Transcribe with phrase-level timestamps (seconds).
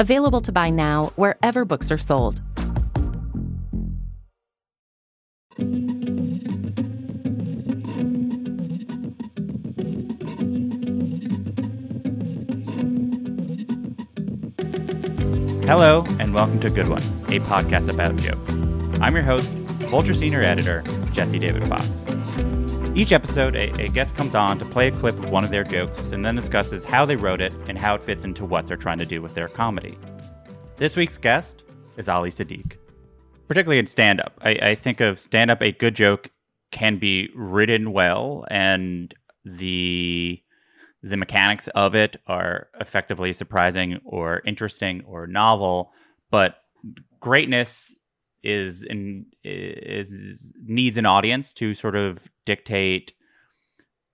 [0.00, 2.42] Available to buy now wherever books are sold.
[15.64, 18.52] Hello, and welcome to Good One, a podcast about jokes.
[19.00, 19.52] I'm your host,
[19.90, 21.88] Vulture Senior Editor, Jesse David Fox.
[22.96, 25.64] Each episode, a, a, guest comes on to play a clip of one of their
[25.64, 28.76] jokes and then discusses how they wrote it and how it fits into what they're
[28.76, 29.98] trying to do with their comedy.
[30.76, 31.64] This week's guest
[31.96, 32.76] is Ali Siddiq.
[33.48, 36.30] Particularly in stand up, I, I think of stand up, a good joke
[36.70, 39.12] can be written well, and
[39.44, 40.40] the
[41.02, 45.90] the mechanics of it are effectively surprising or interesting or novel,
[46.30, 46.58] but
[47.18, 47.92] greatness
[48.44, 53.12] is in is needs an audience to sort of dictate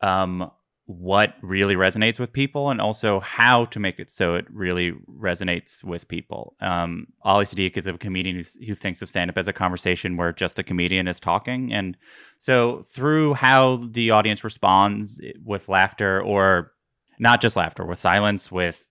[0.01, 0.51] um,
[0.87, 5.85] what really resonates with people and also how to make it so it really resonates
[5.85, 6.57] with people.
[6.61, 10.17] Um, Ali Siddiq is a comedian who, who thinks of stand up as a conversation
[10.17, 11.73] where just the comedian is talking.
[11.73, 11.97] And
[12.39, 16.73] so, through how the audience responds with laughter or
[17.21, 18.89] not just laughter, with silence, with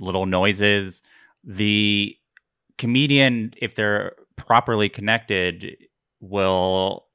[0.00, 1.02] little noises.
[1.44, 2.16] The
[2.78, 5.76] comedian, if they're properly connected,
[6.20, 7.06] will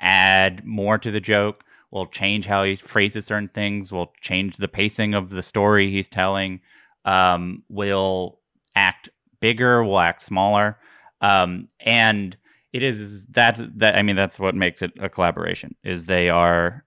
[0.00, 4.68] add more to the joke, will change how he phrases certain things, will change the
[4.68, 6.60] pacing of the story he's telling,
[7.04, 8.40] um, will
[8.74, 9.08] act
[9.40, 10.78] bigger, will act smaller.
[11.20, 12.36] Um, and
[12.72, 16.84] it is that that I mean that's what makes it a collaboration is they are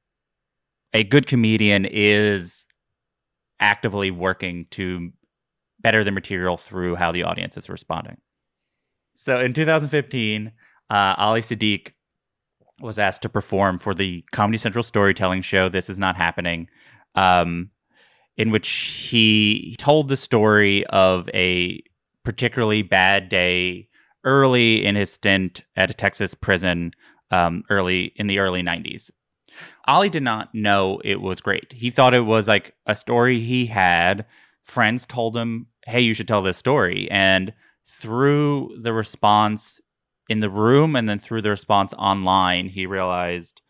[0.94, 2.66] a good comedian is
[3.60, 5.12] actively working to
[5.82, 8.18] better the material through how the audience is responding.
[9.16, 10.52] So in 2015,
[10.90, 11.94] uh, Ali Siddiq
[12.82, 16.68] was asked to perform for the Comedy Central storytelling show This Is Not Happening,
[17.16, 17.72] um,
[18.38, 21.82] in which he told the story of a
[22.24, 23.88] particularly bad day
[24.26, 26.92] early in his stint at a Texas prison
[27.32, 29.10] um, early in the early 90s.
[29.88, 31.72] Ali did not know it was great.
[31.72, 34.26] He thought it was like a story he had.
[34.64, 37.10] Friends told him, hey, you should tell this story.
[37.10, 37.54] And
[37.88, 39.80] through the response
[40.30, 43.62] in the room and then through the response online, he realized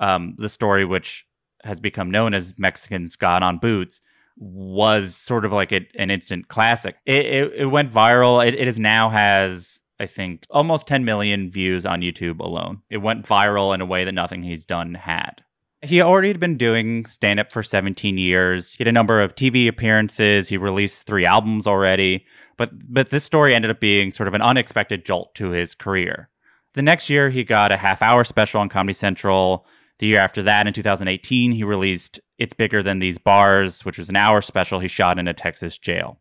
[0.00, 1.26] um, the story, which
[1.64, 4.00] has become known as Mexicans Got on Boots,
[4.36, 6.96] was sort of like a, an instant classic.
[7.06, 8.44] It, it, it went viral.
[8.44, 12.82] It, it is now has I think, almost 10 million views on YouTube alone.
[12.90, 15.44] It went viral in a way that nothing he's done had.
[15.80, 18.72] He already had been doing stand up for 17 years.
[18.72, 20.48] He had a number of TV appearances.
[20.48, 22.26] He released three albums already.
[22.62, 26.28] But, but this story ended up being sort of an unexpected jolt to his career.
[26.74, 29.66] The next year, he got a half hour special on Comedy Central.
[29.98, 34.08] The year after that, in 2018, he released It's Bigger Than These Bars, which was
[34.10, 36.20] an hour special he shot in a Texas jail.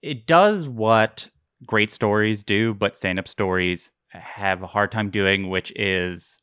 [0.00, 1.28] It does what
[1.66, 6.38] great stories do, but stand up stories have a hard time doing, which is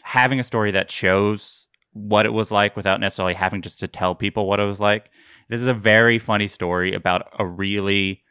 [0.00, 4.14] having a story that shows what it was like without necessarily having just to tell
[4.14, 5.10] people what it was like.
[5.48, 8.22] This is a very funny story about a really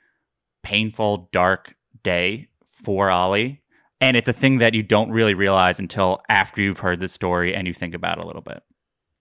[0.64, 2.48] painful, dark day
[2.84, 3.62] for Ali.
[4.02, 7.56] And it's a thing that you don't really realize until after you've heard the story
[7.56, 8.62] and you think about it a little bit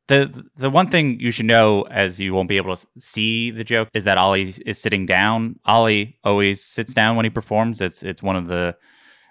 [0.08, 3.64] the the one thing you should know as you won't be able to see the
[3.64, 5.58] joke is that Ali is sitting down.
[5.64, 7.81] Ali always sits down when he performs.
[7.81, 8.76] It's it's one of the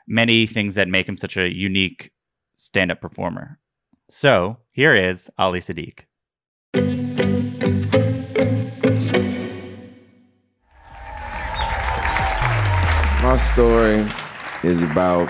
[0.07, 2.11] many things that make him such a unique
[2.55, 3.59] stand-up performer.
[4.09, 7.02] So, here is Ali Siddiq.
[13.33, 14.07] My story
[14.61, 15.27] is about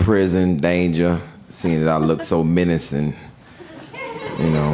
[0.00, 3.14] prison danger, seeing that I look so menacing
[4.40, 4.72] you know,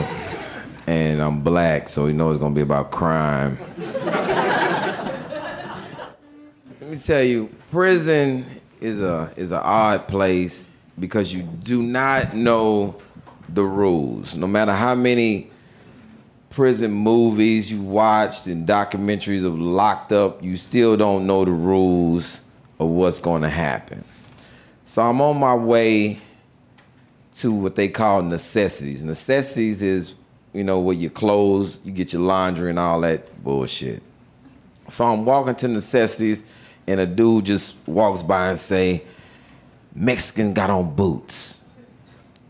[0.86, 3.58] and I'm black, so you know it's gonna be about crime.
[6.80, 8.46] Let me tell you, prison
[8.80, 10.66] is a is an odd place
[10.98, 12.96] because you do not know
[13.50, 14.34] the rules.
[14.34, 15.50] No matter how many
[16.48, 22.40] prison movies you watched and documentaries of locked up, you still don't know the rules
[22.80, 24.02] of what's going to happen.
[24.84, 26.18] So I'm on my way
[27.34, 29.04] to what they call necessities.
[29.04, 30.14] Necessities is,
[30.52, 34.02] you know, where your clothes, you get your laundry and all that bullshit.
[34.88, 36.42] So I'm walking to necessities
[36.88, 39.04] and a dude just walks by and say,
[39.94, 41.60] Mexican got on boots.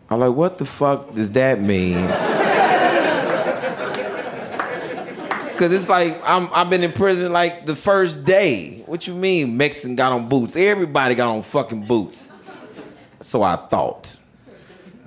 [0.09, 1.97] I'm like, what the fuck does that mean?
[5.61, 8.83] Cause it's like I'm I've been in prison like the first day.
[8.87, 10.57] What you mean Mexican got on boots?
[10.57, 12.33] Everybody got on fucking boots.
[13.21, 14.17] So I thought.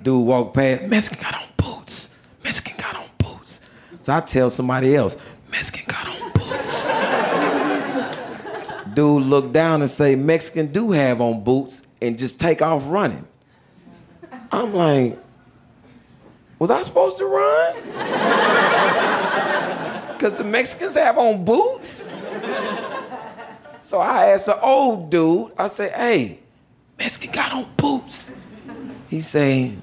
[0.00, 2.08] Dude walked past, Mexican got on boots.
[2.44, 3.62] Mexican got on boots.
[4.00, 5.16] So I tell somebody else,
[5.50, 6.84] Mexican got on boots.
[8.94, 13.26] Dude look down and say, Mexican do have on boots and just take off running.
[14.52, 15.18] I'm like,
[16.60, 19.22] was I supposed to run?
[20.24, 22.08] Because the Mexicans have on boots?
[23.78, 26.40] So I asked the old dude, I said, hey,
[26.98, 28.32] Mexican got on boots.
[29.10, 29.76] He say,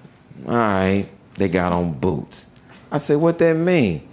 [0.47, 1.05] all right,
[1.35, 2.47] they got on boots.
[2.91, 4.09] I said, what that mean?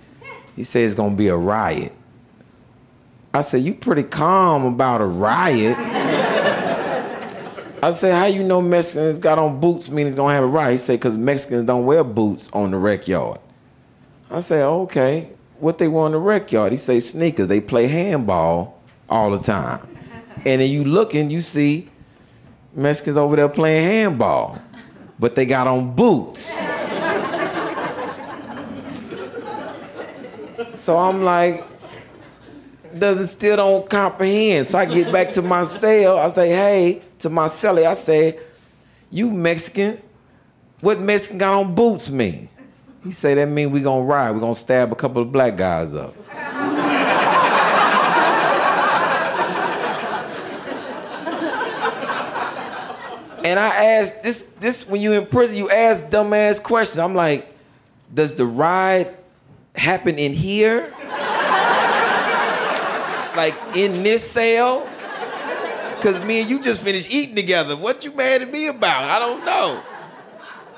[0.55, 1.93] He said it's gonna be a riot.
[3.33, 5.79] I said, you pretty calm about a riot.
[7.83, 10.73] I said, how you know Mexicans got on boots mean it's gonna have a riot?
[10.73, 13.41] He said, because Mexicans don't wear boots on the rec yard.
[14.31, 16.73] I said, okay, what they want on the rec yard?
[16.73, 17.49] He say sneakers.
[17.49, 19.87] They play handball all the time.
[20.47, 21.89] And then you look and you see
[22.73, 24.57] Mexicans over there playing handball,
[25.19, 26.57] but they got on boots.
[30.75, 31.67] so I'm like,
[32.97, 34.69] doesn't still don't comprehend.
[34.69, 36.19] So I get back to my cell.
[36.19, 38.39] I say, hey, to my cellie, I say,
[39.11, 40.01] you Mexican,
[40.81, 42.49] what Mexican got on boots mean?
[43.09, 44.33] He say that mean we gonna ride.
[44.33, 46.15] We gonna stab a couple of black guys up.
[53.47, 56.99] and I asked this this when you in prison, you ask dumbass questions.
[56.99, 57.51] I'm like,
[58.13, 59.17] does the ride
[59.75, 60.93] happen in here?
[63.35, 64.87] like in this cell?
[66.03, 67.75] Cause me and you just finished eating together.
[67.75, 69.05] What you mad at me about?
[69.05, 69.83] I don't know.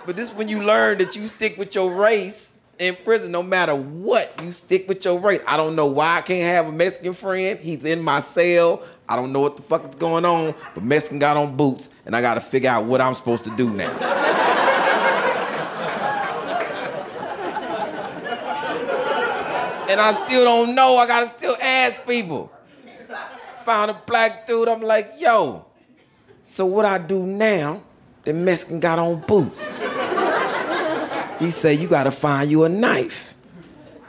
[0.07, 3.75] But this when you learn that you stick with your race in prison, no matter
[3.75, 5.41] what, you stick with your race.
[5.47, 7.59] I don't know why I can't have a Mexican friend.
[7.59, 8.83] He's in my cell.
[9.09, 12.15] I don't know what the fuck is going on, but Mexican got on boots, and
[12.17, 13.91] I gotta figure out what I'm supposed to do now.
[19.91, 20.97] and I still don't know.
[20.97, 22.53] I gotta still ask people.
[23.65, 25.67] Found a black dude, I'm like, yo,
[26.43, 27.83] so what I do now,
[28.25, 29.75] the Mexican got on boots.
[31.39, 33.35] He said, you gotta find you a knife.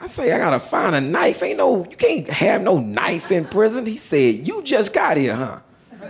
[0.02, 1.44] I say, I gotta find a knife.
[1.44, 3.86] Ain't no, you can't have no knife in prison.
[3.86, 5.60] He said, you just got here, huh?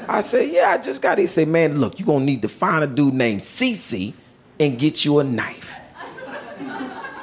[0.08, 1.24] I said, yeah, I just got here.
[1.24, 4.14] He said, man, look, you gonna need to find a dude named Cece
[4.60, 5.78] and get you a knife.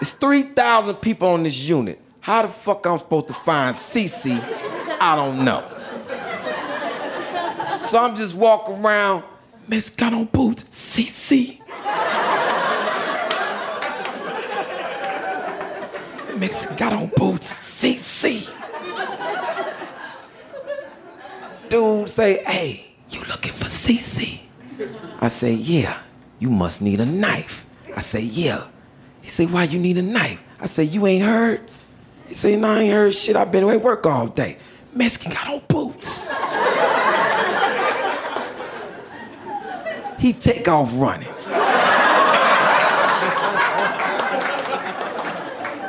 [0.01, 2.01] It's 3,000 people on this unit.
[2.21, 4.39] How the fuck I'm supposed to find Cece?
[5.01, 5.65] I don't know.
[7.81, 9.25] So I'm just walking around,
[9.69, 11.61] Miss got on boots, CC.
[16.39, 18.51] Mexican got on boots, CC.
[21.69, 24.41] Dude say, hey, you looking for CC?
[25.21, 26.01] I say, yeah,
[26.39, 27.67] you must need a knife.
[27.95, 28.69] I say, yeah.
[29.21, 30.43] He say, why you need a knife?
[30.61, 31.61] I say, you ain't heard?
[32.27, 33.37] He say, no, I ain't heard shit.
[33.37, 34.57] I've been away work all day.
[34.95, 36.25] Mexican got on boots.
[40.19, 41.29] He take off running.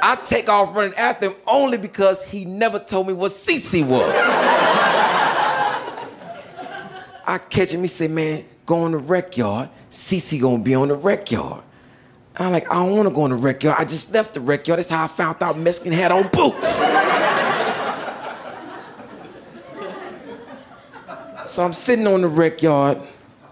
[0.02, 4.12] I take off running after him only because he never told me what CC was.
[7.26, 9.70] I catch him, he say, man, go on the rec yard.
[9.92, 11.62] CC gonna be on the rec yard.
[12.38, 13.78] And I'm like, I don't wanna go on the rec yard.
[13.80, 14.80] I just left the rec yard.
[14.80, 16.80] That's how I found out Mexican had on boots.
[21.46, 23.00] so I'm sitting on the rec yard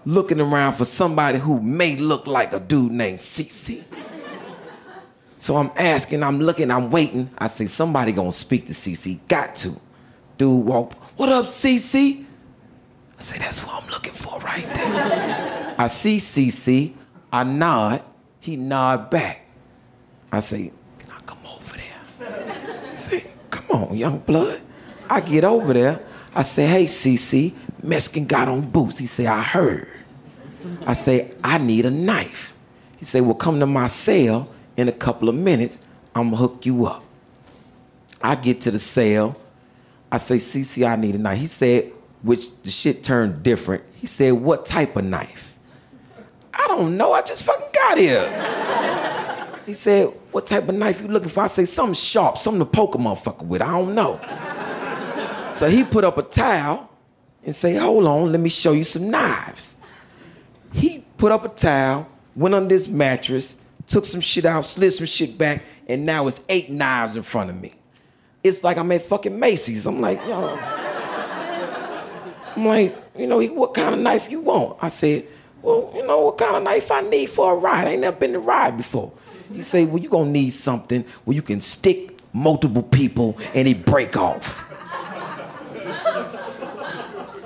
[0.08, 3.84] looking around for somebody who may look like a dude named CC.
[5.36, 7.28] So I'm asking, I'm looking, I'm waiting.
[7.36, 9.20] I say, somebody gonna speak to CC.
[9.28, 9.78] Got to.
[10.38, 12.24] Dude walk, what up, CC?
[13.18, 15.74] I say, that's what I'm looking for right there.
[15.76, 16.94] I see CC,
[17.30, 18.02] I nod,
[18.40, 19.46] he nod back.
[20.32, 22.90] I say, can I come over there?
[22.92, 24.62] He say, come on, young blood.
[25.10, 26.00] I get over there.
[26.34, 28.96] I say, hey, CC, Mexican got on boots.
[28.96, 29.97] He say, I heard.
[30.86, 32.52] I say, I need a knife.
[32.98, 35.84] He say, well, come to my cell in a couple of minutes.
[36.14, 37.04] I'm gonna hook you up.
[38.20, 39.36] I get to the cell.
[40.10, 41.38] I say, CC, I need a knife.
[41.38, 43.84] He said, which the shit turned different.
[43.94, 45.56] He said, what type of knife?
[46.52, 47.12] I don't know.
[47.12, 49.60] I just fucking got here.
[49.66, 51.44] he said, what type of knife you looking for?
[51.44, 53.62] I say, something sharp, something to poke a motherfucker with.
[53.62, 54.20] I don't know.
[55.52, 56.90] so he put up a towel
[57.44, 59.77] and say, hold on, let me show you some knives.
[61.18, 65.36] Put up a towel, went on this mattress, took some shit out, slid some shit
[65.36, 67.74] back, and now it's eight knives in front of me.
[68.42, 69.84] It's like I'm at fucking Macy's.
[69.84, 70.56] I'm like, yo.
[72.56, 74.78] I'm like, you know, what kind of knife you want?
[74.80, 75.26] I said,
[75.60, 77.88] well, you know, what kind of knife I need for a ride?
[77.88, 79.12] I ain't never been to ride before.
[79.52, 83.84] He said, well, you gonna need something where you can stick multiple people and it
[83.84, 84.67] break off.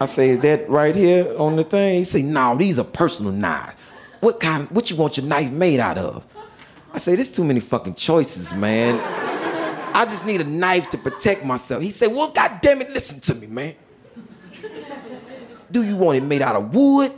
[0.02, 2.00] I say, is that right here on the thing?
[2.00, 3.80] He say, no, these are personal knives.
[4.18, 6.25] What kind, what you want your knife made out of?
[6.92, 9.00] I say, there's too many fucking choices, man.
[9.94, 11.82] I just need a knife to protect myself.
[11.82, 13.75] He said, well, goddamn it, listen to me, man.
[15.71, 17.12] Do you want it made out of wood,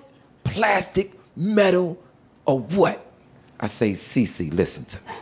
[0.44, 1.98] plastic, metal,
[2.44, 3.04] or what?
[3.58, 5.16] I say, Cece, listen to me.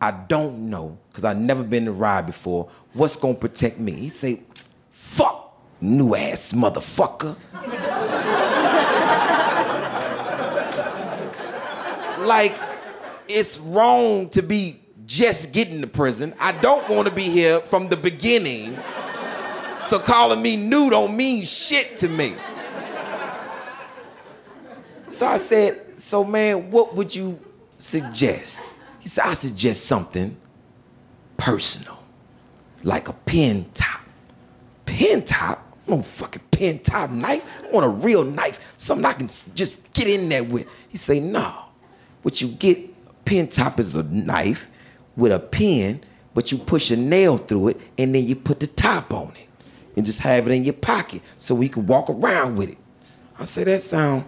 [0.00, 3.92] I don't know, because I've never been to ride before, what's gonna protect me.
[3.92, 4.40] He say,
[4.90, 5.49] fuck,
[5.80, 7.36] new ass motherfucker.
[12.26, 12.54] like,
[13.28, 16.34] it's wrong to be just getting to prison.
[16.38, 18.78] I don't want to be here from the beginning.
[19.80, 22.34] So calling me new don't mean shit to me.
[25.08, 27.38] So I said, so man, what would you
[27.78, 28.72] suggest?
[29.00, 30.36] He said, I suggest something
[31.36, 31.98] personal,
[32.82, 34.00] like a pen top.
[34.86, 35.69] Pen top?
[35.90, 37.44] No fucking pen top knife.
[37.64, 40.68] I want a real knife, something I can just get in there with.
[40.88, 41.52] He say, no.
[42.22, 44.70] What you get, pen top is a knife
[45.16, 46.00] with a pen,
[46.32, 49.48] but you push a nail through it and then you put the top on it
[49.96, 52.78] and just have it in your pocket so we can walk around with it.
[53.36, 54.24] I say that sound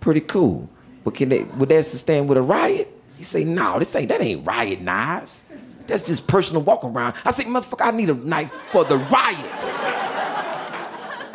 [0.00, 0.68] pretty cool.
[1.04, 2.90] But can they would that sustain with a riot?
[3.16, 5.44] He say, no, this ain't that ain't riot knives.
[5.86, 7.14] That's just personal walk around.
[7.24, 9.93] I say, motherfucker, I need a knife for the riot.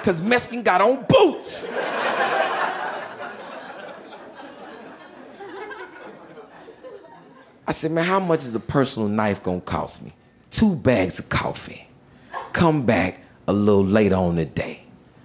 [0.03, 1.67] Cause Mexican got on boots.
[7.67, 10.11] I said, man, how much is a personal knife gonna cost me?
[10.49, 11.87] Two bags of coffee.
[12.51, 14.81] Come back a little later on the day.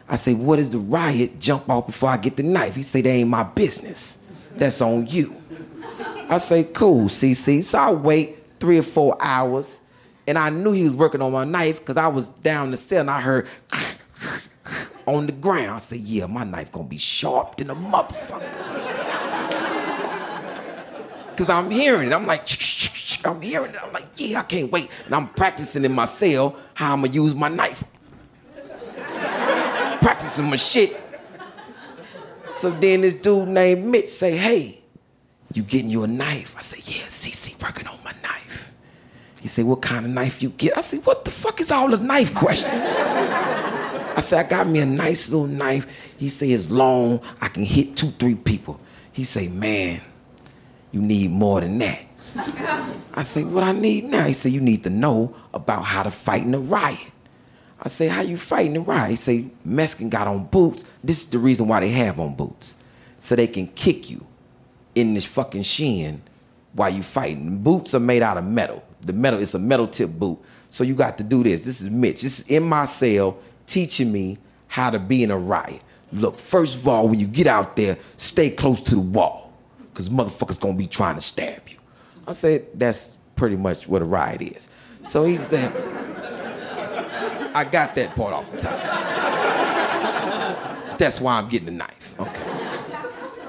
[0.09, 1.41] I say, what is the riot?
[1.41, 2.75] Jump off before I get the knife.
[2.75, 4.19] He say, that ain't my business.
[4.57, 5.35] That's on you.
[6.29, 7.63] I say, cool, CC.
[7.65, 9.81] So I wait three or four hours,
[10.27, 13.01] and I knew he was working on my knife because I was down the cell
[13.01, 13.49] and I heard
[15.07, 15.71] on the ground.
[15.71, 18.43] I said, yeah, my knife gonna be sharp than a motherfucker.
[21.37, 22.15] Cause I'm hearing it.
[22.15, 22.47] I'm like,
[23.25, 23.83] I'm hearing it.
[23.83, 24.91] I'm like, yeah, I can't wait.
[25.07, 27.85] And I'm practicing in my cell how I'm gonna use my knife.
[30.01, 31.01] practicing my shit.
[32.53, 34.81] So then this dude named Mitch say, hey,
[35.53, 36.55] you getting you a knife?
[36.57, 38.73] I say, yeah, CC working on my knife.
[39.41, 40.79] He say, what kind of knife you get?
[40.79, 42.97] I say, what the fuck is all the knife questions?
[44.17, 45.87] I said, I got me a nice little knife.
[46.17, 48.81] He say it's long, I can hit two, three people.
[49.13, 50.01] He say, man,
[50.93, 52.07] you need more than that.
[53.15, 54.25] I say, what I need now?
[54.25, 56.99] He say, you need to know about how to fight in a riot.
[57.81, 59.11] I say, how you fighting a riot?
[59.11, 60.85] He say, Mexican got on boots.
[61.03, 62.77] This is the reason why they have on boots.
[63.19, 64.27] So they can kick you
[64.95, 66.23] in this fucking shin
[66.73, 67.63] while you fighting.
[67.63, 68.83] Boots are made out of metal.
[69.01, 70.39] The metal is a metal tip boot.
[70.71, 71.65] So you got to do this.
[71.65, 72.23] This is Mitch.
[72.23, 75.83] This is in my cell teaching me how to be in a riot.
[76.13, 79.53] Look, first of all, when you get out there, stay close to the wall
[79.93, 81.77] because motherfuckers gonna be trying to stab you.
[82.27, 84.69] I said, that's pretty much what a riot is.
[85.07, 85.71] So he said,
[87.55, 88.79] I got that part off the top.
[90.99, 92.15] That's why I'm getting the knife.
[92.19, 92.43] Okay.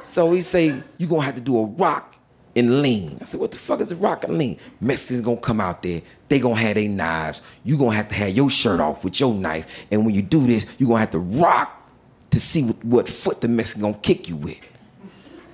[0.03, 2.15] So he say, you gonna have to do a rock
[2.55, 3.17] and lean.
[3.21, 4.57] I said, what the fuck is a rock and lean?
[4.79, 7.41] Mexicans gonna come out there, they gonna have their knives.
[7.63, 9.67] You gonna have to have your shirt off with your knife.
[9.91, 11.89] And when you do this, you gonna have to rock
[12.31, 14.59] to see what, what foot the Mexican gonna kick you with.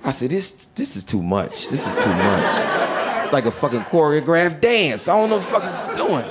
[0.04, 1.68] I said, this, this is too much.
[1.68, 3.22] This is too much.
[3.22, 5.06] It's like a fucking choreographed dance.
[5.06, 6.30] I don't know what the fuck is doing.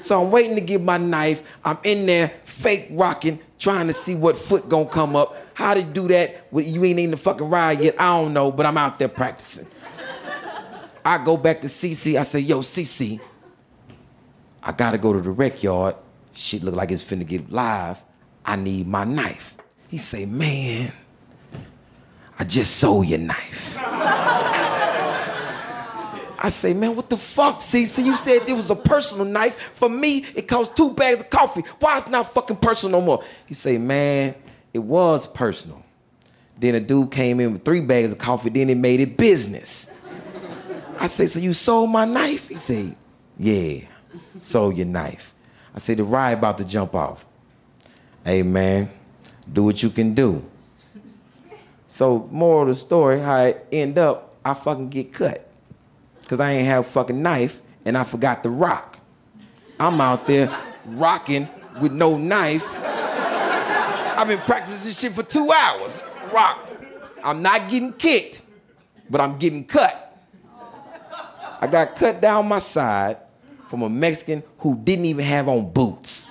[0.00, 1.56] So I'm waiting to get my knife.
[1.64, 5.36] I'm in there fake rocking, trying to see what foot gonna come up.
[5.52, 6.46] How to do that?
[6.50, 8.00] Well, You ain't in the fucking ride yet.
[8.00, 9.66] I don't know, but I'm out there practicing.
[11.04, 12.18] I go back to CC.
[12.18, 13.20] I say, yo, CC,
[14.66, 15.94] I gotta go to the rec yard.
[16.32, 18.02] Shit look like it's finna get live.
[18.44, 19.56] I need my knife.
[19.88, 20.92] He say, man,
[22.36, 23.78] I just sold your knife.
[26.38, 28.04] I say, man, what the fuck, CC?
[28.04, 29.58] You said it was a personal knife.
[29.74, 31.62] For me, it cost two bags of coffee.
[31.78, 33.24] Why it's not fucking personal no more?
[33.46, 34.34] He say, man,
[34.74, 35.82] it was personal.
[36.58, 39.92] Then a dude came in with three bags of coffee, then it made it business.
[40.98, 42.48] I say, so you sold my knife?
[42.48, 42.94] He say,
[43.38, 43.80] yeah,
[44.38, 45.34] sold your knife.
[45.74, 47.24] I say, the ride about to jump off.
[48.24, 48.90] Hey, man,
[49.52, 50.44] do what you can do.
[51.86, 55.46] So, moral of the story, how I end up, I fucking get cut.
[56.26, 58.98] Cause I ain't have fucking knife and I forgot the rock.
[59.78, 60.50] I'm out there
[60.86, 61.48] rocking
[61.80, 62.66] with no knife.
[62.74, 66.02] I've been practicing shit for two hours.
[66.32, 66.68] Rock.
[67.22, 68.42] I'm not getting kicked,
[69.08, 70.02] but I'm getting cut.
[71.60, 73.18] I got cut down my side
[73.68, 76.26] from a Mexican who didn't even have on boots.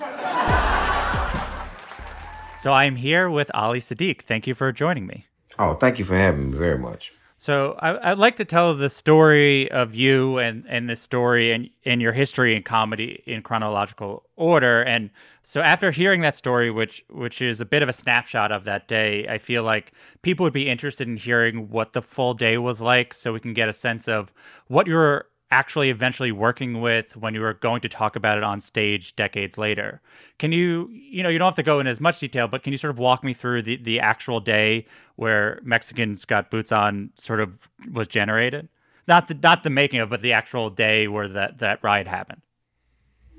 [2.62, 4.22] So I'm here with Ali Siddiq.
[4.22, 5.26] Thank you for joining me.
[5.58, 7.12] Oh, thank you for having me very much.
[7.38, 11.68] So I, would like to tell the story of you and, and this story and,
[11.84, 14.82] and your history in comedy in chronological order.
[14.82, 15.10] And
[15.42, 18.88] so after hearing that story, which which is a bit of a snapshot of that
[18.88, 22.80] day, I feel like people would be interested in hearing what the full day was
[22.80, 24.32] like, so we can get a sense of
[24.68, 28.60] what your actually eventually working with when you were going to talk about it on
[28.60, 30.00] stage decades later.
[30.38, 32.72] Can you, you know, you don't have to go in as much detail, but can
[32.72, 37.10] you sort of walk me through the, the actual day where Mexicans got boots on
[37.18, 38.68] sort of was generated?
[39.06, 42.42] Not the not the making of, but the actual day where that that ride happened.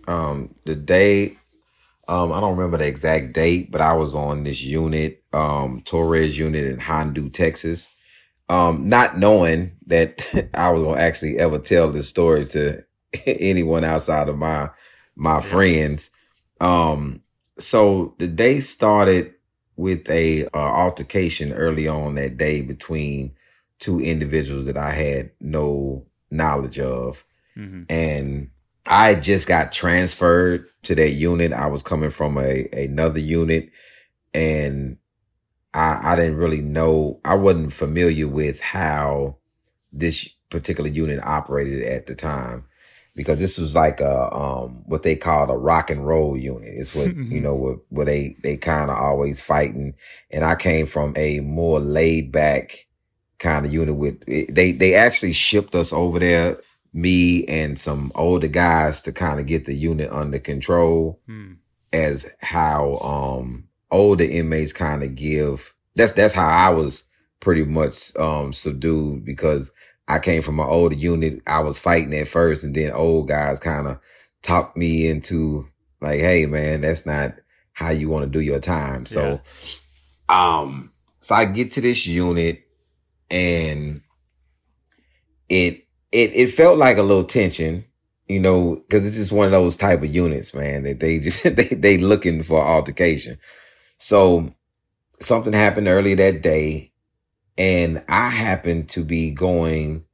[0.07, 1.37] Um, the day,
[2.07, 6.39] um, I don't remember the exact date, but I was on this unit, um, Torres
[6.39, 7.89] unit in Hondo, Texas
[8.49, 10.21] um, not knowing that
[10.53, 12.83] I was gonna actually ever tell this story to
[13.25, 14.69] anyone outside of my
[15.15, 15.41] my yeah.
[15.41, 16.11] friends.
[16.59, 17.21] Um,
[17.59, 19.33] so the day started
[19.75, 23.35] with a uh, altercation early on that day between
[23.79, 27.23] two individuals that I had no knowledge of,
[27.55, 27.83] mm-hmm.
[27.89, 28.49] and
[28.85, 31.53] I just got transferred to that unit.
[31.53, 33.69] I was coming from a another unit,
[34.33, 34.97] and
[35.77, 39.37] I, I didn't really know, I wasn't familiar with how
[39.93, 42.65] this particular unit operated at the time
[43.15, 46.73] because this was like a um what they called a rock and roll unit.
[46.75, 47.31] It's what mm-hmm.
[47.31, 49.93] you know what where they they kind of always fighting.
[50.31, 52.87] And I came from a more laid back
[53.39, 56.59] kind of unit with they they actually shipped us over there,
[56.93, 61.57] me and some older guys to kind of get the unit under control mm.
[61.93, 65.73] as how um older inmates kind of give.
[65.95, 67.03] That's that's how I was
[67.39, 69.71] pretty much um subdued because
[70.07, 71.41] I came from an older unit.
[71.47, 73.99] I was fighting at first, and then old guys kind of
[74.41, 75.67] talked me into
[76.01, 77.35] like, "Hey, man, that's not
[77.73, 79.41] how you want to do your time." So,
[80.29, 80.59] yeah.
[80.59, 82.63] um, so I get to this unit,
[83.29, 84.01] and
[85.49, 87.83] it it it felt like a little tension,
[88.27, 91.43] you know, because this is one of those type of units, man, that they just
[91.55, 93.37] they they looking for altercation.
[93.97, 94.53] So
[95.19, 96.91] something happened early that day
[97.57, 100.05] and I happened to be going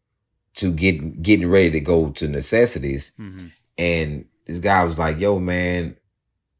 [0.55, 3.47] to get getting ready to go to necessities mm-hmm.
[3.77, 5.95] and this guy was like, "Yo man,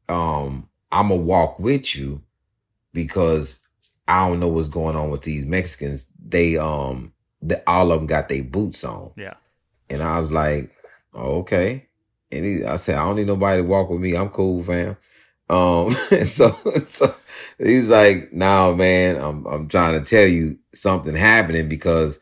[0.08, 2.22] um I'm gonna walk with you
[2.92, 3.60] because
[4.08, 6.06] I don't know what's going on with these Mexicans.
[6.18, 9.34] They um the, all of them got their boots on." Yeah.
[9.90, 10.72] And I was like,
[11.12, 11.86] oh, "Okay."
[12.32, 14.16] And he, I said, "I don't need nobody to walk with me.
[14.16, 14.96] I'm cool, fam."
[15.50, 15.90] Um,
[16.26, 17.14] so, so
[17.58, 22.18] he's like, "Nah, man, I'm I'm trying to tell you something happening because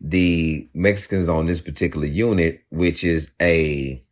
[0.00, 4.02] the Mexicans on this particular unit, which is a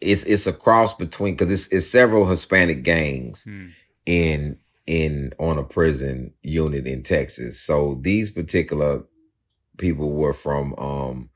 [0.00, 3.68] it's it's a cross between because it's it's several Hispanic gangs hmm.
[4.06, 7.60] in in on a prison unit in Texas.
[7.60, 9.04] So these particular
[9.76, 11.30] people were from um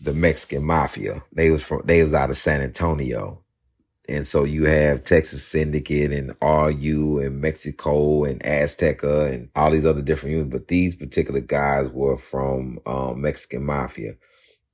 [0.00, 1.22] the Mexican mafia.
[1.32, 3.41] They was from they was out of San Antonio.
[4.12, 9.86] And so you have Texas Syndicate and RU and Mexico and Azteca and all these
[9.86, 10.52] other different units.
[10.52, 14.16] But these particular guys were from um, Mexican Mafia.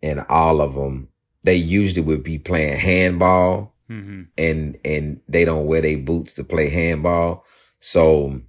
[0.03, 1.07] And all of them,
[1.44, 4.22] they usually would be playing handball mm-hmm.
[4.37, 7.44] and, and they don't wear their boots to play handball.
[7.79, 8.40] So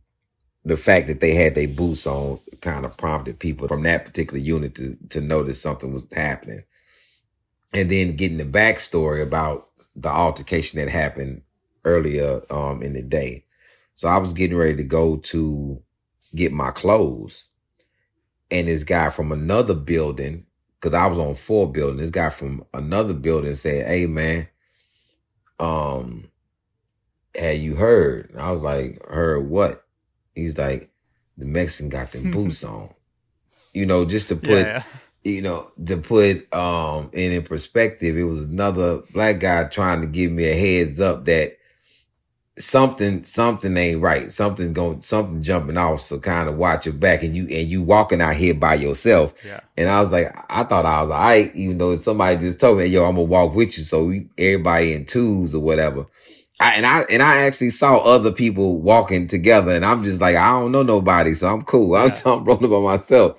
[0.65, 4.39] the fact that they had their boots on kind of prompted people from that particular
[4.39, 6.63] unit to, to notice something was happening
[7.73, 11.41] and then getting the backstory about the altercation that happened
[11.86, 13.45] earlier um, in the day.
[13.95, 15.82] So I was getting ready to go to
[16.36, 17.49] get my clothes,
[18.51, 20.45] and this guy from another building,
[20.79, 24.47] because I was on four building, this guy from another building said, "Hey man,
[25.60, 26.29] um,
[27.36, 29.86] had you heard?" And I was like, "Heard what?"
[30.34, 30.89] He's like,
[31.38, 32.93] the Mexican got them boots on.
[33.73, 34.84] You know, just to put Yeah,
[35.30, 40.08] you know, to put um in, in perspective, it was another black guy trying to
[40.08, 41.58] give me a heads up that
[42.60, 44.32] something something ain't right.
[44.32, 46.02] Something's going something jumping off.
[46.02, 49.34] So kind of watch your back and you and you walking out here by yourself.
[49.44, 52.60] yeah, And I was like, I thought I was all right, even though somebody just
[52.60, 53.84] told me, yo, I'm gonna walk with you.
[53.84, 56.06] So we, everybody in twos or whatever.
[56.60, 60.36] I, and I and I actually saw other people walking together, and I'm just like,
[60.36, 61.96] I don't know nobody, so I'm cool.
[61.96, 62.22] I'm, Yeah.
[62.26, 63.38] I'm rolling by myself.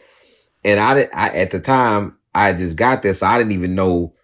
[0.64, 3.74] And I, did, I at the time I just got there, so I didn't even
[3.74, 4.14] know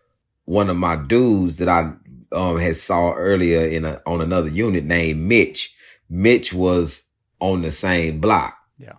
[0.45, 1.93] one of my dudes that I
[2.33, 5.75] um had saw earlier in a on another unit named Mitch.
[6.09, 7.05] Mitch was
[7.41, 8.95] on the same block yeah.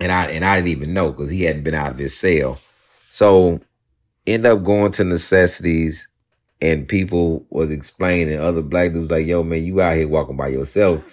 [0.00, 2.58] and I and I didn't even know because he hadn't been out of his cell.
[3.08, 3.60] So
[4.26, 6.06] end up going to necessities,
[6.60, 10.48] and people was explaining other black dudes like, "Yo, man, you out here walking by
[10.48, 11.04] yourself.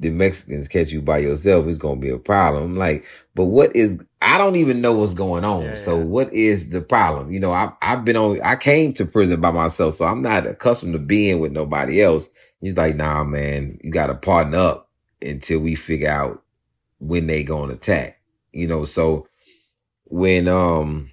[0.00, 3.74] The Mexicans catch you by yourself, it's gonna be a problem." I'm like, but what
[3.74, 4.02] is?
[4.20, 5.62] I don't even know what's going on.
[5.62, 6.04] Yeah, so yeah.
[6.04, 7.32] what is the problem?
[7.32, 8.40] You know, I I've been on.
[8.42, 12.28] I came to prison by myself, so I'm not accustomed to being with nobody else.
[12.60, 14.90] He's like, "Nah, man, you got to partner up
[15.22, 16.42] until we figure out
[16.98, 18.20] when they gonna attack."
[18.52, 19.28] You know, so
[20.04, 21.10] when um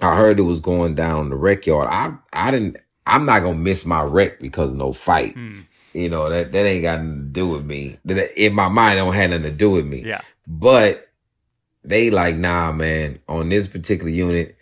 [0.00, 3.58] I heard it was going down the rec yard, I I didn't I'm not gonna
[3.58, 5.34] miss my rec because of no fight.
[5.34, 5.60] Hmm.
[5.94, 7.98] You know, that that ain't got nothing to do with me.
[8.04, 10.02] That in my mind it don't have nothing to do with me.
[10.04, 10.20] Yeah.
[10.46, 11.08] But
[11.84, 14.56] they like, nah, man, on this particular unit,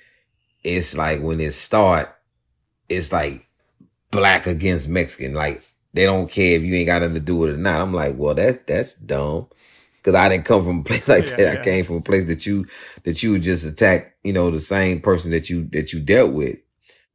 [0.63, 2.15] it's like when it start,
[2.89, 3.47] it's like
[4.11, 5.35] black against Mexican.
[5.35, 5.63] Like
[5.95, 7.81] they don't care if you ain't got nothing to do with it or not.
[7.81, 9.47] I'm like, well, that's that's dumb.
[10.03, 11.55] Cause I didn't come from a place like Yeah, that.
[11.55, 11.61] yeah.
[11.61, 12.67] I came from a place that you
[13.05, 16.33] that you would just attack, you know, the same person that you that you dealt
[16.33, 16.59] with.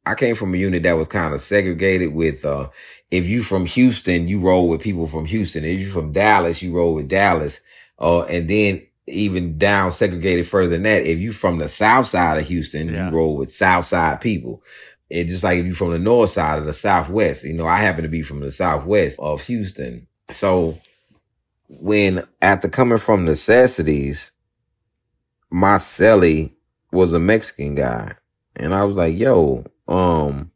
[0.08, 2.68] I came from a unit that was kind of segregated with uh
[3.10, 5.64] if you from Houston, you roll with people from Houston.
[5.64, 7.60] If you from Dallas, you roll with Dallas.
[7.98, 12.38] Uh and then even down segregated further than that, if you from the south side
[12.38, 13.08] of Houston, Yeah.
[13.10, 14.62] you roll with south side people.
[15.10, 17.44] It's just like if you from the north side of the southwest.
[17.44, 20.06] You know, I happen to be from the southwest of Houston.
[20.30, 20.78] So
[21.68, 24.32] when after coming from necessities,
[25.50, 26.52] my celly
[26.92, 28.14] was a Mexican guy.
[28.56, 30.52] And I was like, yo, um,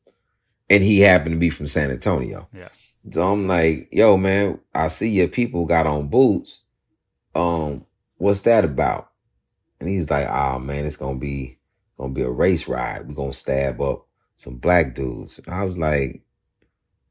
[0.69, 2.49] and he happened to be from San Antonio.
[2.53, 2.69] Yeah.
[3.11, 6.63] So I'm like, yo, man, I see your people got on boots.
[7.35, 7.85] Um,
[8.19, 9.11] what's that about?
[9.81, 11.59] And he's like, oh man, it's gonna be
[11.99, 13.09] gonna be a race ride.
[13.09, 15.41] We're gonna stab up some black dudes.
[15.45, 16.23] And I was like,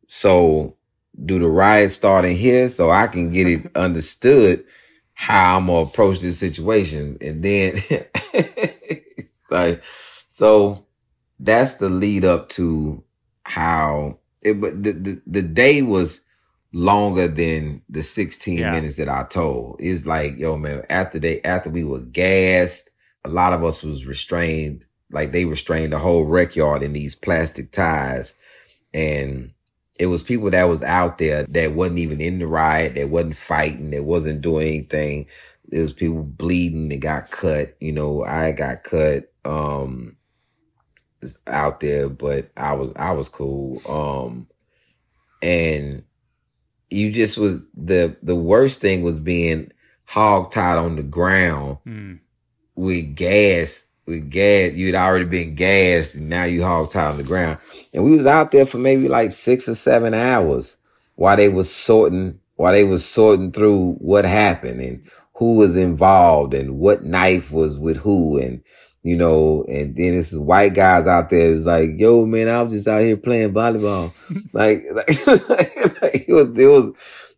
[0.07, 0.77] so
[1.25, 4.63] do the riot start in here so I can get it understood
[5.13, 7.17] how I'm gonna approach this situation?
[7.19, 7.81] And then
[9.49, 9.84] like,
[10.29, 10.86] so
[11.41, 13.04] that's the lead up to
[13.45, 16.21] how it but the, the, the day was
[16.73, 18.71] longer than the 16 Yeah.
[18.71, 19.77] minutes that I told.
[19.80, 22.91] It's like, yo, man, after they after we were gassed,
[23.25, 27.15] a lot of us was restrained, like they restrained the whole rec yard in these
[27.15, 28.36] plastic ties.
[28.93, 29.54] And
[29.99, 33.38] it was people that was out there that wasn't even in the riot, that wasn't
[33.38, 35.27] fighting, that wasn't doing anything.
[35.69, 37.75] There was people bleeding that got cut.
[37.82, 40.17] You know, I got cut um
[41.47, 43.81] out there, but I was I was cool.
[43.88, 44.47] Um
[45.41, 46.03] and
[46.89, 49.71] you just was the the worst thing was being
[50.05, 52.15] hog tied on the ground Hmm.
[52.75, 57.23] with gas with gas you'd already been gassed and now you hog tied on the
[57.23, 57.57] ground
[57.93, 60.77] and we was out there for maybe like six or seven hours
[61.15, 66.53] while they was sorting while they was sorting through what happened and who was involved
[66.53, 68.62] and what knife was with who and
[69.04, 72.72] you know and then it's white guys out there is like yo man i was
[72.72, 74.14] just out here playing volleyball
[74.54, 74.84] like,
[75.28, 76.92] like, like it was it was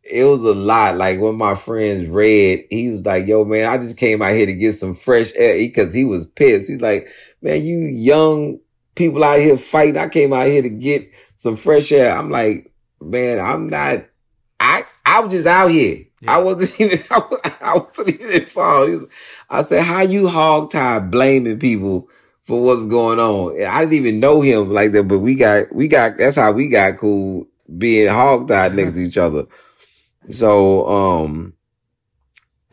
[0.03, 0.97] it was a lot.
[0.97, 4.45] Like when my friends read, he was like, "Yo, man, I just came out here
[4.45, 6.69] to get some fresh air," because he was pissed.
[6.69, 7.07] He's like,
[7.41, 8.59] "Man, you young
[8.95, 9.97] people out here fighting.
[9.97, 12.71] I came out here to get some fresh air." I'm like,
[13.01, 14.05] "Man, I'm not.
[14.59, 16.05] I I was just out here.
[16.27, 16.99] I wasn't even.
[17.11, 19.13] I, was, I wasn't even involved."
[19.49, 22.09] I said, "How you hog tied blaming people?"
[22.43, 25.73] For what's going on, And I didn't even know him like that, but we got,
[25.73, 26.17] we got.
[26.17, 29.45] That's how we got cool, being hog tied next to each other.
[30.29, 31.53] So um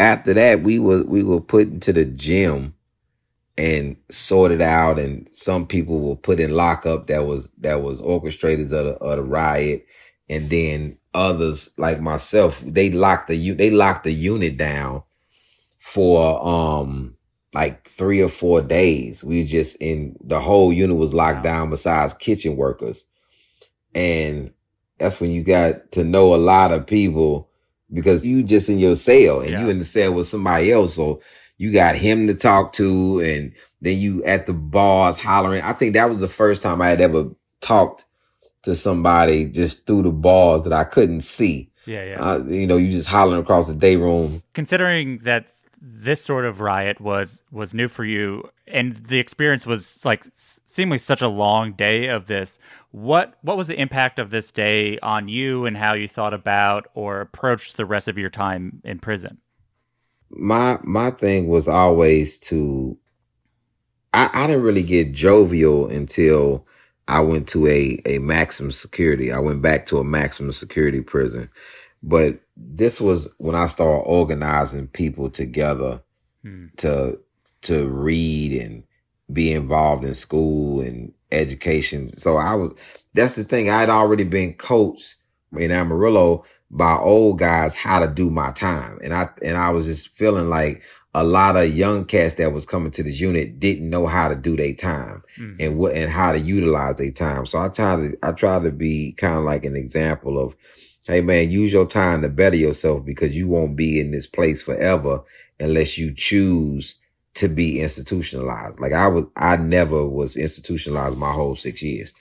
[0.00, 2.74] after that we were we were put into the gym
[3.58, 8.72] and sorted out and some people were put in lockup that was that was orchestrators
[8.72, 9.86] of the, of the riot
[10.28, 15.02] and then others like myself they locked the they locked the unit down
[15.78, 17.16] for um
[17.52, 22.14] like three or four days we just in the whole unit was locked down besides
[22.14, 23.06] kitchen workers
[23.94, 24.52] and
[24.98, 27.48] that's when you got to know a lot of people
[27.92, 29.62] because you just in your cell and Yeah.
[29.62, 30.94] you in the cell with somebody else.
[30.94, 31.20] So
[31.58, 35.62] you got him to talk to and then you at the bars hollering.
[35.62, 38.04] I think that was the first time I had ever talked
[38.62, 41.70] to somebody just through the balls that I couldn't see.
[41.86, 42.20] Yeah, yeah.
[42.20, 44.42] Uh, you know, you just hollering across the day room.
[44.52, 45.46] Considering that
[45.80, 50.98] this sort of riot was was new for you, and the experience was like seemingly
[50.98, 52.58] such a long day of this.
[52.90, 56.88] What what was the impact of this day on you, and how you thought about
[56.94, 59.38] or approached the rest of your time in prison?
[60.30, 62.96] my my thing was always to
[64.14, 66.66] I, I didn't really get jovial until
[67.10, 69.32] I went to a a maximum security.
[69.32, 71.50] I went back to a maximum security prison.
[72.02, 76.02] But this was when I started organizing people together
[76.44, 76.66] Hmm.
[76.78, 77.18] to
[77.62, 78.84] to read and
[79.32, 82.16] be involved in school and education.
[82.18, 82.72] So I was
[83.14, 83.70] that's the thing.
[83.70, 85.16] I'd already been coached
[85.56, 89.00] in Amarillo by old guys how to do my time.
[89.04, 90.82] And I and I was just feeling like
[91.14, 94.36] a lot of young cats that was coming to this unit didn't know how to
[94.36, 95.56] do their time Mhm.
[95.58, 97.46] and what and how to utilize their time.
[97.46, 100.54] So I try to I try to be kind of like an example of,
[101.06, 104.62] hey man, use your time to better yourself because you won't be in this place
[104.62, 105.22] forever
[105.58, 106.96] unless you choose
[107.34, 108.78] to be institutionalized.
[108.78, 112.12] Like I was I never was institutionalized my whole six years.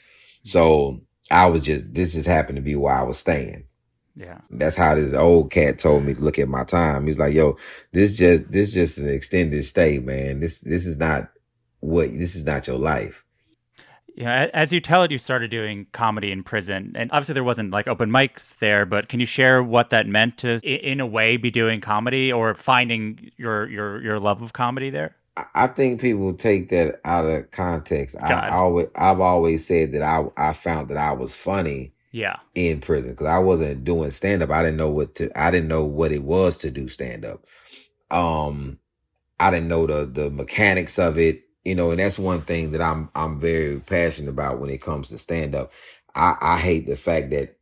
[0.43, 3.65] So I was just this just happened to be where I was staying.
[4.19, 7.07] Yeah, That's how this old cat told me to look at my time.
[7.07, 7.55] He's like, yo,
[7.93, 10.41] this just this just an extended stay, man.
[10.41, 11.29] This this is not
[11.79, 13.23] what this is not your life.
[14.15, 14.49] yeah.
[14.53, 17.87] As you tell it, you started doing comedy in prison, and obviously there wasn't like
[17.87, 18.85] open mics there.
[18.85, 22.53] But can you share what that meant to, in a way, be doing comedy or
[22.55, 25.15] finding your your your love of comedy there?
[25.55, 28.17] I- think people take that out of context.
[28.19, 28.31] God.
[28.31, 32.81] I always I've always said that I I found that I was funny Yeah, in
[32.81, 34.51] prison because I wasn't doing stand up.
[34.51, 37.45] I didn't know what to I didn't know what it was to do stand up.
[38.11, 38.79] Um
[39.39, 42.81] I didn't know the the mechanics of it, you know, and that's one thing that
[42.81, 45.71] I'm I'm very passionate about when it comes to stand up.
[46.15, 47.57] I, I hate the fact that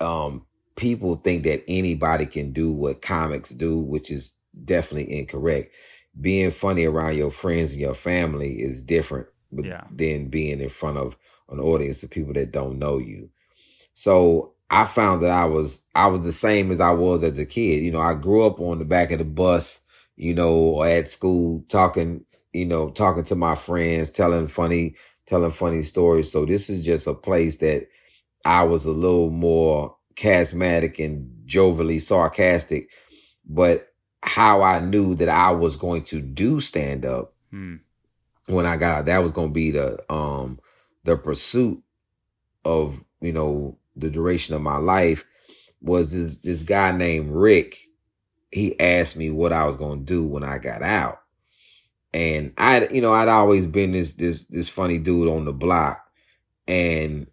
[0.00, 4.34] um people think that anybody can do what comics do, which is
[4.64, 5.74] definitely incorrect.
[6.20, 9.84] Being funny around your friends and your family is different Yeah.
[9.90, 11.16] than being in front of
[11.50, 13.30] an audience of people that don't know you.
[13.94, 17.46] So I found that I was I was the same as I was as a
[17.46, 17.82] kid.
[17.84, 19.80] You know, I grew up on the back of the bus,
[20.16, 24.94] you know, or at school talking, you know, talking to my friends, telling funny,
[25.26, 26.30] telling funny stories.
[26.32, 27.88] So this is just a place that
[28.44, 32.88] I was a little more charismatic and jovially sarcastic.
[33.46, 33.88] But
[34.22, 37.76] how I knew that I was going to do stand up Hmm.
[38.46, 40.58] when I got out, that was gonna be the um
[41.04, 41.82] the pursuit
[42.64, 45.24] of you know the duration of my life
[45.80, 47.78] was this this guy named Rick.
[48.50, 51.20] He asked me what I was gonna do when I got out,
[52.12, 56.04] and I you know I'd always been this this this funny dude on the block,
[56.66, 57.26] and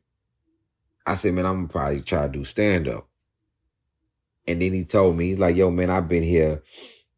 [1.05, 3.07] I said, man, I'm gonna probably try to do stand up.
[4.47, 6.63] And then he told me, he's like, yo, man, I've been here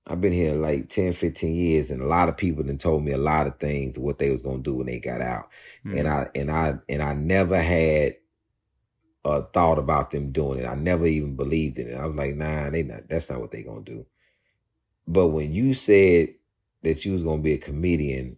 [0.07, 3.11] I've been here like 10, 15 years, and a lot of people then told me
[3.11, 5.49] a lot of things what they was gonna do when they got out.
[5.83, 5.97] Hmm.
[5.97, 8.15] And I and I and I never had
[9.23, 10.65] a thought about them doing it.
[10.65, 11.95] I never even believed in it.
[11.95, 14.05] I was like, nah, they not that's not what they gonna do.
[15.07, 16.35] But when you said
[16.83, 18.37] that you was gonna be a comedian,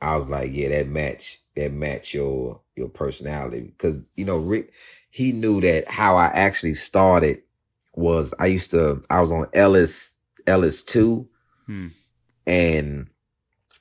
[0.00, 3.72] I was like, yeah, that match that match your your personality.
[3.78, 4.72] Cause you know, Rick,
[5.10, 7.42] he knew that how I actually started
[7.94, 10.14] was I used to I was on Ellis
[10.46, 11.28] Ellis two
[11.66, 11.88] Hmm.
[12.46, 13.08] and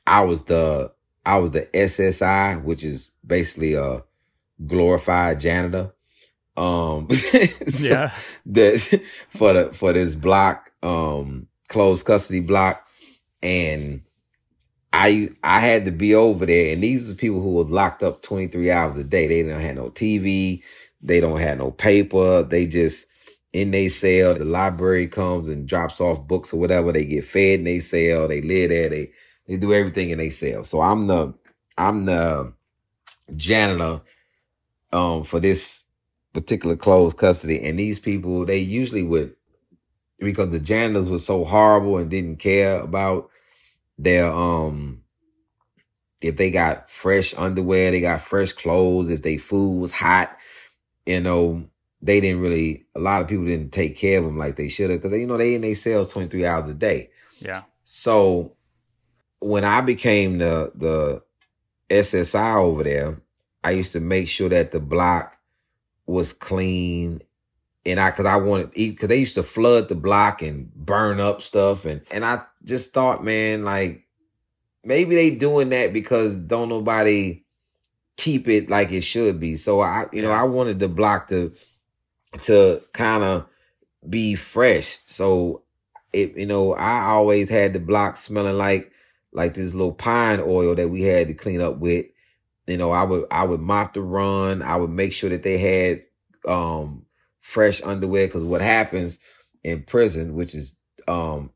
[0.07, 0.91] I was the
[1.25, 4.03] I was the SSI, which is basically a
[4.65, 5.93] glorified janitor.
[6.57, 7.09] Um
[7.67, 8.11] so Yeah.
[8.47, 8.79] that
[9.29, 12.85] for the for this block, um closed custody block.
[13.43, 14.01] And
[14.93, 18.21] I I had to be over there, and these were people who was locked up
[18.23, 19.27] 23 hours a day.
[19.27, 20.63] They didn't have no TV,
[21.01, 23.05] they don't have no paper, they just
[23.53, 24.35] in they cell.
[24.35, 26.91] The library comes and drops off books or whatever.
[26.91, 28.27] They get fed in they cell.
[28.27, 28.89] They live there.
[28.89, 29.11] They
[29.47, 30.63] they do everything in they cell.
[30.63, 31.33] So I'm the
[31.77, 32.53] I'm the
[33.35, 34.01] janitor
[34.93, 35.83] um for this
[36.33, 37.61] particular closed custody.
[37.61, 39.35] And these people, they usually would
[40.19, 43.29] because the janitors were so horrible and didn't care about
[43.97, 45.03] their um
[46.21, 50.37] if they got fresh underwear, they got fresh clothes, if they food was hot,
[51.05, 51.65] you know,
[52.01, 54.89] they didn't really a lot of people didn't take care of them like they should
[54.89, 57.09] have because you know they in their cells 23 hours a day.
[57.39, 57.63] Yeah.
[57.83, 58.55] So
[59.39, 61.21] when I became the the
[61.89, 63.21] SSI over there,
[63.63, 65.37] I used to make sure that the block
[66.05, 67.21] was clean
[67.85, 71.41] and I because I wanted because they used to flood the block and burn up
[71.41, 74.07] stuff, and and I just thought, man, like
[74.83, 77.43] maybe they doing that because don't nobody
[78.15, 79.55] keep it like it should be.
[79.55, 81.53] So I, you know, I wanted the block to
[82.41, 83.45] to kind of
[84.09, 84.99] be fresh.
[85.05, 85.63] So
[86.13, 88.91] it, you know, I always had the block smelling like
[89.33, 92.05] like this little pine oil that we had to clean up with.
[92.67, 94.61] You know, I would I would mop the run.
[94.61, 96.03] I would make sure that they had
[96.47, 97.05] um
[97.41, 99.19] fresh underwear because what happens
[99.63, 101.51] in prison, which is um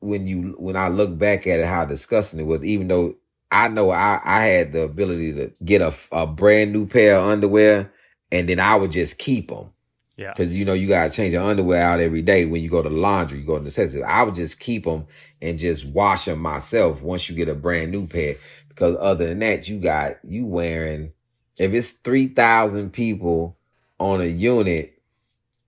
[0.00, 2.64] when you when I look back at it, how disgusting it was.
[2.64, 3.16] Even though
[3.50, 7.26] I know I I had the ability to get a a brand new pair of
[7.26, 7.92] underwear,
[8.30, 9.70] and then I would just keep them.
[10.16, 10.32] Yeah.
[10.32, 12.88] Because you know you gotta change your underwear out every day when you go to
[12.88, 14.02] the laundry, you go to the necessity.
[14.02, 15.06] I would just keep them
[15.40, 18.36] and just wash them myself once you get a brand new pair.
[18.74, 21.12] Because other than that, you got you wearing
[21.58, 23.56] if it's three thousand people
[23.98, 25.00] on a unit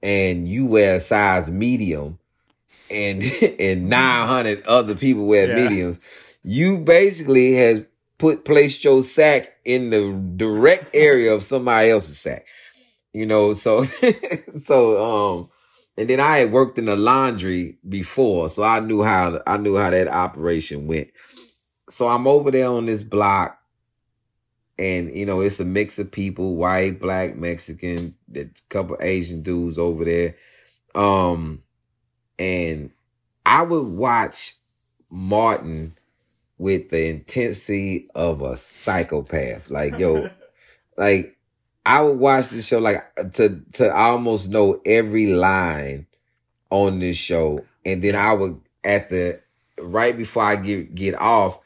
[0.03, 2.19] and you wear a size medium
[2.91, 3.23] and
[3.61, 5.55] and 900 other people wear Yeah.
[5.55, 5.99] mediums,
[6.43, 7.83] you basically has
[8.19, 12.47] put placed your sack in the direct area of somebody else's sack.
[13.13, 13.85] You know, so
[14.65, 15.03] so
[15.41, 15.49] um
[15.97, 19.77] and then I had worked in the laundry before, so I knew how I knew
[19.77, 21.11] how that operation went.
[21.89, 23.59] So I'm over there on this block
[24.79, 29.79] and you know it's a mix of people white black mexican a couple asian dudes
[29.79, 30.37] over there.
[30.95, 31.63] Um
[32.39, 32.91] and
[33.47, 34.57] i would watch
[35.11, 35.97] martin
[36.59, 39.71] with the intensity of a psychopath.
[39.71, 40.31] Like yo
[40.97, 41.37] like
[41.87, 46.07] i would watch this show like to to almost know every line
[46.71, 47.65] on this show.
[47.85, 49.41] And then i would at the
[49.81, 51.59] right before i get get off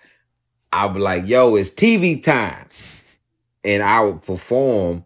[0.72, 2.66] i'd be like yo it's tv time
[3.64, 5.04] and I would perform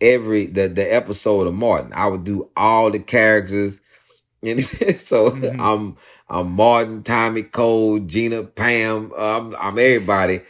[0.00, 1.92] every the the episode of Martin.
[1.94, 3.80] I would do all the characters,
[4.42, 5.56] and so Mhm.
[5.60, 5.96] I'm
[6.28, 9.12] I'm Martin, Tommy Cole, Gina, Pam.
[9.16, 10.42] uh, I'm I'm everybody,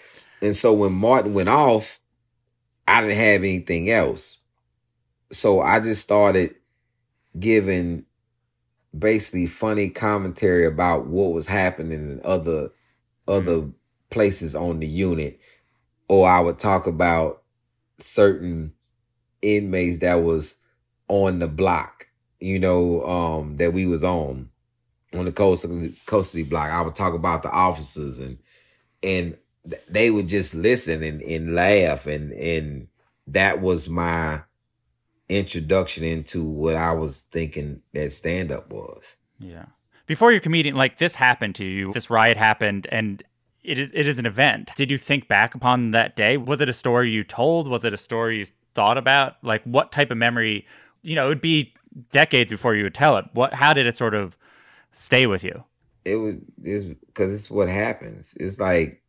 [0.42, 2.00] and so when Martin went off,
[2.86, 4.38] I didn't have anything else,
[5.32, 6.54] so I just started
[7.38, 8.04] giving
[8.96, 12.70] basically funny commentary about what was happening in other
[13.26, 13.68] other
[14.14, 15.38] places on the unit
[16.08, 17.42] or I would talk about
[17.98, 18.72] certain
[19.42, 20.56] inmates that was
[21.08, 22.06] on the block,
[22.40, 24.48] you know, um, that we was on
[25.12, 26.70] on the of the block.
[26.70, 28.38] I would talk about the officers and
[29.02, 29.36] and
[29.88, 32.88] they would just listen and, and laugh and and
[33.26, 34.42] that was my
[35.28, 39.16] introduction into what I was thinking that stand up was.
[39.38, 39.66] Yeah.
[40.06, 43.22] Before you're comedian, like this happened to you, this riot happened, and
[43.64, 44.70] it is it is an event.
[44.76, 46.36] Did you think back upon that day?
[46.36, 47.68] Was it a story you told?
[47.68, 49.36] Was it a story you thought about?
[49.42, 50.66] Like what type of memory?
[51.02, 51.74] You know, it would be
[52.12, 53.24] decades before you would tell it.
[53.32, 53.54] What?
[53.54, 54.36] How did it sort of
[54.92, 55.64] stay with you?
[56.04, 58.34] it was it's because it's what happens.
[58.38, 59.02] It's like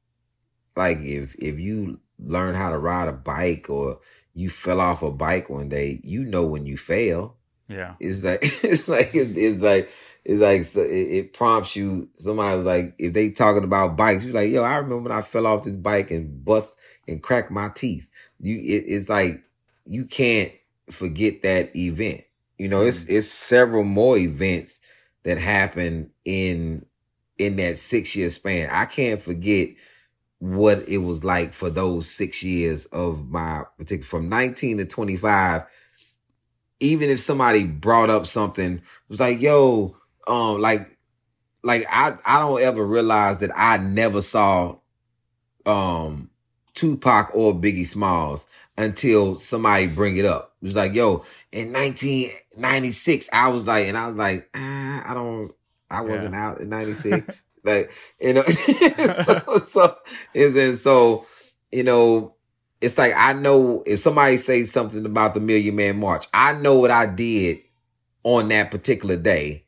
[0.75, 3.99] like if if you learn how to ride a bike or
[4.33, 7.37] you fell off a bike one day, you know when you fail.
[7.67, 7.95] Yeah.
[7.99, 9.91] It's like it's like it's like
[10.23, 12.09] it's like so it, it prompts you.
[12.15, 15.21] Somebody was like, if they talking about bikes, you're like, yo, I remember when I
[15.21, 18.07] fell off this bike and bust and cracked my teeth.
[18.39, 19.43] You, it, it's like
[19.85, 20.51] you can't
[20.89, 22.23] forget that event.
[22.57, 23.09] You know, it's mm.
[23.09, 24.79] it's several more events
[25.23, 26.85] that happened in
[27.37, 28.69] in that six year span.
[28.71, 29.69] I can't forget
[30.39, 35.63] what it was like for those six years of my particular from 19 to 25
[36.79, 39.95] even if somebody brought up something was like yo
[40.27, 40.97] um like
[41.63, 44.75] like i i don't ever realize that i never saw
[45.65, 46.29] um
[46.73, 48.45] tupac or biggie smalls
[48.77, 50.53] until somebody bring it up.
[50.61, 55.13] It was like yo in 1996 i was like and i was like ah, i
[55.13, 55.53] don't
[55.89, 59.97] i wasn't out in 96 like you know so, so
[60.33, 61.25] and then so
[61.71, 62.34] you know
[62.81, 66.79] it's like I know if somebody says something about the Million Man March, I know
[66.79, 67.59] what I did
[68.23, 69.65] on that particular day,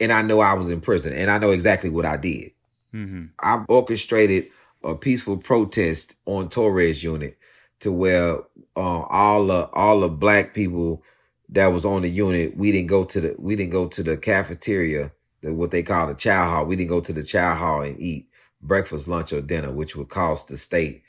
[0.00, 2.52] and I know I was in prison, and I know exactly what I did.
[2.92, 4.48] hmm I orchestrated
[4.84, 7.38] a peaceful protest on Torres unit
[7.80, 8.38] to where
[8.76, 11.02] uh, all the all the black people
[11.48, 14.16] that was on the unit, we didn't go to the we didn't go to the
[14.16, 16.66] cafeteria, the, what they call the chow hall.
[16.66, 18.28] We didn't go to the chow hall and eat
[18.60, 21.02] breakfast, lunch, or dinner, which would cost the state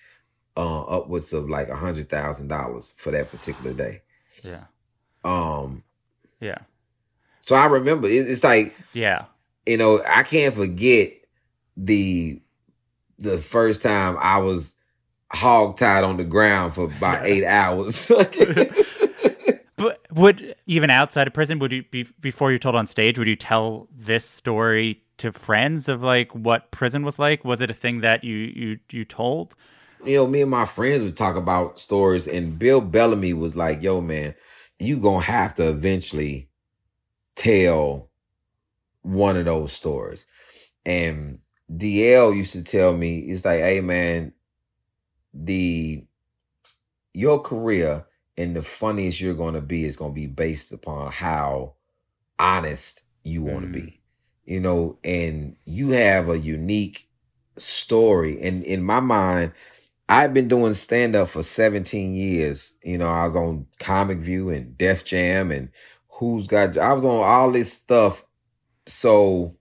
[0.57, 4.01] uh, upwards of like a hundred thousand dollars for that particular day.
[4.43, 4.65] Yeah.
[5.23, 5.83] Um,
[6.39, 6.59] Yeah.
[7.43, 9.25] so I remember it, it's like Yeah.
[9.65, 11.13] you know I can't forget
[11.77, 12.41] the
[13.19, 14.75] the first time I was
[15.31, 18.11] hog tied on the ground for about eight hours.
[19.75, 23.17] But would even outside of prison, would you be before you told on stage?
[23.19, 27.43] Would you tell this story to friends of like what prison was like?
[27.43, 29.55] Was it a thing that you you you told?
[30.05, 33.81] You know, me and my friends would talk about stories, and Bill Bellamy was like,
[33.81, 34.35] "Yo, man,
[34.79, 36.49] you gonna have to eventually
[37.35, 38.09] tell
[39.01, 40.25] one of those stories."
[40.85, 41.39] And
[41.75, 44.33] DL used to tell me, "It's like, hey, man,
[45.33, 46.05] the
[47.13, 48.05] your career
[48.37, 51.75] and the funniest you're to be is to be based upon how
[52.39, 53.85] honest you want to mm.
[53.85, 54.01] be
[54.45, 57.07] you know and you have a unique
[57.57, 59.51] story and in my mind
[60.15, 62.75] i've been doing stand up for 17 years.
[62.83, 65.69] You know i was on comic view and def jam and
[66.09, 68.25] who's got i was on all this stuff.
[68.85, 69.55] So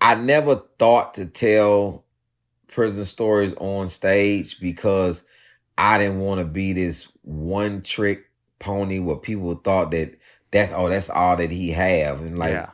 [0.00, 2.04] i never thought to tell
[2.68, 5.24] prison stories on stage because
[5.78, 10.14] I didn't want to be this one trick pony where people thought that
[10.50, 12.20] that's oh that's all that he have.
[12.20, 12.70] And like yeah.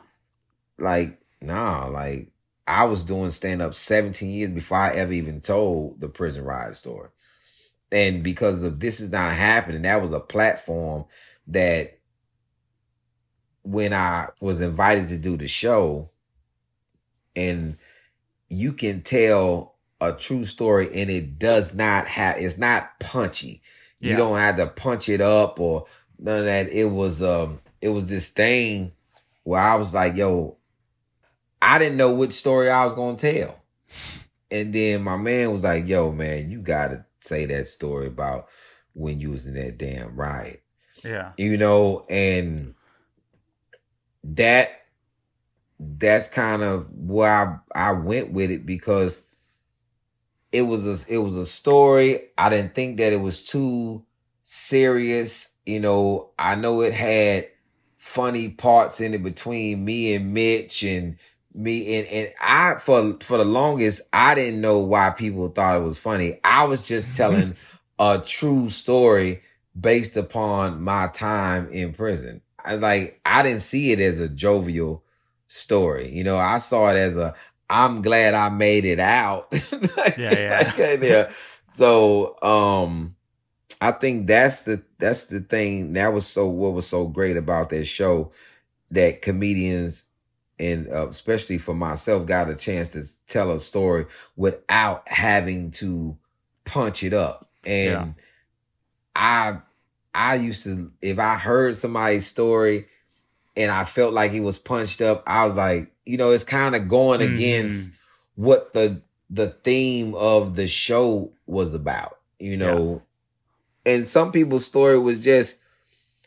[0.77, 2.32] like nah like
[2.67, 6.75] I was doing stand up 17 years before I ever even told the prison ride
[6.75, 7.09] story.
[7.91, 11.05] And because of this is not happening, that was a platform
[11.47, 11.99] that
[13.63, 16.09] when I was invited to do the show
[17.35, 17.77] and
[18.49, 23.61] you can tell a true story and it does not have it's not punchy.
[23.99, 25.85] You don't have to punch it up or
[26.19, 26.69] none of that.
[26.69, 28.91] It was um it was this thing
[29.43, 30.57] where I was like, yo,
[31.63, 33.61] I didn't know which story I was gonna tell.
[34.51, 38.49] And then my man was like, yo, man, you gotta say that story about
[38.93, 40.61] when you was in that damn riot.
[41.03, 41.31] Yeah.
[41.37, 42.75] You know, and
[44.25, 44.71] that
[45.79, 49.21] that's kind of where I, I went with it because
[50.51, 52.29] it was a it was a story.
[52.37, 54.05] I didn't think that it was too
[54.43, 55.49] serious.
[55.65, 57.47] You know, I know it had
[57.97, 61.17] funny parts in it between me and Mitch and
[61.53, 65.83] me and and I for for the longest I didn't know why people thought it
[65.83, 66.39] was funny.
[66.43, 67.55] I was just telling
[67.99, 69.41] a true story
[69.79, 72.41] based upon my time in prison.
[72.63, 75.03] I like I didn't see it as a jovial
[75.47, 76.11] story.
[76.11, 77.35] You know, I saw it as a
[77.69, 79.47] I'm glad I made it out.
[80.17, 80.93] yeah, yeah.
[81.01, 81.31] yeah.
[81.77, 83.15] So, um,
[83.81, 87.69] I think that's the that's the thing that was so what was so great about
[87.69, 88.31] that show
[88.91, 90.05] that comedians
[90.59, 96.17] and uh, especially for myself got a chance to tell a story without having to
[96.65, 98.13] punch it up and yeah.
[99.15, 99.57] i
[100.13, 102.85] i used to if i heard somebody's story
[103.57, 106.75] and i felt like it was punched up i was like you know, it's kind
[106.75, 107.35] of going mm-hmm.
[107.35, 107.91] against
[108.35, 113.03] what the the theme of the show was about, you know.
[113.85, 113.93] Yeah.
[113.93, 115.59] And some people's story was just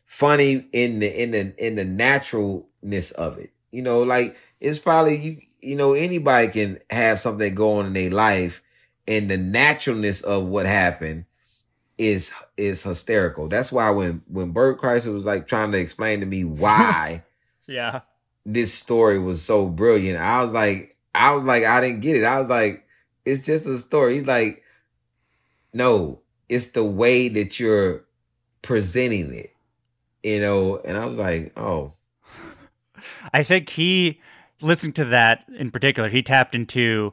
[0.04, 3.50] funny in the in the in the naturalness of it.
[3.76, 7.92] You know, like it's probably you you know, anybody can have something go on in
[7.92, 8.62] their life
[9.06, 11.26] and the naturalness of what happened
[11.98, 13.48] is is hysterical.
[13.48, 17.22] That's why when when Bert Kreischer was like trying to explain to me why
[17.66, 18.00] yeah
[18.46, 20.18] this story was so brilliant.
[20.18, 22.24] I was like, I was like, I didn't get it.
[22.24, 22.86] I was like,
[23.24, 24.14] it's just a story.
[24.14, 24.62] He's like,
[25.74, 28.04] no, it's the way that you're
[28.62, 29.52] presenting it,
[30.22, 30.78] you know.
[30.78, 31.92] And I was like, oh.
[33.32, 34.20] I think he,
[34.60, 37.12] listening to that in particular, he tapped into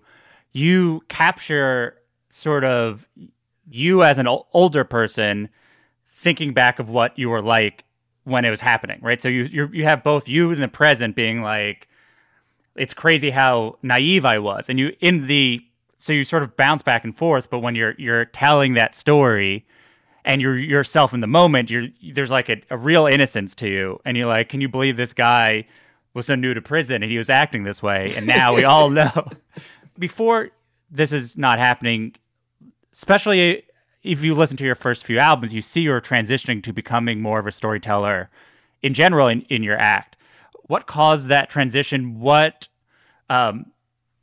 [0.51, 1.97] you capture
[2.29, 3.07] sort of
[3.69, 5.49] you as an older person
[6.11, 7.83] thinking back of what you were like
[8.23, 9.21] when it was happening, right?
[9.21, 11.87] So you you you have both you in the present being like,
[12.75, 15.61] it's crazy how naive I was, and you in the
[15.97, 17.49] so you sort of bounce back and forth.
[17.49, 19.65] But when you're you're telling that story,
[20.25, 23.99] and you're yourself in the moment, you're there's like a, a real innocence to you,
[24.05, 25.65] and you're like, can you believe this guy
[26.13, 28.89] was so new to prison and he was acting this way, and now we all
[28.91, 29.27] know.
[29.97, 30.49] Before
[30.89, 32.15] this is not happening,
[32.91, 33.63] especially
[34.03, 37.39] if you listen to your first few albums, you see you're transitioning to becoming more
[37.39, 38.29] of a storyteller
[38.81, 40.17] in general in, in your act.
[40.63, 42.19] What caused that transition?
[42.19, 42.67] What
[43.29, 43.67] um,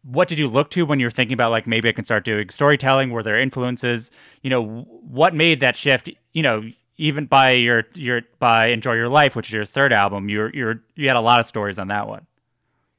[0.03, 2.25] what did you look to when you were thinking about like maybe I can start
[2.25, 3.11] doing storytelling?
[3.11, 4.11] Were there influences?
[4.43, 6.11] You know, what made that shift?
[6.33, 6.63] You know,
[7.01, 10.83] even by your your by Enjoy Your Life, which is your third album, you're you're
[10.95, 12.27] you had a lot of stories on that one.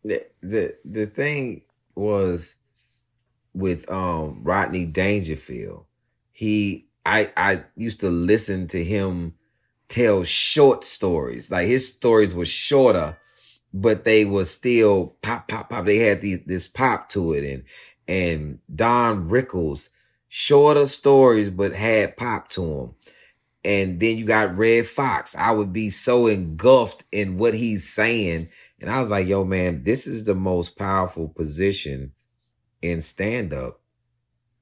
[0.04, 1.62] The the the thing
[1.96, 2.56] was
[3.54, 5.86] with um Rodney Dangerfield
[6.32, 9.36] he I I used to listen to him
[9.90, 11.52] tell short stories.
[11.52, 13.18] Like his stories were shorter,
[13.72, 15.86] but they were still pop pop pop.
[15.86, 17.64] They had these this pop to it and
[18.08, 19.90] and Don Rickles
[20.28, 22.96] shorter stories but had pop to them.
[23.64, 25.36] And then you got Redd Foxx.
[25.36, 28.50] I would be so engulfed in what he's saying.
[28.80, 32.14] And I was like, yo, man, this is the most powerful position
[32.82, 33.82] in stand up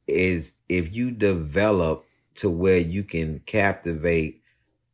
[0.08, 4.42] is if you develop to where you can captivate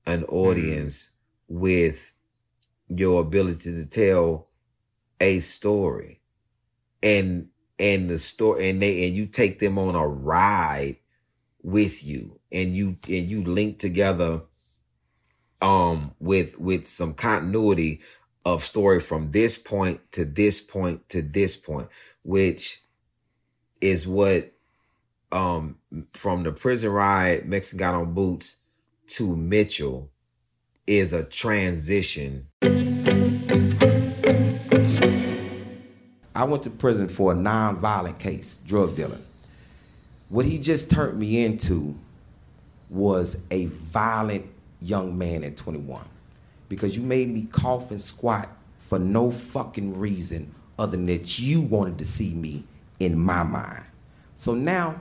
[0.06, 1.12] an audience
[1.50, 1.60] mm.
[1.60, 2.12] with
[2.88, 4.48] your ability to tell
[5.20, 6.22] a story
[7.02, 7.48] and
[7.80, 10.98] and the story and they and you take them on a ride
[11.66, 14.42] with you and you and you link together
[15.62, 18.02] um with with some continuity
[18.46, 21.88] of story from this point to this point to this point
[22.22, 22.82] which
[23.82, 24.54] is what
[25.32, 25.76] um
[26.14, 28.58] from the prison ride Mexican got on boots
[29.08, 30.12] to Mitchell
[30.88, 32.48] is a transition.
[36.36, 39.24] I went to prison for a non-violent case, drug dealing.
[40.30, 41.96] What he just turned me into
[42.90, 44.46] was a violent
[44.82, 46.06] young man at 21
[46.70, 48.50] because you made me cough and squat
[48.80, 52.64] for no fucking reason other than that you wanted to see me
[53.00, 53.84] in my mind.
[54.36, 55.00] So now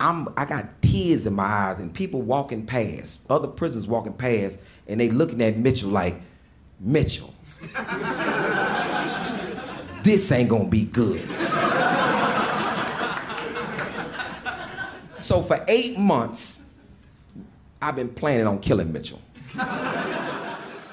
[0.00, 4.58] I'm I got tears in my eyes and people walking past, other prisoners walking past,
[4.86, 6.20] and they looking at Mitchell like,
[6.80, 7.34] Mitchell,
[10.02, 11.22] this ain't gonna be good.
[15.24, 16.58] So for eight months,
[17.80, 19.22] I've been planning on killing Mitchell.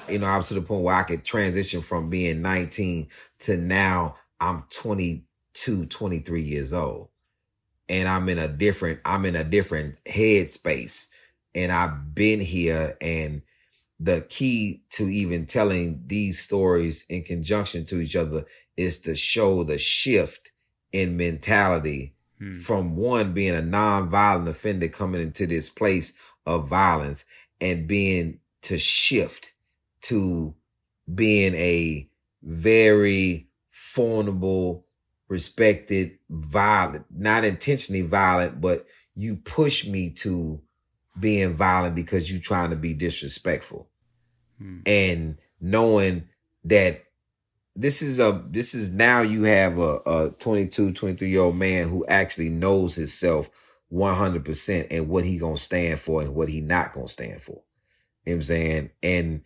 [0.08, 3.08] you know, I was to the point where I could transition from being 19
[3.40, 7.08] to now I'm 22, 23 years old
[7.88, 11.08] and I'm in a different I'm in a different headspace
[11.54, 13.42] and I've been here and
[14.00, 19.62] the key to even telling these stories in conjunction to each other is to show
[19.62, 20.52] the shift
[20.90, 22.60] in mentality hmm.
[22.60, 26.12] from one being a non-violent offender coming into this place
[26.44, 27.24] of violence
[27.60, 29.52] and being to shift
[30.02, 30.54] to
[31.12, 32.08] being a
[32.42, 34.84] very formidable
[35.28, 40.60] respected, violent, not intentionally violent, but you push me to
[41.18, 43.88] being violent because you trying to be disrespectful.
[44.58, 44.80] Hmm.
[44.84, 46.28] And knowing
[46.64, 47.04] that
[47.74, 51.88] this is a this is now you have a, a 22 23 year old man
[51.88, 53.50] who actually knows himself
[53.92, 57.60] 100% and what he gonna stand for and what he not gonna stand for
[58.24, 59.42] you know what i'm saying and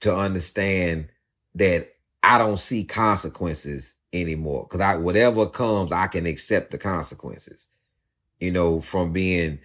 [0.00, 1.08] to understand
[1.54, 1.92] that
[2.22, 7.66] i don't see consequences anymore because I whatever comes, I can accept the consequences.
[8.40, 9.60] You know, from being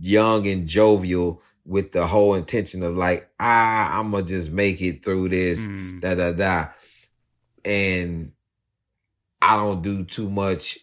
[0.00, 5.04] young and jovial with the whole intention of like, ah, I'm gonna just make it
[5.04, 6.00] through this, mm.
[6.00, 6.68] da da da,
[7.64, 8.32] and
[9.42, 10.78] I don't do too much.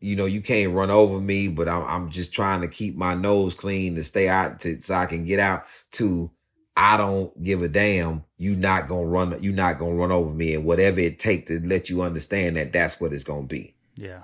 [0.00, 3.14] You know, you can't run over me, but I'm I'm just trying to keep my
[3.14, 6.30] nose clean to stay out to so I can get out to
[6.76, 8.24] I don't give a damn.
[8.38, 9.42] You not gonna run.
[9.42, 12.72] You not gonna run over me, and whatever it take to let you understand that
[12.72, 13.74] that's what it's gonna be.
[13.96, 14.22] Yeah.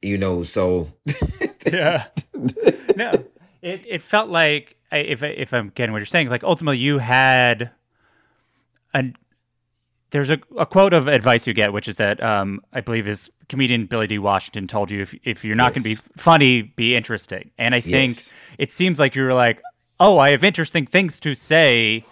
[0.00, 0.42] You know.
[0.42, 0.88] So.
[1.66, 2.06] yeah.
[2.96, 3.12] No.
[3.60, 7.70] It it felt like if if I'm getting what you're saying, like ultimately you had
[8.94, 9.14] an
[10.12, 13.30] there's a, a quote of advice you get, which is that um, I believe is
[13.48, 14.18] comedian Billy D.
[14.18, 15.82] Washington told you if if you're not yes.
[15.82, 17.50] going to be funny, be interesting.
[17.58, 18.32] And I think yes.
[18.58, 19.60] it seems like you were like,
[19.98, 22.04] oh, I have interesting things to say.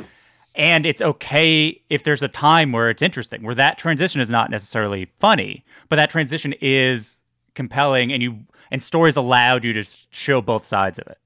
[0.56, 4.50] And it's okay if there's a time where it's interesting, where that transition is not
[4.50, 7.20] necessarily funny, but that transition is
[7.54, 8.40] compelling and you
[8.70, 11.18] and stories allowed you to show both sides of it.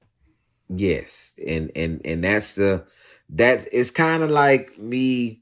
[0.69, 1.33] Yes.
[1.47, 2.85] And and and that's the
[3.29, 5.41] that it's kind of like me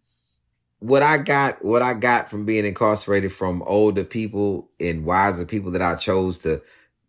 [0.83, 5.71] what I got what I got from being incarcerated from older people and wiser people
[5.71, 6.61] that I chose to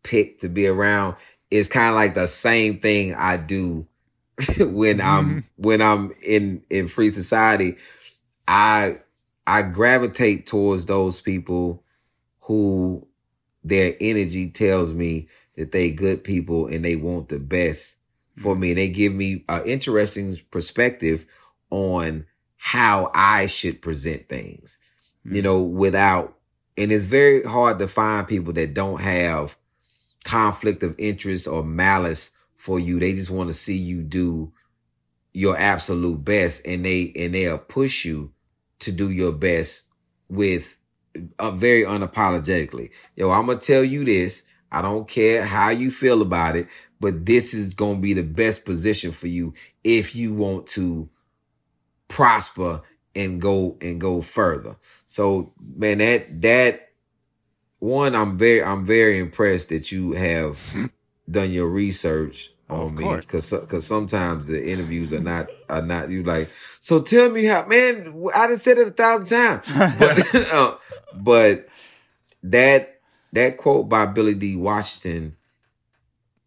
[0.04, 1.16] pick to be around
[1.50, 3.84] is kind of like the same thing I do
[4.60, 5.38] when I'm mm-hmm.
[5.56, 7.76] when I'm in in free society,
[8.46, 9.00] I
[9.44, 11.82] I gravitate towards those people
[12.42, 13.04] who
[13.64, 17.96] their energy tells me that they good people and they want the best
[18.36, 18.60] for mm-hmm.
[18.60, 18.74] me.
[18.74, 21.26] They give me an interesting perspective
[21.70, 22.24] on
[22.64, 24.78] how I should present things.
[25.22, 26.38] You know, without
[26.78, 29.54] and it's very hard to find people that don't have
[30.24, 32.98] conflict of interest or malice for you.
[32.98, 34.50] They just want to see you do
[35.34, 38.32] your absolute best and they and they'll push you
[38.78, 39.82] to do your best
[40.30, 40.78] with
[41.38, 42.88] uh, very unapologetically.
[43.14, 44.42] Yo, I'm gonna tell you this.
[44.72, 48.64] I don't care how you feel about it, but this is gonna be the best
[48.64, 49.52] position for you
[49.84, 51.10] if you want to
[52.08, 52.82] prosper
[53.14, 54.76] and go and go further.
[55.06, 56.88] So man, that that
[57.78, 60.58] one, I'm very I'm very impressed that you have
[61.30, 66.22] done your research on me because because sometimes the interviews are not are not you
[66.22, 66.50] like.
[66.80, 68.24] So tell me how, man.
[68.34, 69.66] I done said it a thousand times,
[69.98, 70.76] but uh,
[71.14, 71.68] but
[72.42, 73.00] that
[73.32, 74.56] that quote by Billy D.
[74.56, 75.36] Washington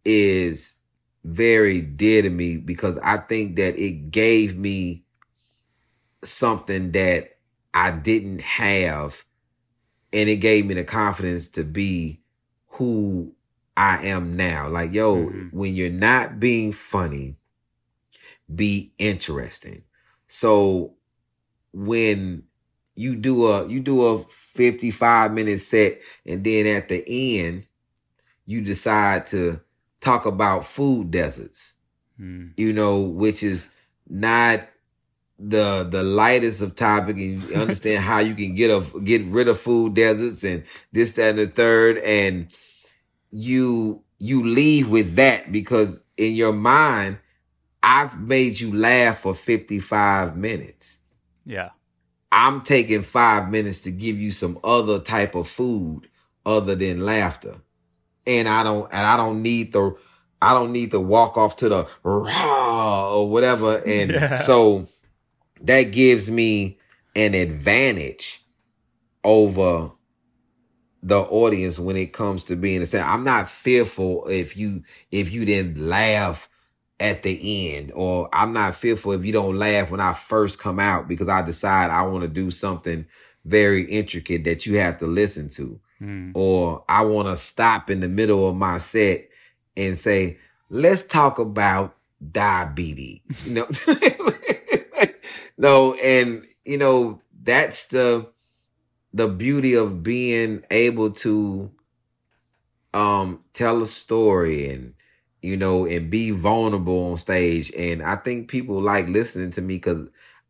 [0.04, 0.76] is
[1.24, 5.04] very dear to me because I think that it gave me
[6.28, 7.38] something that
[7.74, 9.24] I didn't have,
[10.14, 12.22] and it gave me the confidence to be
[12.68, 13.34] who
[13.76, 14.68] I am now.
[14.70, 15.54] Like, yo, Mhm.
[15.54, 17.38] when you're not being funny,
[18.54, 19.84] be interesting.
[20.28, 20.96] So
[21.74, 22.44] when
[22.96, 27.04] you do a you do a 55 minute set and then at the
[27.40, 27.68] end
[28.48, 29.60] you decide to
[30.00, 31.74] talk about food deserts
[32.18, 32.48] Hmm.
[32.58, 33.68] you know, which is
[34.10, 34.68] not
[35.40, 39.48] the the lightest of topic and you understand how you can get a get rid
[39.48, 42.48] of food deserts and this, that, and the third, and
[43.32, 47.20] you you leave with that because in your mind,
[47.84, 50.98] I've made you laugh for 55 minutes.
[51.46, 51.70] Yeah.
[52.32, 56.10] I'm taking five minutes to give you some other type of food
[56.46, 57.56] other than laughter.
[58.26, 59.96] And I don't and I don't need the
[60.42, 63.82] I don't need to walk off to the raw or whatever.
[63.86, 64.36] And Yeah.
[64.36, 64.88] so
[65.62, 66.80] that gives me
[67.16, 68.44] an advantage
[69.24, 69.92] over
[71.04, 73.06] the audience when it comes to being a stand.
[73.06, 76.50] I'm not fearful if you if you didn't laugh
[77.00, 80.80] at the end, or I'm not fearful if you don't laugh when I first come
[80.80, 83.06] out because I decide I want to do something
[83.46, 86.32] very intricate that you have to listen to Hmm.
[86.36, 89.30] or I want to stop in the middle of my set
[89.76, 90.38] and say,
[90.70, 91.96] let's talk about
[92.32, 93.42] diabetes.
[93.46, 93.68] You know,
[95.58, 98.30] no, and you know, that's the,
[99.14, 101.72] the beauty of being able to,
[102.94, 104.94] um, tell a story and,
[105.42, 107.72] you know, and be vulnerable on stage.
[107.78, 110.08] And I think people like listening to me because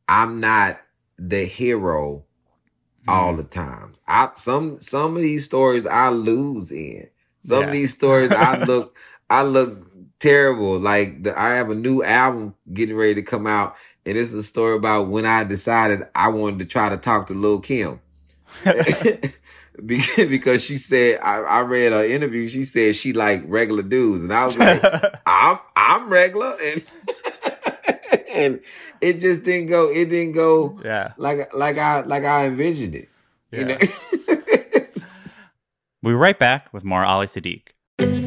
[0.08, 0.80] I'm not
[1.18, 2.24] the hero
[3.08, 3.93] all the time.
[4.08, 7.10] I some some of these stories I lose in.
[7.39, 7.66] Some Yeah.
[7.68, 8.97] of these stories I look
[9.30, 9.88] I look
[10.20, 10.80] terrible.
[10.80, 13.76] Like the, I have a new album getting ready to come out,
[14.08, 17.34] and it's a story about when I decided I wanted to try to talk to
[17.34, 17.99] Lil Kim.
[19.86, 22.47] because she said I, I read her interview.
[22.47, 24.82] She said she like regular dudes, and I was like,
[25.26, 26.86] I'm I'm regular, and
[28.34, 28.62] and
[29.01, 29.91] it just didn't go.
[29.91, 31.14] It didn't go yeah.
[31.18, 33.10] like like I like I envisioned it.
[33.51, 33.78] You know?
[36.01, 38.27] We'll be right back with more Ali Siddiq.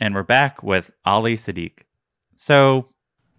[0.00, 1.80] And we're back with Ali Siddiq.
[2.34, 2.86] So,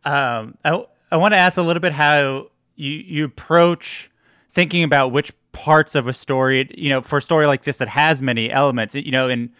[0.05, 4.11] um, I, I want to ask a little bit how you, you approach
[4.51, 7.87] thinking about which parts of a story, you know, for a story like this that
[7.87, 9.51] has many elements, you know, in,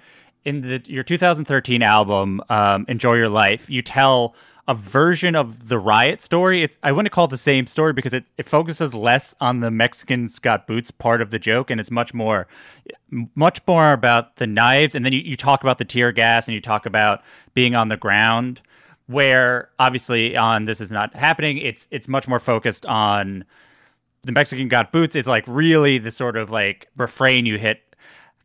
[0.46, 4.36] in the, your 2013 album, um, Enjoy Your Life, you tell
[4.68, 6.64] a version of the riot story.
[6.64, 9.72] It's, I wouldn't call it the same story because it, it focuses less on the
[9.72, 12.48] Mexicans got boots part of the joke and it's much more
[13.36, 16.56] much more about the knives and then you, you talk about the tear gas and
[16.56, 17.22] you talk about
[17.54, 18.62] being on the ground
[19.08, 23.44] where obviously on this is not happening it's it's much more focused on
[24.24, 27.82] the Mexican got boots is like really the sort of like refrain you hit.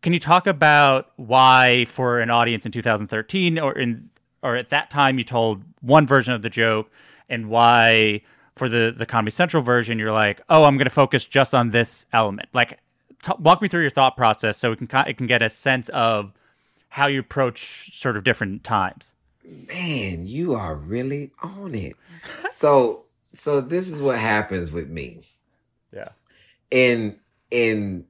[0.03, 4.09] Can you talk about why, for an audience in 2013 or in
[4.43, 6.91] or at that time, you told one version of the joke,
[7.28, 8.22] and why
[8.55, 11.70] for the the Comedy Central version, you're like, oh, I'm going to focus just on
[11.70, 12.49] this element.
[12.53, 12.78] Like,
[13.22, 15.89] t- walk me through your thought process so we can it can get a sense
[15.91, 16.32] of
[16.89, 19.14] how you approach sort of different times.
[19.68, 21.95] Man, you are really on it.
[22.53, 25.22] so, so this is what happens with me.
[25.93, 26.09] Yeah.
[26.70, 27.16] In
[27.51, 28.07] in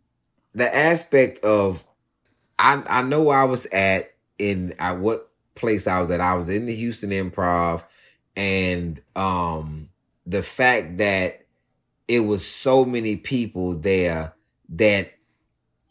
[0.55, 1.85] the aspect of,
[2.59, 6.21] I I know where I was at in i what place I was at.
[6.21, 7.85] I was in the Houston Improv,
[8.37, 9.89] and um
[10.27, 11.45] the fact that
[12.09, 14.35] it was so many people there
[14.71, 15.13] that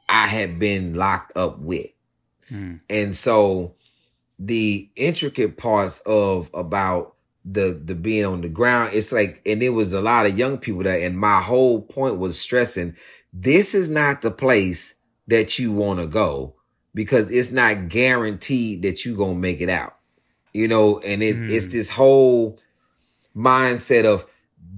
[0.07, 1.87] I had been locked up with.
[2.51, 2.79] Mm.
[2.89, 3.75] And so
[4.37, 9.69] the intricate parts of about the the being on the ground, it's like and it
[9.69, 12.95] was a lot of young people there and my whole point was stressing
[13.37, 14.95] this is not the place
[15.27, 16.54] that you want to go
[16.95, 19.97] because it's not guaranteed that you're going to make it out.
[20.53, 21.51] You know, and it, mm.
[21.51, 22.57] it's this whole
[23.35, 24.25] mindset of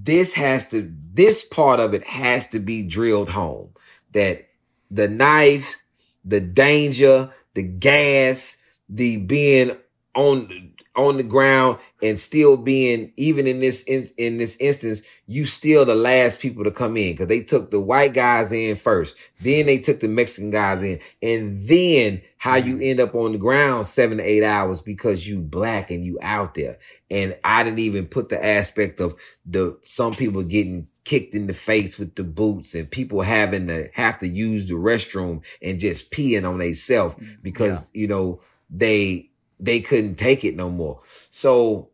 [0.02, 3.70] this has to this part of it has to be drilled home
[4.12, 4.48] that
[4.90, 5.76] the knife,
[6.24, 8.56] the danger, the gas,
[8.88, 9.76] the being
[10.14, 15.46] on on the ground and still being even in this in, in this instance you
[15.46, 19.16] still the last people to come in because they took the white guys in first
[19.40, 22.82] then they took the mexican guys in and then how you mm-hmm.
[22.82, 26.54] end up on the ground seven to eight hours because you black and you out
[26.54, 26.76] there
[27.12, 31.54] and i didn't even put the aspect of the some people getting kicked in the
[31.54, 36.10] face with the boots and people having to have to use the restroom and just
[36.10, 38.00] peeing on themselves mm, because yeah.
[38.00, 39.27] you know they
[39.60, 41.00] they couldn't take it no more.
[41.30, 41.90] So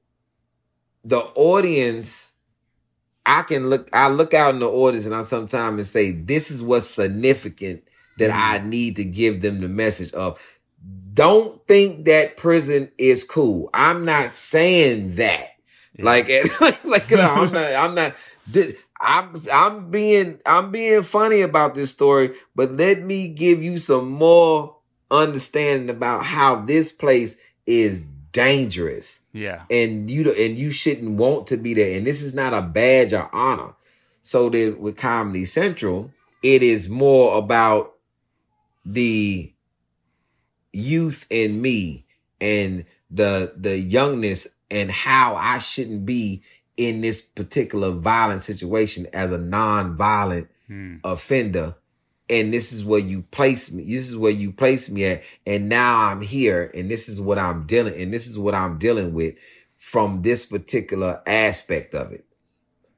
[1.04, 2.32] the audience,
[3.26, 6.50] I can look, I look out in the audience and I sometimes and say, this
[6.50, 7.84] is what's significant
[8.18, 8.64] that mm-hmm.
[8.64, 10.40] I need to give them the message of.
[11.12, 13.70] Don't think that prison is cool.
[13.72, 15.50] I'm not saying that.
[15.96, 16.04] Yeah.
[16.04, 16.28] Like,
[16.84, 18.14] like, you know, I'm not, I'm not,
[19.00, 24.08] I'm I'm being I'm being funny about this story, but let me give you some
[24.08, 24.76] more
[25.10, 27.36] understanding about how this place
[27.66, 29.20] is dangerous.
[29.32, 29.62] Yeah.
[29.70, 31.96] And you and you shouldn't want to be there.
[31.96, 33.74] And this is not a badge of honor.
[34.22, 36.10] So then with Comedy Central,
[36.42, 37.94] it is more about
[38.84, 39.52] the
[40.72, 42.04] youth in me
[42.40, 46.42] and the the youngness and how I shouldn't be
[46.76, 50.96] in this particular violent situation as a non-violent hmm.
[51.04, 51.76] offender
[52.28, 53.84] and this is where you place me.
[53.84, 55.22] This is where you place me at.
[55.46, 58.78] And now I'm here and this is what I'm dealing and this is what I'm
[58.78, 59.34] dealing with
[59.76, 62.24] from this particular aspect of it.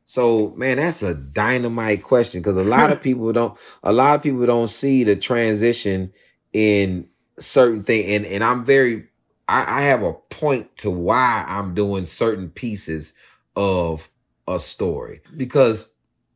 [0.05, 4.23] So, man, that's a dynamite question because a lot of people don't a lot of
[4.23, 6.13] people don't see the transition
[6.53, 7.09] in
[7.39, 9.09] certain thing and and I'm very
[9.49, 13.13] I, I have a point to why I'm doing certain pieces
[13.57, 14.09] of
[14.47, 15.89] a story because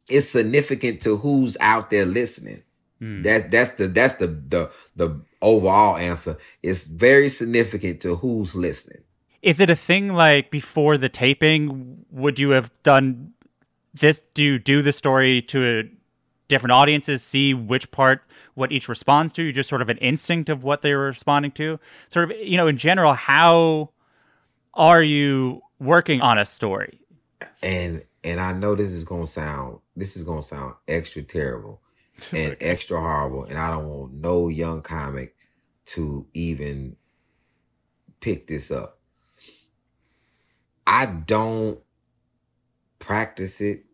[0.09, 2.63] it's significant to who's out there listening.
[3.01, 3.23] Mm.
[3.23, 6.37] That that's the that's the the the overall answer.
[6.63, 9.03] It's very significant to who's listening.
[9.43, 12.05] Is it a thing like before the taping?
[12.11, 13.33] Would you have done
[13.95, 14.21] this?
[14.35, 15.89] Do you do the story to
[16.49, 17.23] different audiences?
[17.23, 18.23] See which part
[18.55, 19.43] what each responds to?
[19.43, 21.81] You just sort of an instinct of what they were responding to.
[22.09, 23.91] Sort of you know in general, how
[24.75, 27.01] are you working on a story?
[27.63, 31.81] And and I know this is gonna sound this is gonna sound extra terrible
[32.33, 33.45] and extra horrible.
[33.45, 35.37] And I don't want no young comic
[35.87, 36.97] to even
[38.21, 38.99] pick this up.
[40.87, 41.79] I don't
[42.99, 43.85] practice it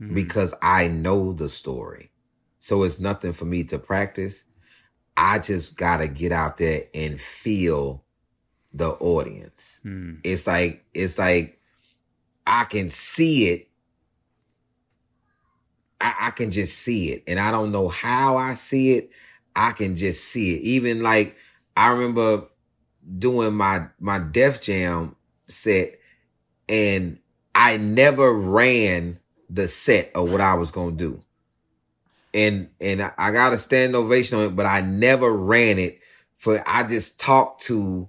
[0.00, 0.14] mm-hmm.
[0.14, 2.10] because I know the story.
[2.58, 4.44] So it's nothing for me to practice.
[5.16, 8.04] I just got to get out there and feel
[8.72, 9.80] the audience.
[9.84, 10.20] Mm.
[10.24, 11.60] It's like it's like
[12.46, 13.67] I can see it
[16.00, 17.24] I, I can just see it.
[17.26, 19.10] And I don't know how I see it.
[19.56, 20.62] I can just see it.
[20.62, 21.36] Even like
[21.76, 22.44] I remember
[23.18, 25.16] doing my my Def Jam
[25.48, 25.98] set
[26.68, 27.18] and
[27.54, 29.18] I never ran
[29.50, 31.22] the set of what I was gonna do.
[32.34, 36.00] And and I got a stand ovation on it, but I never ran it
[36.36, 38.08] for I just talked to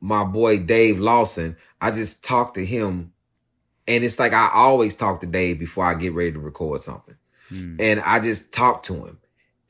[0.00, 1.56] my boy Dave Lawson.
[1.80, 3.12] I just talked to him.
[3.86, 7.16] And it's like I always talk to Dave before I get ready to record something.
[7.54, 7.76] Mm.
[7.80, 9.18] And I just talked to him.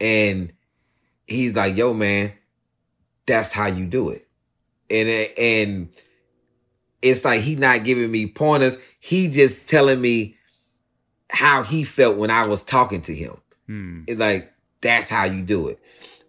[0.01, 0.53] And
[1.27, 2.33] he's like, yo, man,
[3.27, 4.27] that's how you do it.
[4.91, 5.09] And
[5.39, 5.89] and
[7.03, 8.77] it's like he not giving me pointers.
[9.01, 10.37] He just telling me
[11.31, 13.37] how he felt when I was talking to him.
[13.67, 14.05] Hmm.
[14.07, 15.79] It, like that's how you do it.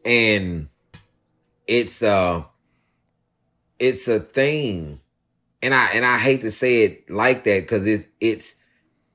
[0.03, 0.69] And
[1.67, 2.43] it's uh
[3.79, 4.99] it's a thing.
[5.61, 8.55] And I and I hate to say it like that cuz it's it's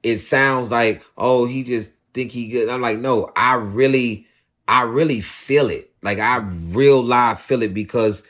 [0.03, 2.68] it sounds like oh he just think he good.
[2.68, 4.26] I'm like no, I really
[4.68, 5.92] I really feel it.
[6.02, 8.22] Like I real live feel it because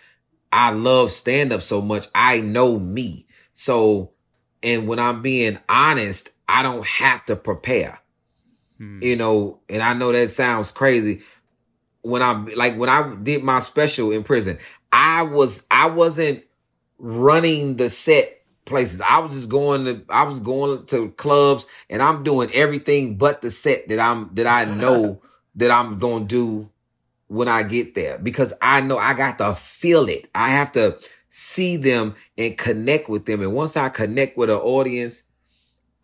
[0.53, 2.07] I love stand up so much.
[2.15, 3.27] I know me.
[3.53, 4.13] So
[4.63, 8.01] and when I'm being honest, I don't have to prepare.
[8.79, 9.03] Hmm.
[9.03, 11.23] You know, and I know that sounds crazy.
[12.03, 14.59] When I like when I did my special in prison,
[14.91, 16.43] I was I wasn't
[16.99, 18.40] running the set
[18.71, 19.03] places.
[19.03, 23.43] I was just going to I was going to clubs and I'm doing everything but
[23.43, 25.21] the set that I'm that I know
[25.57, 26.71] that I'm going to do
[27.27, 30.31] when I get there because I know I got to feel it.
[30.35, 30.99] I have to
[31.29, 33.43] see them and connect with them.
[33.43, 35.25] And once I connect with an audience,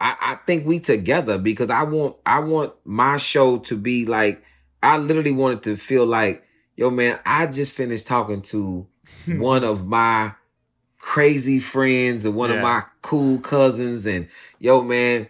[0.01, 4.43] I, I think we together because I want I want my show to be like
[4.83, 6.45] I literally wanted to feel like,
[6.77, 8.87] yo man, I just finished talking to
[9.27, 10.33] one of my
[11.07, 12.57] crazy friends and one Yeah.
[12.57, 14.27] of my cool cousins and
[14.59, 15.29] yo man,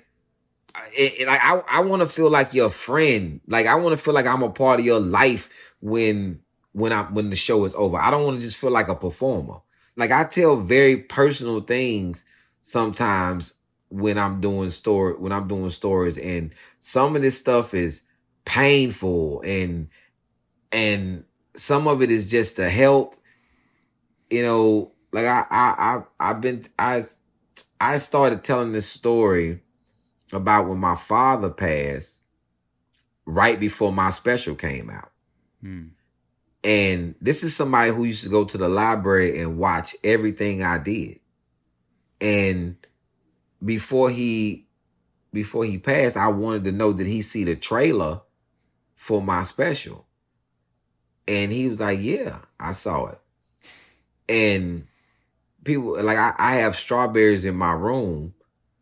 [0.99, 3.43] and, I, I want to feel like your friend.
[3.47, 5.51] Like I want to feel like I'm a part of your life
[5.81, 6.41] when
[6.73, 7.99] when I when the show is over.
[7.99, 9.59] I don't want to just feel like a performer.
[9.97, 12.25] Like I tell very personal things
[12.63, 13.53] sometimes
[13.91, 18.03] when I'm doing story when I'm doing stories and some of this stuff is
[18.47, 19.89] painful and
[20.73, 21.25] and
[21.55, 23.15] some of it is just to help
[24.31, 27.05] you know like I I I I've been I
[27.81, 29.61] I started telling this story
[30.33, 32.23] about when my father passed
[33.25, 35.11] right before my special came out.
[35.61, 35.89] Hmm.
[36.65, 40.79] And this is somebody who used to go to the library and watch everything I
[40.79, 41.21] did.
[42.21, 42.77] And
[43.65, 44.67] before he
[45.33, 48.23] before he passed, I wanted to know did he see the trailer
[48.95, 50.07] for my special?
[51.29, 53.21] And he was like, Yeah, I saw it.
[54.29, 54.87] And
[55.67, 58.33] people like I, I have strawberries in my room.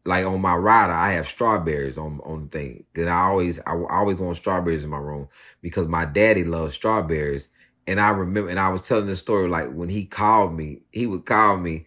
[0.06, 2.84] Like on my rider, I have strawberries on on the thing.
[2.94, 5.28] Cause I always I always want strawberries in my room
[5.62, 7.48] because my daddy loves strawberries.
[7.86, 11.06] And I remember, and I was telling this story like when he called me, he
[11.06, 11.86] would call me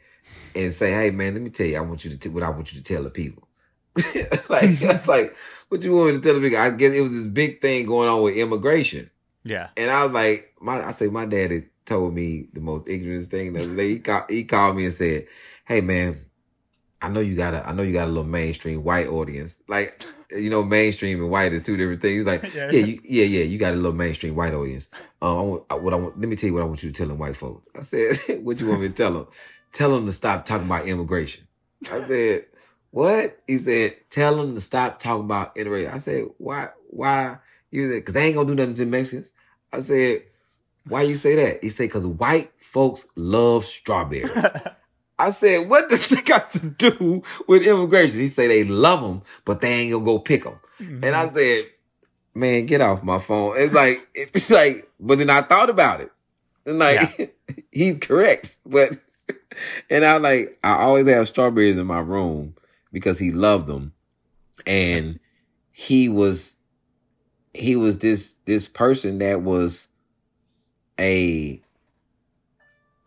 [0.55, 2.49] and say, "Hey man, let me tell you, I want you to t- what I
[2.49, 3.47] want you to tell the people."
[4.49, 5.35] like, I like,
[5.69, 6.59] what you want me to tell the people?
[6.59, 9.09] I guess it was this big thing going on with immigration.
[9.43, 9.69] Yeah.
[9.77, 13.53] And I was like, my I say my daddy told me the most ignorant thing
[13.53, 13.81] the other.
[13.81, 15.25] He called, he called me and said,
[15.65, 16.25] "Hey man,
[17.01, 19.57] I know you got a I know you got a little mainstream white audience.
[19.67, 22.69] Like, you know, mainstream and white is two different things." He's like, Yeah.
[22.71, 24.89] "Yeah, you, yeah, yeah, you got a little mainstream white audience.
[25.21, 26.19] Um, I want, I- what I want.
[26.19, 28.17] Let me tell you what I want you to tell them white folks." I said,
[28.43, 29.27] "What you want me to tell them?
[29.71, 31.47] Tell them to stop talking about immigration."
[31.91, 32.45] I said,
[32.91, 36.69] "What?" He said, "Tell them to stop talking about immigration." I said, "Why?
[36.89, 37.37] Why?"
[37.71, 39.31] He said, "Cause they ain't gonna do nothing to the Mexicans."
[39.71, 40.23] I said,
[40.89, 44.31] "Why you say that?" He said, "Cause white folks love strawberries."
[45.19, 49.23] I said, "What does that got to do with immigration?" He said, "They love them,
[49.45, 51.35] but they ain't gonna go pick them." And I mm-hmm.
[51.35, 51.65] said,
[52.35, 56.11] "Man, get off my phone." It's like, it's like, but then I thought about it,
[56.65, 57.35] and like,
[57.71, 58.99] he's correct, but
[59.89, 62.55] and I like, I always have strawberries in my room
[62.91, 63.93] because he loved them,
[64.65, 65.19] and
[65.71, 66.55] he was,
[67.53, 69.87] he was this this person that was
[70.99, 71.61] a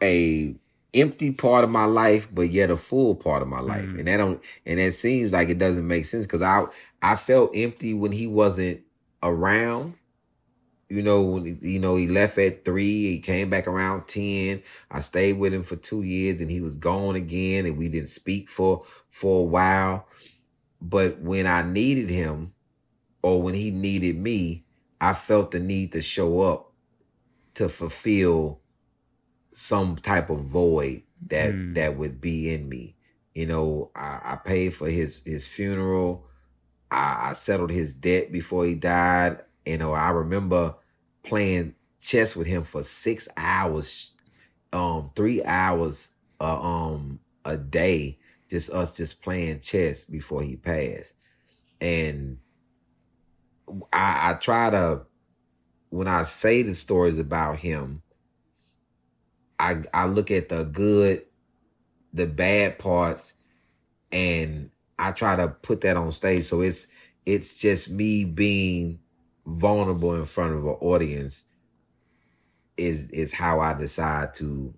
[0.03, 0.55] a
[0.95, 3.87] empty part of my life, but yet a full part of my life.
[3.87, 3.99] Mm.
[4.01, 6.65] And that don't and that seems like it doesn't make sense because I
[7.03, 8.81] I felt empty when he wasn't
[9.23, 9.95] around.
[10.89, 14.63] You know, when you know he left at three, he came back around ten.
[14.91, 18.09] I stayed with him for two years, and he was gone again, and we didn't
[18.09, 20.09] speak for for a while.
[20.83, 22.55] But when I needed him,
[23.23, 24.65] or when he needed me,
[25.01, 26.70] I felt the need to show up
[27.61, 28.63] to fulfill
[29.53, 31.75] some type of void that Mm.
[31.75, 32.97] that would be in me.
[33.35, 36.27] You know, I, I paid for his his funeral.
[36.91, 39.45] I, I settled his debt before he died.
[39.67, 40.77] You know, I remember
[41.25, 44.15] playing chess with him for six hours,
[44.73, 48.21] um, three hours, uh, um, a day.
[48.51, 51.15] Just us just playing chess before he passed,
[51.81, 52.41] and
[53.93, 55.07] I, I try to
[55.91, 58.03] when I say the stories about him,
[59.59, 61.25] I I look at the good,
[62.13, 63.35] the bad parts,
[64.11, 66.45] and I try to put that on stage.
[66.45, 66.87] So it's
[67.27, 69.01] it's just me being
[69.47, 71.45] vulnerable in front of an audience
[72.77, 74.75] is is how I decide to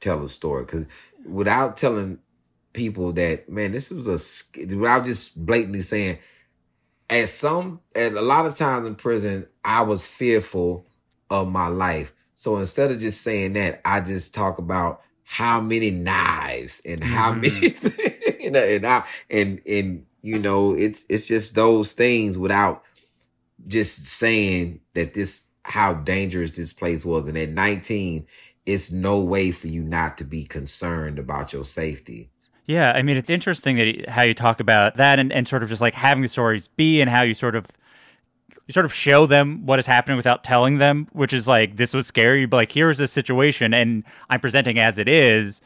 [0.00, 0.64] tell a story.
[0.64, 0.86] Because
[1.26, 2.18] without telling
[2.72, 6.18] people that, man, this was a without just blatantly saying,
[7.10, 10.86] at some at a lot of times in prison, I was fearful
[11.30, 12.14] of my life.
[12.34, 17.32] So instead of just saying that, I just talk about how many knives and how
[17.32, 17.40] Mm-hmm.
[17.42, 17.76] many
[18.40, 22.84] you know and I and and you know it's it's just those things without
[23.68, 28.26] just saying that this how dangerous this place was and at 19
[28.66, 32.29] it's no way for you not to be concerned about your safety
[32.70, 35.64] Yeah, I mean, it's interesting that y- how you talk about that and, and sort
[35.64, 37.66] of just like having the stories be and how you sort of
[38.68, 41.92] you sort of show them what is happening without telling them, which is like this
[41.92, 45.60] was scary, but like here's this situation and I'm presenting as it is,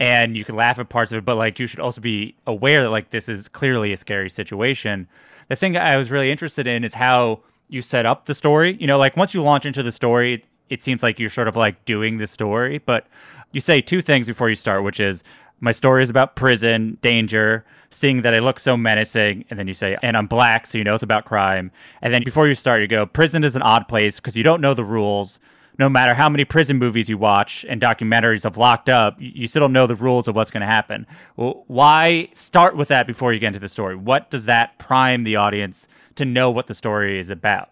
[0.00, 2.82] and you can laugh at parts of it, but like you should also be aware
[2.82, 5.06] that like this is clearly a scary situation.
[5.46, 7.38] The thing I was really interested in is how
[7.68, 8.76] you set up the story.
[8.80, 11.54] You know, like once you launch into the story, it seems like you're sort of
[11.54, 13.06] like doing the story, but
[13.52, 15.22] you say two things before you start, which is
[15.60, 19.74] my story is about prison, danger, seeing that I look so menacing, and then you
[19.74, 21.70] say, and I'm black, so you know it's about crime.
[22.02, 24.60] And then before you start, you go, prison is an odd place because you don't
[24.60, 25.40] know the rules.
[25.78, 29.60] No matter how many prison movies you watch and documentaries of locked up, you still
[29.60, 31.06] don't know the rules of what's going to happen.
[31.36, 33.94] Well, why start with that before you get into the story?
[33.94, 35.86] What does that prime the audience
[36.16, 37.70] to know what the story is about?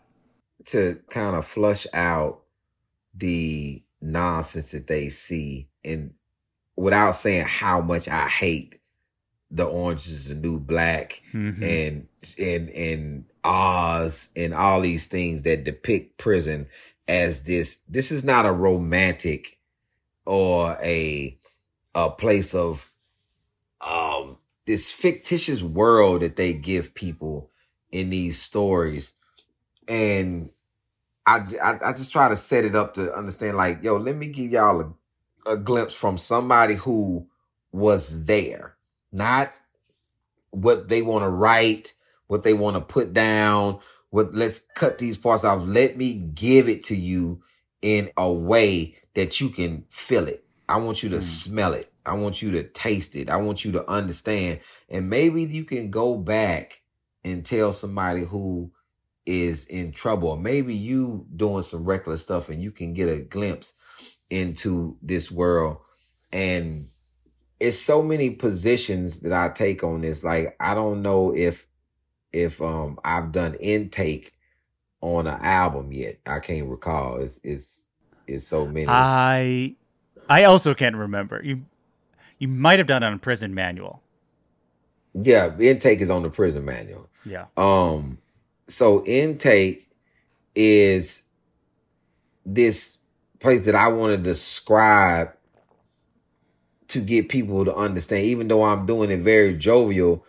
[0.66, 2.42] to kind of flush out
[3.14, 6.12] the nonsense that they see and
[6.76, 8.80] without saying how much I hate
[9.50, 11.62] the orange is the new black Mhm.
[11.62, 12.08] and
[12.38, 16.66] and and Oz and all these things that depict prison
[17.06, 19.58] as this this is not a romantic
[20.24, 21.38] or a
[21.94, 22.92] a place of
[23.80, 27.50] um this fictitious world that they give people
[27.92, 29.14] in these stories
[29.86, 30.50] and
[31.24, 34.50] I I just try to set it up to understand like yo let me give
[34.50, 34.92] y'all a,
[35.46, 37.26] a glimpse from somebody who
[37.72, 38.76] was there
[39.12, 39.52] not
[40.50, 41.92] what they want to write
[42.26, 43.78] what they want to put down
[44.10, 45.62] what let's cut these parts off.
[45.66, 47.42] let me give it to you
[47.82, 50.44] in a way that you can feel it.
[50.68, 51.22] I want you to mm.
[51.22, 51.92] smell it.
[52.04, 53.30] I want you to taste it.
[53.30, 54.60] I want you to understand.
[54.88, 56.82] And maybe you can go back
[57.24, 58.70] and tell somebody who
[59.24, 60.36] is in trouble.
[60.36, 63.74] Maybe you doing some reckless stuff and you can get a glimpse
[64.30, 65.78] into this world
[66.32, 66.88] and
[67.60, 71.66] it's so many positions that I take on this like I don't know if
[72.32, 74.32] if um I've done intake
[75.00, 77.84] on an album yet I can't recall it's it's
[78.26, 79.74] it's so many I
[80.28, 81.40] I also can't remember.
[81.44, 81.64] You
[82.38, 84.02] you might have done it on a Prison Manual.
[85.14, 87.46] yeah intake is on the prison manual Yeah.
[87.56, 88.18] Um,
[88.68, 89.88] so intake
[90.54, 91.22] is
[92.44, 92.95] this
[93.40, 95.32] place that I want to describe
[96.88, 100.24] to get people to understand, even though I'm doing it very jovial.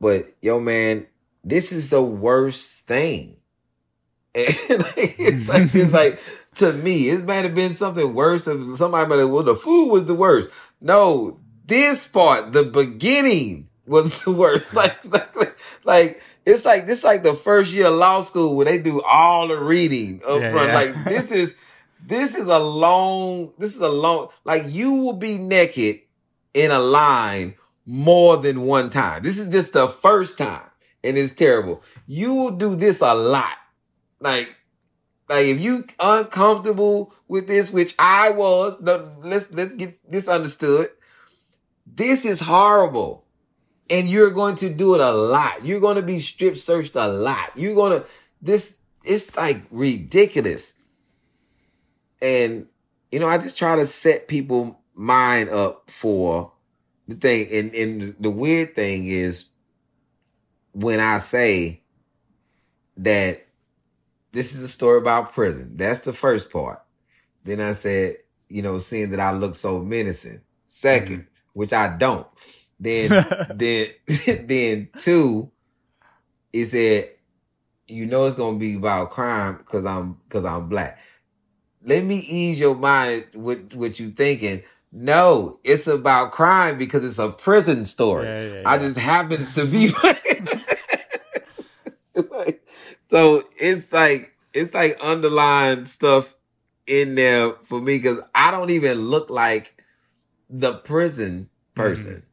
[0.00, 1.06] But yo, man,
[1.44, 3.36] this is the worst thing.
[4.36, 6.18] And like, it's like it's like
[6.56, 8.44] to me, it might have been something worse.
[8.44, 10.48] Somebody might have, well, the food was the worst.
[10.80, 14.72] No, this part, the beginning was the worst.
[14.74, 18.78] Like, like, like it's like this, like the first year of law school where they
[18.78, 20.68] do all the reading up Yeah, front.
[20.68, 20.74] yeah.
[20.74, 21.54] Like this is
[22.06, 23.52] this is a long.
[23.58, 24.28] This is a long.
[24.44, 26.00] Like you will be naked
[26.52, 27.54] in a line
[27.86, 29.22] more than one time.
[29.22, 30.68] This is just the first time,
[31.02, 31.82] and it's terrible.
[32.06, 33.56] You will do this a lot.
[34.20, 34.56] Like,
[35.28, 40.90] like if you uncomfortable with this, which I was, let's let's get this understood.
[41.86, 43.24] This is horrible,
[43.88, 45.64] and you're going to do it a lot.
[45.64, 47.50] You're going to be strip searched a lot.
[47.56, 48.08] You're going to
[48.42, 48.76] this.
[49.04, 50.73] It's like ridiculous,
[52.24, 52.66] and
[53.12, 56.52] you know I just try to set people mind up for
[57.06, 57.48] the thing.
[57.52, 59.46] And and the weird thing is
[60.72, 61.82] when I say
[62.96, 63.46] that
[64.32, 65.76] this is a story about prison.
[65.76, 66.82] That's the first part.
[67.44, 68.16] Then I said,
[68.48, 70.40] you know, seeing that I look so menacing.
[70.68, 71.20] 2nd mm-hmm.
[71.52, 72.26] which I don't.
[72.80, 73.10] Then,
[73.54, 73.88] then,
[74.46, 75.50] then two,
[76.52, 77.10] is that
[77.86, 80.98] you know it's gonna be about crime because I'm because I'm black.
[81.84, 84.62] Let me ease your mind with what you thinking.
[84.90, 88.26] No, it's about crime because it's a prison story.
[88.26, 89.88] Yeah, yeah, I just happens to be
[92.14, 92.64] like,
[93.10, 96.34] so it's like it's like underlying stuff
[96.86, 99.82] in there for me because I don't even look like
[100.48, 102.12] the prison person.
[102.12, 102.24] Mm-hmm.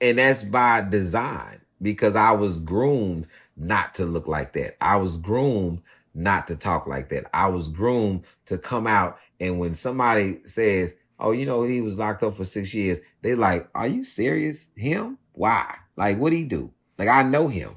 [0.00, 3.26] And that's by design because I was groomed
[3.56, 4.76] not to look like that.
[4.82, 5.82] I was groomed
[6.14, 7.26] not to talk like that.
[7.34, 11.98] I was groomed to come out and when somebody says, "Oh, you know, he was
[11.98, 14.70] locked up for 6 years." They like, "Are you serious?
[14.76, 15.18] Him?
[15.32, 15.74] Why?
[15.96, 17.76] Like what he do?" Like I know him.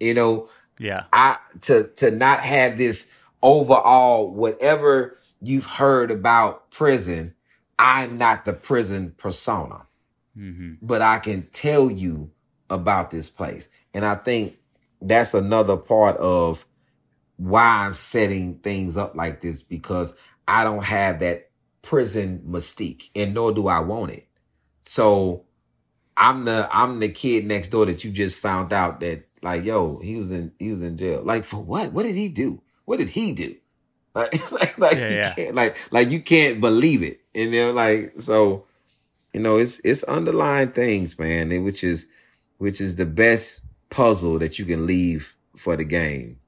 [0.00, 1.04] You know, Yeah.
[1.12, 3.10] I to to not have this
[3.42, 7.34] overall whatever you've heard about prison.
[7.78, 9.86] I'm not the prison persona,
[10.34, 12.30] hmm but I can tell you
[12.68, 14.56] about this place, and I think
[15.00, 16.65] that's another part of
[17.36, 20.14] why I'm setting things up like this because
[20.48, 21.50] I don't have that
[21.82, 24.26] prison mystique, and nor do I want it.
[24.82, 25.44] So
[26.16, 29.98] I'm the I'm the kid next door that you just found out that like yo
[29.98, 31.22] he was in he was in jail.
[31.22, 31.92] Like for what?
[31.92, 32.62] What did he do?
[32.84, 33.56] What did he do?
[34.14, 35.34] Like like, like Yeah, you yeah.
[35.36, 37.20] can't like like you can't believe it.
[37.34, 38.64] And they're like so
[39.32, 42.06] you know it's it's underlying things man which is
[42.58, 43.60] which is the best
[43.90, 46.38] puzzle that you can leave for the game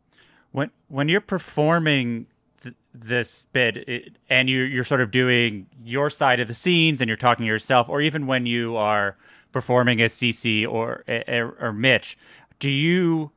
[0.59, 2.27] when when you're performing
[2.63, 7.01] th- this bit it, and you you're sort of doing your side of the scenes
[7.01, 9.17] and you're talking to yourself or even when you are
[9.53, 12.19] performing as CC or or, or Mitch
[12.59, 13.31] do you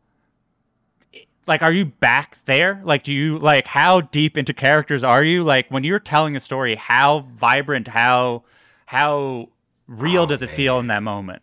[1.48, 2.82] like are you back there?
[2.84, 5.44] Like do you like how deep into characters are you?
[5.44, 8.44] Like when you're telling a story how vibrant how
[8.88, 9.50] how
[9.88, 11.42] real Oh, does it feel in that moment?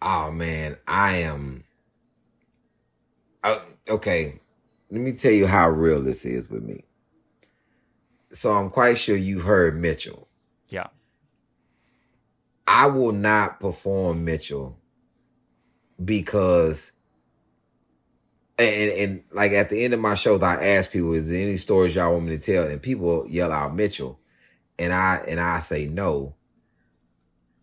[0.00, 1.64] Oh man i am
[3.44, 3.58] uh,
[3.88, 4.40] okay
[4.92, 6.84] let me tell you how real this is with me.
[8.30, 10.28] So i'm quite sure you heard mitchell.
[10.68, 10.88] Yeah.
[12.66, 14.78] I will not perform mitchell
[16.04, 16.92] because
[18.58, 21.56] and, and like at the end of my shows i ask people is there any
[21.56, 22.66] stories y'all want me to tell?
[22.68, 24.20] And people yell out mitchell.
[24.78, 26.34] And i and i say no.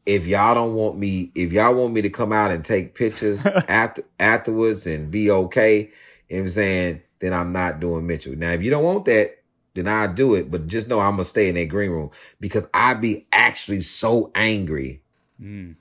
[0.07, 3.45] If y'all don't want me, if y'all want me to come out and take pictures
[3.67, 5.91] after afterwards and be okay,
[6.27, 8.36] you know what I'm saying, then I'm not doing Mitchell.
[8.36, 9.39] Now, if you don't want that,
[9.74, 10.49] then I'll do it.
[10.49, 14.32] But just know I'm gonna stay in that green room because I be actually so
[14.36, 15.01] angry.
[15.41, 15.76] Mm.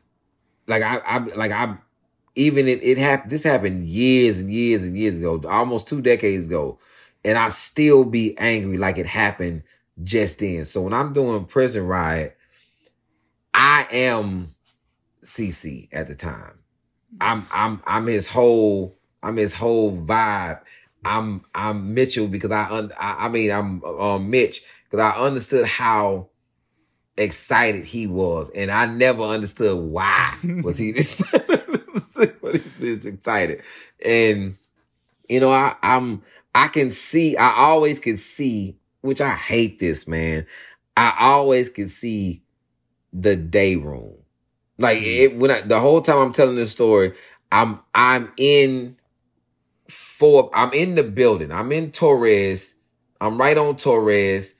[0.66, 1.76] Like I, I like I
[2.34, 6.46] even it, it happened this happened years and years and years ago, almost two decades
[6.46, 6.78] ago.
[7.24, 9.64] And I still be angry like it happened
[10.02, 10.64] just then.
[10.64, 12.36] So when I'm doing prison riot,
[13.52, 14.54] I am
[15.24, 16.58] CC at the time.
[17.20, 20.60] I'm I'm I'm his whole I'm his whole vibe.
[21.08, 25.66] I'm I'm Mitchell because I un, I, I mean I'm um Mitch because I understood
[25.66, 26.28] how
[27.16, 31.16] excited he was, and I never understood why was he this
[32.78, 33.62] this excited.
[34.04, 34.56] And
[35.28, 36.22] you know I I'm
[36.54, 40.46] I can see I always can see which I hate this man.
[40.96, 42.42] I always can see
[43.12, 44.14] the day room.
[44.78, 47.14] Like it, when I, the whole time I'm telling this story,
[47.50, 48.97] I'm I'm in
[50.18, 51.52] for I'm in the building.
[51.52, 52.74] I'm in Torres.
[53.20, 54.56] I'm right on Torres.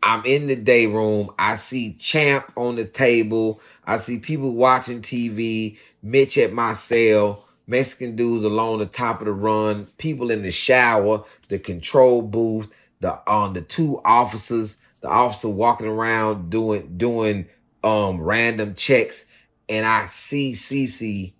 [0.00, 1.30] I'm in the day room.
[1.40, 3.60] I see Champ on the table.
[3.84, 5.76] I see people watching TV.
[6.04, 7.48] Mitch at my cell.
[7.66, 9.86] Mexican dudes along the top of the run.
[9.98, 11.24] People in the shower.
[11.48, 12.72] The control booth.
[13.00, 14.76] The on the two officers.
[15.00, 17.46] The officer walking around doing doing
[17.82, 19.26] um random checks,
[19.68, 21.32] and I see Cece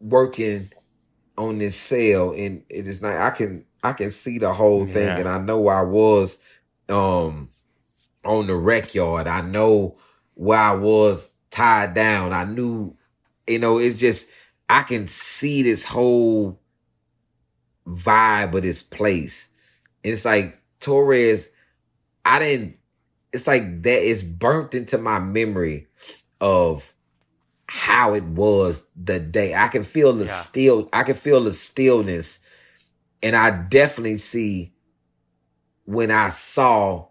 [0.00, 0.72] working
[1.36, 3.14] on this cell, and it is not.
[3.14, 5.18] I can I can see the whole thing, Yeah.
[5.18, 6.38] and I know I was
[6.88, 7.50] um
[8.24, 9.26] on the rec yard.
[9.26, 9.96] I know
[10.34, 12.32] where I was tied down.
[12.32, 12.96] I knew,
[13.46, 14.28] you know, it's just
[14.68, 16.58] I can see this whole
[17.86, 19.48] vibe of this place.
[20.02, 21.50] It's like Torres,
[22.24, 22.76] I didn't,
[23.32, 25.86] it's like that is burnt into my memory
[26.40, 26.93] of
[27.76, 29.52] how it was the day.
[29.52, 30.30] I can feel the yeah.
[30.30, 32.38] still, I can feel the stillness.
[33.20, 34.74] And I definitely see
[35.84, 37.08] when I saw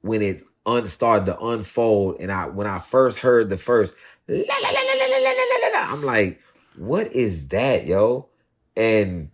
[0.00, 2.16] when it un- started to unfold.
[2.18, 3.94] And I when I first heard the first,
[4.26, 6.40] la, la, la, I'm like,
[6.74, 8.28] what is that, yo?
[8.76, 9.30] And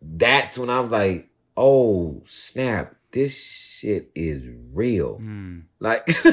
[0.00, 5.18] that's when I'm like, oh snap, this shit is real.
[5.18, 5.64] Mm.
[5.80, 6.06] Like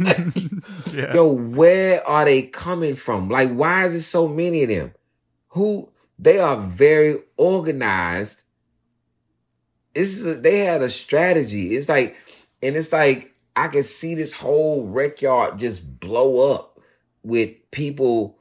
[0.92, 1.14] Yeah.
[1.14, 3.28] yo, where are they coming from?
[3.28, 4.94] Like, why is it so many of them?
[5.48, 5.88] Who
[6.18, 8.44] they are very organized.
[9.94, 11.76] This is a, they had a strategy.
[11.76, 12.16] It's like,
[12.62, 16.80] and it's like I can see this whole rec yard just blow up
[17.22, 18.38] with people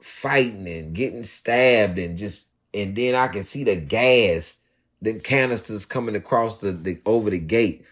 [0.00, 4.58] fighting and getting stabbed and just and then I can see the gas,
[5.02, 7.84] the canisters coming across the, the over the gate.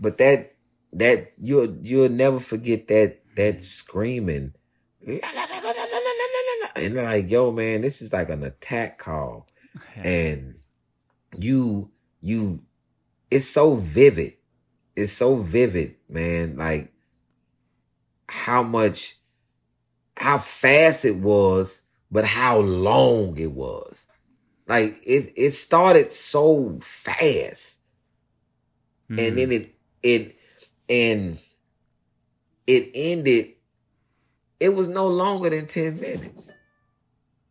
[0.00, 0.53] But that
[0.94, 4.54] that you'll you'll never forget that that screaming.
[6.76, 9.48] And like, yo, man, this is like an attack call.
[9.96, 10.56] And
[11.36, 11.90] you
[12.20, 12.62] you
[13.30, 14.34] it's so vivid.
[14.96, 16.56] It's so vivid, man.
[16.56, 16.92] Like
[18.28, 19.18] how much
[20.16, 24.06] how fast it was, but how long it was.
[24.68, 27.80] Like it it started so fast.
[29.10, 29.18] Mm.
[29.18, 29.36] And hmm.
[29.36, 30.36] then it it
[30.88, 31.38] and
[32.66, 33.54] it ended
[34.60, 36.52] it was no longer than 10 minutes.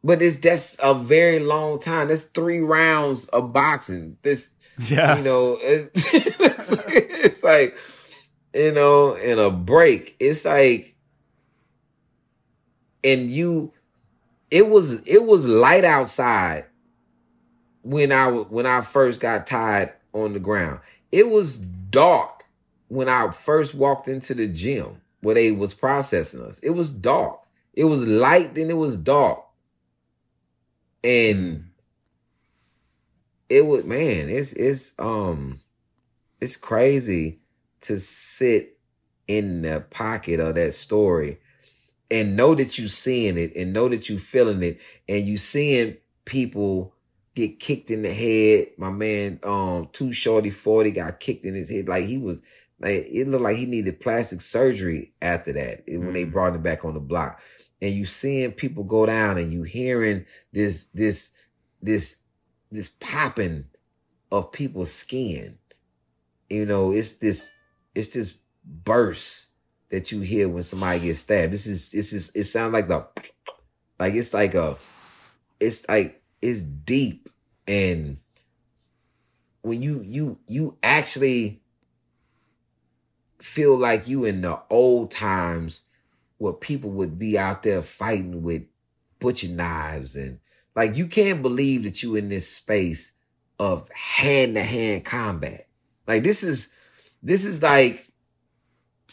[0.03, 2.09] But it's that's a very long time.
[2.09, 4.17] That's three rounds of boxing.
[4.21, 5.17] This yeah.
[5.17, 7.77] you know, it's, it's, it's like,
[8.53, 10.95] you know, in a break, it's like,
[13.03, 13.73] and you,
[14.49, 16.65] it was, it was light outside
[17.81, 20.79] when I, when I first got tied on the ground.
[21.11, 22.42] It was dark
[22.93, 26.59] when I first walked into the gym where they was processing us.
[26.59, 27.39] It was dark.
[27.73, 29.43] It was light, then it was dark.
[31.03, 31.65] And
[33.53, 35.59] it was man it's it's um
[36.41, 37.39] it's crazy
[37.81, 38.77] to sit
[39.27, 41.39] in the pocket of that story
[42.09, 45.95] and know that you seeing it and know that you feeling it and you seeing
[46.25, 46.93] people
[47.35, 51.69] get kicked in the head my man um too shorty 40 got kicked in his
[51.69, 52.41] head like he was
[52.83, 56.31] like it looked like he needed plastic surgery after that eh, when they Mm.
[56.31, 57.41] brought him back on the block
[57.81, 61.31] and you seeing people go down and you hearing this this
[61.81, 62.17] this
[62.71, 63.65] this popping
[64.31, 65.57] of people's skin.
[66.49, 67.49] You know, it's this
[67.95, 69.47] it's this burst
[69.91, 71.53] that you hear when somebody gets stabbed.
[71.53, 73.05] This is this is it sounds like the
[73.99, 74.77] like it's like a
[75.59, 77.29] it's like it's deep
[77.67, 78.17] and
[79.61, 81.62] when you you you actually
[83.43, 85.83] feel like you in the old times
[86.37, 88.63] where people would be out there fighting with
[89.19, 90.39] butcher knives and
[90.77, 93.11] like you can't believe that you in this space
[93.59, 95.67] of hand to hand combat.
[96.07, 96.73] Like this is
[97.21, 98.07] this is like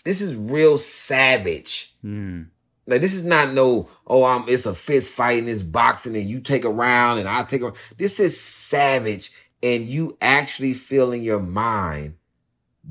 [0.04, 1.92] this is real savage.
[2.00, 2.44] Hmm.
[2.86, 6.24] Like this is not no oh I'm it's a fist fight and it's boxing and
[6.24, 11.10] you take a round and I take a this is savage and you actually feel
[11.10, 12.14] in your mind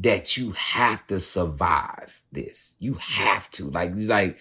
[0.01, 2.75] that you have to survive this.
[2.79, 3.69] You have to.
[3.69, 4.37] Like like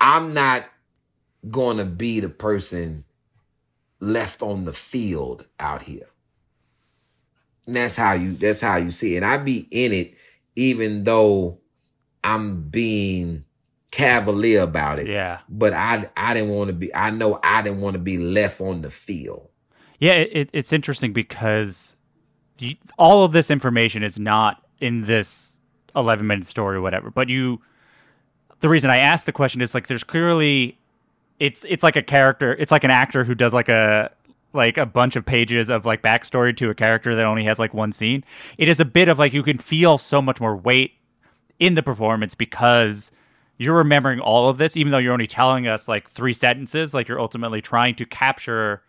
[0.00, 0.66] I'm not
[1.50, 3.04] going to be the person
[4.00, 6.08] left on the field out here.
[7.66, 9.18] And that's how you that's how you see it.
[9.18, 10.14] And I be in it
[10.56, 11.58] even though
[12.24, 13.44] I'm being
[13.90, 15.06] cavalier about it.
[15.06, 15.40] Yeah.
[15.48, 18.60] But I I didn't want to be I know I didn't want to be left
[18.60, 19.48] on the field.
[19.98, 21.96] Yeah, it, it, it's interesting because
[22.98, 25.54] all of this information is not in this
[25.96, 27.10] 11 minute story or whatever.
[27.10, 27.60] But you,
[28.60, 30.78] the reason I asked the question is like, there's clearly,
[31.38, 34.10] it's it's like a character, it's like an actor who does like a
[34.52, 37.74] like a bunch of pages of like backstory to a character that only has like
[37.74, 38.24] one scene.
[38.56, 40.92] It is a bit of like you can feel so much more weight
[41.58, 43.12] in the performance because
[43.58, 46.94] you're remembering all of this, even though you're only telling us like three sentences.
[46.94, 48.82] Like you're ultimately trying to capture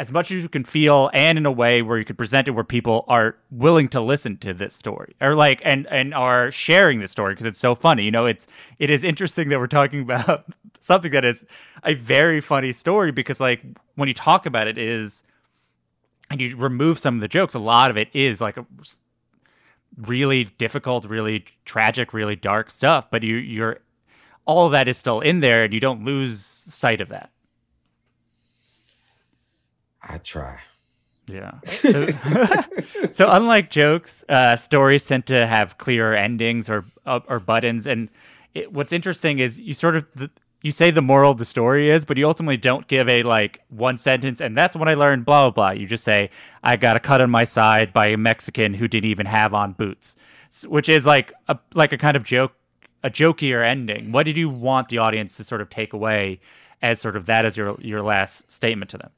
[0.00, 2.52] as much as you can feel and in a way where you can present it
[2.52, 7.00] where people are willing to listen to this story or like and and are sharing
[7.00, 8.46] this story because it's so funny you know it's
[8.78, 10.46] it is interesting that we're talking about
[10.80, 11.44] something that is
[11.84, 13.60] a very funny story because like
[13.96, 15.22] when you talk about it is
[16.30, 18.64] and you remove some of the jokes a lot of it is like a
[19.98, 23.78] really difficult really tragic really dark stuff but you you're
[24.46, 27.30] all that is still in there and you don't lose sight of that
[30.02, 30.60] I try.
[31.26, 31.52] Yeah.
[31.66, 32.06] So,
[33.12, 37.86] so unlike jokes, uh, stories tend to have clearer endings or uh, or buttons.
[37.86, 38.08] And
[38.54, 40.30] it, what's interesting is you sort of the,
[40.62, 43.60] you say the moral of the story is, but you ultimately don't give a like
[43.68, 44.40] one sentence.
[44.40, 45.70] And that's when I learned blah blah blah.
[45.70, 46.30] You just say
[46.62, 49.72] I got a cut on my side by a Mexican who didn't even have on
[49.72, 50.16] boots,
[50.66, 52.52] which is like a like a kind of joke,
[53.02, 54.12] a jokier ending.
[54.12, 56.40] What did you want the audience to sort of take away
[56.82, 59.10] as sort of that as your your last statement to them?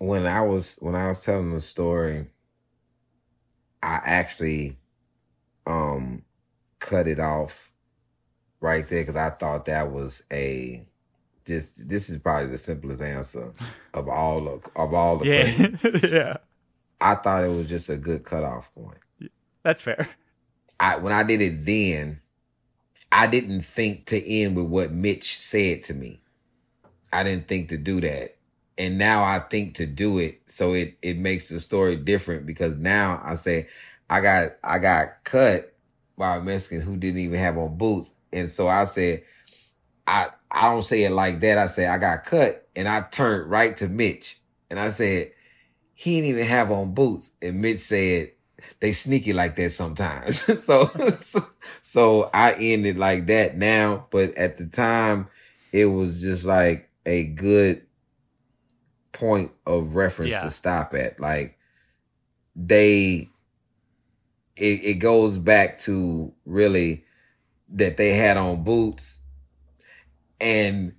[0.00, 2.26] When I was when I was telling the story,
[3.82, 4.78] I actually
[5.66, 6.22] um
[6.78, 7.70] cut it off
[8.60, 10.86] right there because I thought that was a
[11.44, 13.52] this this is probably the simplest answer
[13.92, 15.78] of all of, of all the questions.
[16.02, 16.36] Yeah, yeah,
[16.98, 18.98] I thought it was just a good cutoff point.
[19.62, 20.08] that's fair.
[20.80, 22.22] I when I did it then,
[23.12, 26.22] I didn't think to end with what Mitch said to me.
[27.12, 28.36] I didn't think to do that.
[28.80, 30.40] And now I think to do it.
[30.46, 33.68] So it it makes the story different because now I say
[34.08, 35.74] I got I got cut
[36.16, 38.14] by a Mexican who didn't even have on boots.
[38.32, 39.22] And so I said,
[40.06, 41.58] I I don't say it like that.
[41.58, 44.40] I say I got cut and I turned right to Mitch
[44.70, 45.32] and I said,
[45.92, 47.32] he didn't even have on boots.
[47.42, 48.30] And Mitch said,
[48.80, 50.40] they sneaky like that sometimes.
[50.64, 50.90] so,
[51.82, 55.28] so I ended like that now, but at the time
[55.70, 57.82] it was just like a good
[59.12, 60.42] point of reference Yeah.
[60.42, 61.20] to stop at.
[61.20, 61.58] Like
[62.56, 63.28] they
[64.56, 67.04] it, it goes back to really
[67.70, 69.18] that they had on boots
[70.40, 70.92] and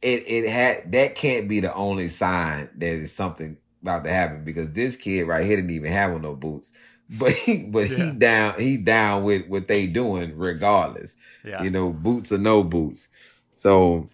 [0.00, 4.44] it it had that can't be the only sign that is something about to happen
[4.44, 6.72] because this kid right here didn't even have on no boots.
[7.18, 7.96] But he but Yeah.
[8.06, 11.14] he down he down with what they doing regardless.
[11.44, 11.62] Yeah.
[11.62, 13.08] You know, boots or no boots.
[13.54, 14.08] So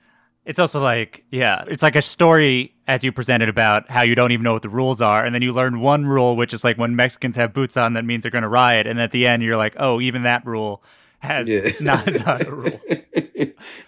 [0.49, 4.33] It's also like, yeah, it's like a story as you presented about how you don't
[4.33, 5.23] even know what the rules are.
[5.23, 8.07] And then you learn one rule, which is like when Mexicans have boots on, that
[8.07, 8.87] means they're going to riot.
[8.87, 10.83] And at the end, you're like, oh, even that rule
[11.19, 11.71] has Yeah.
[11.81, 12.81] not, not a rule.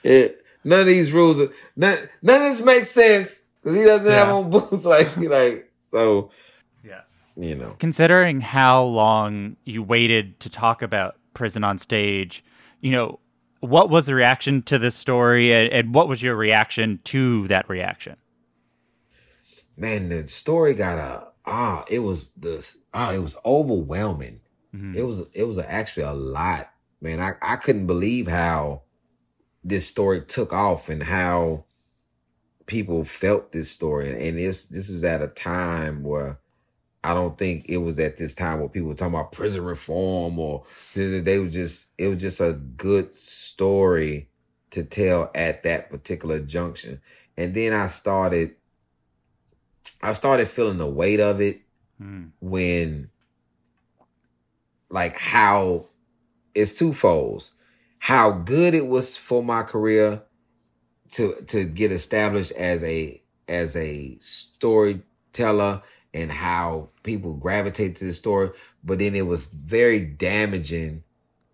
[0.04, 4.12] it, none of these rules, are, none, none of this makes sense because he doesn't
[4.12, 4.34] have Yeah.
[4.34, 4.84] on boots.
[4.84, 6.30] Like, like so,
[6.84, 7.00] Yeah.
[7.36, 7.74] you know.
[7.78, 12.44] Considering how long you waited to talk about prison on stage,
[12.82, 13.18] you know,
[13.60, 17.68] what was the reaction to this story and, and what was your reaction to that
[17.68, 18.16] reaction?
[19.76, 24.40] Man, the story got a ah, it was this ah, it was overwhelming.
[24.74, 24.96] Mhm.
[24.96, 26.70] It was it was actually a lot,
[27.00, 27.20] man.
[27.20, 28.82] I I couldn't believe how
[29.62, 31.64] this story took off and how
[32.66, 34.10] people felt this story.
[34.10, 36.40] and, And this this was at a time where
[37.02, 40.38] I don't think it was at this time where people were talking about prison reform
[40.38, 40.64] or
[40.94, 44.28] they was just it was just a good story
[44.70, 47.00] to tell at that particular junction.
[47.36, 48.54] And then I started
[50.02, 51.62] I started feeling the weight of it
[52.00, 52.30] Mm.
[52.40, 53.10] when
[54.88, 55.84] like how
[56.54, 57.50] it's twofolds
[57.98, 60.22] how good it was for my career
[61.12, 65.82] to to get established as a as a storyteller
[66.12, 68.50] and how people gravitate to the story
[68.84, 71.02] but then it was very damaging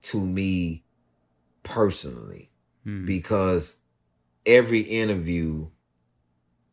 [0.03, 0.85] to me
[1.63, 2.51] personally
[2.87, 3.05] Mm.
[3.05, 3.75] because
[4.47, 5.67] every interview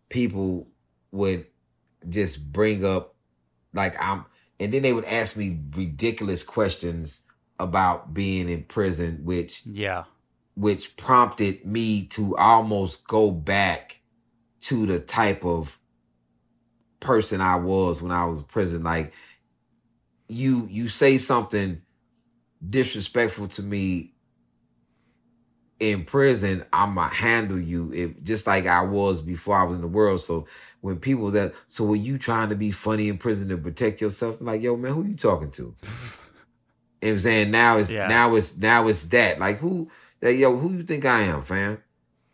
[0.09, 0.67] people
[1.11, 1.45] would
[2.09, 3.15] just bring up
[3.73, 4.25] like I'm
[4.59, 7.21] and then they would ask me ridiculous questions
[7.59, 10.03] about being in prison which Yeah.
[10.55, 14.01] which prompted me to almost go back
[14.61, 15.79] to the type of
[17.03, 19.13] person I was when I was in prison like
[20.27, 21.81] you you say something
[22.67, 24.13] disrespectful to me
[25.79, 29.87] in prison, I'ma handle you if just like I was before I was in the
[29.87, 30.21] world.
[30.21, 30.47] So
[30.81, 34.39] when people that so were you trying to be funny in prison to protect yourself?
[34.39, 35.75] I'm like, yo, man, who you talking to?
[37.01, 38.07] You know I'm saying now it's Yeah.
[38.07, 39.37] now it's now it's that.
[39.37, 41.83] Like who that yo, who you think I am, fam?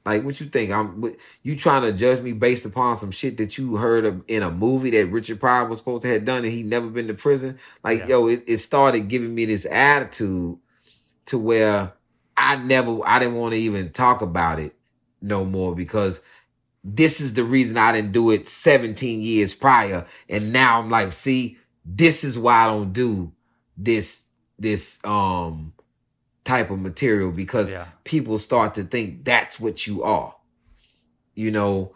[0.09, 0.71] Like what you think?
[0.71, 4.23] I'm what, you trying to judge me based upon some shit that you heard of
[4.27, 7.07] in a movie that Richard Pryor was supposed to have done and he never been
[7.07, 7.57] to prison?
[7.83, 8.07] Like, Yeah.
[8.07, 10.57] yo, it, it started giving me this attitude
[11.27, 11.93] to where
[12.35, 14.75] I never I didn't want to even talk about it
[15.21, 16.21] no more because
[16.83, 20.07] this is the reason I didn't do it 17 years prior.
[20.29, 23.31] And now I'm like, see, this is why I don't do
[23.77, 24.25] this
[24.57, 25.73] this um
[26.49, 27.85] type of material because Yeah.
[28.03, 30.33] people start to think that's what you are.
[31.35, 31.93] You know,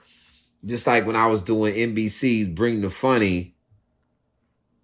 [0.63, 3.55] just like when I was doing NBC's Bring the Funny,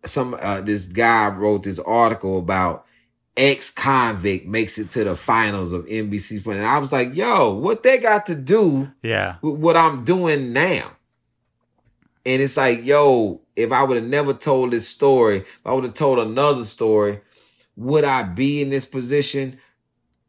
[0.06, 2.86] some uh, this guy wrote this article about
[3.38, 7.54] ex convict makes it to the finals of NBC Funny, and I was like, "Yo,
[7.54, 9.36] what they got to do Yeah.
[9.42, 10.92] with what I'm doing now?"
[12.26, 15.84] And it's like, "Yo, if I would have never told this story, if I would
[15.84, 17.22] have told another story,
[17.80, 19.58] would I be in this position?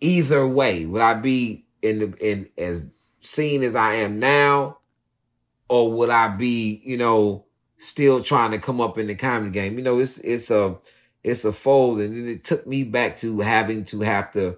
[0.01, 4.79] Either way, would I be in the in as seen as I am now,
[5.69, 7.45] or would I be, you know,
[7.77, 9.77] still trying to come up in the comedy game?
[9.77, 10.79] You know, it's it's a
[11.25, 14.57] it's a fold, and then it took me back to having to have to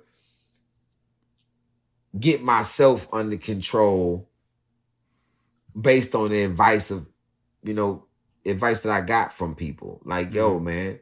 [2.20, 4.28] get myself under control
[5.81, 7.06] based on the advice of,
[7.64, 8.05] you know,
[8.44, 10.02] advice that I got from people.
[10.05, 10.64] Like, yo, mm-hmm.
[10.66, 10.98] man,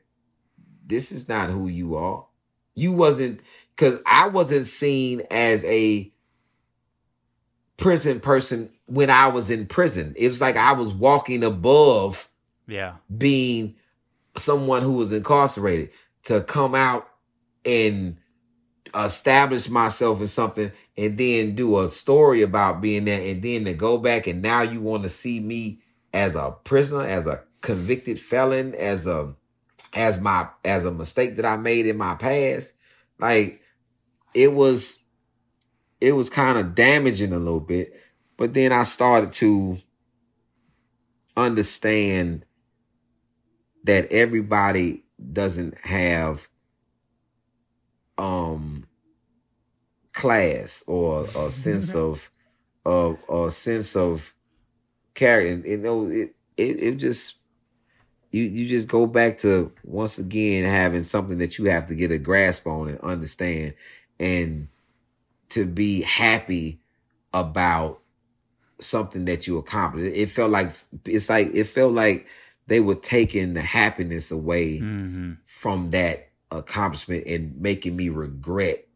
[0.91, 2.27] this is not who you are.
[2.75, 3.41] You wasn't
[3.75, 6.13] because I wasn't seen as a
[7.77, 10.15] prison person when I was in prison.
[10.17, 12.29] It was like I was walking above
[12.67, 12.95] Yeah.
[13.17, 13.77] being
[14.37, 15.91] someone who was incarcerated
[16.25, 17.09] to come out
[17.65, 18.17] and
[18.95, 23.73] establish myself in something and then do a story about being there and then to
[23.73, 25.79] go back and now you want to see me
[26.13, 29.33] as a prisoner as a convicted felon as a
[29.93, 32.75] as my as a mistake that I made in my past
[33.19, 33.61] like
[34.35, 34.99] it was
[36.01, 37.93] it was kind of damaging a little bit
[38.37, 39.79] but then I started to
[41.37, 42.45] understand
[43.85, 46.47] that everybody doesn't have
[48.19, 48.87] um
[50.13, 52.31] class or a sense of
[52.85, 54.35] of a sense of
[55.15, 55.69] character.
[55.69, 57.35] You know, it, it it just
[58.31, 62.11] you you just go back to once again having something that you have to get
[62.11, 63.75] a grasp on and understand
[64.19, 64.69] and
[65.51, 66.81] to be happy
[67.33, 68.01] about
[68.81, 70.17] something that you accomplished.
[70.17, 70.71] It felt like
[71.07, 72.27] it's like it felt like
[72.67, 75.33] they were taking the happiness away Mm-hmm.
[75.47, 78.87] from that accomplishment and making me regret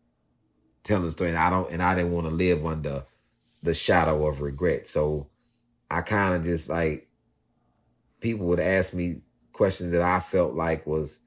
[0.85, 1.31] telling the story.
[1.31, 3.05] And I don't and I didn't want to live under
[3.63, 4.87] the shadow of regret.
[4.89, 5.27] So
[5.91, 7.09] I kind of just like
[8.25, 9.19] people would ask me
[9.53, 11.21] questions that I felt like was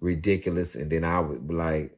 [0.00, 1.96] ridiculous, and then I would like,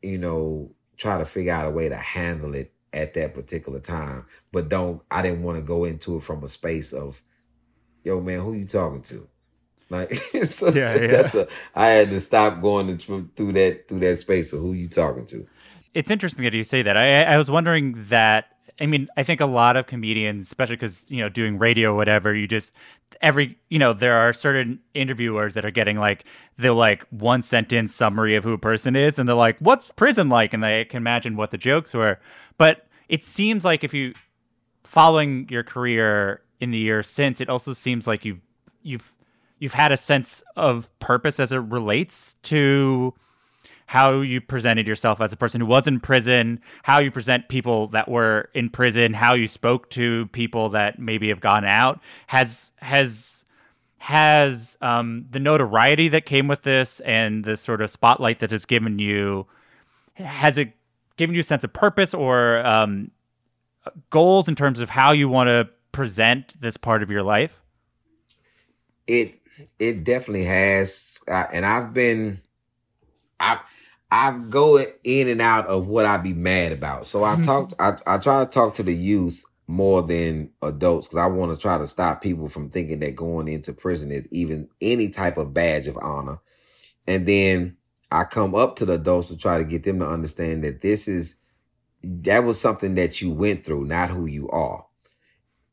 [0.00, 4.24] you know, try to figure out a way to handle it at that particular time.
[4.52, 7.20] But don't I didn't want to go into it from a space of,
[8.04, 9.28] yo man, who you talking to?
[9.90, 10.14] Like
[10.48, 11.06] so Yeah, yeah.
[11.08, 14.72] that's a, I had to stop going through through that through that space of who
[14.72, 15.46] you talking to.
[15.92, 16.96] It's interesting that you say that.
[16.96, 18.55] I, I was wondering that.
[18.80, 21.96] I mean, I think a lot of comedians, especially because you know, doing radio or
[21.96, 22.72] whatever, you just
[23.22, 26.24] every you know, there are certain interviewers that are getting like
[26.58, 30.28] the like one sentence summary of who a person is, and they're like, "What's prison
[30.28, 32.20] like?" and they can imagine what the jokes were.
[32.58, 34.14] But it seems like if you
[34.84, 38.40] following your career in the years since, it also seems like you've
[38.82, 39.14] you've
[39.58, 43.14] you've had a sense of purpose as it relates to
[43.86, 47.86] how you presented yourself as a person who was in prison, how you present people
[47.88, 52.72] that were in prison, how you spoke to people that maybe have gone out, has
[52.76, 53.44] has
[53.98, 58.64] has um, the notoriety that came with this and the sort of spotlight that has
[58.64, 59.46] given you
[60.14, 60.72] has it
[61.16, 63.10] given you a sense of purpose or um,
[64.10, 67.60] goals in terms of how you want to present this part of your life?
[69.06, 69.34] It
[69.78, 72.40] it definitely has, uh, and I've been,
[73.40, 73.60] I
[74.10, 77.06] I go in and out of what I be mad about.
[77.06, 77.42] So I mm-hmm.
[77.42, 81.54] talk, I I try to talk to the youth more than adults because I want
[81.54, 85.38] to try to stop people from thinking that going into prison is even any type
[85.38, 86.38] of badge of honor.
[87.06, 87.76] And then
[88.12, 91.08] I come up to the adults to try to get them to understand that this
[91.08, 91.36] is
[92.02, 94.86] that was something that you went through, not who you are.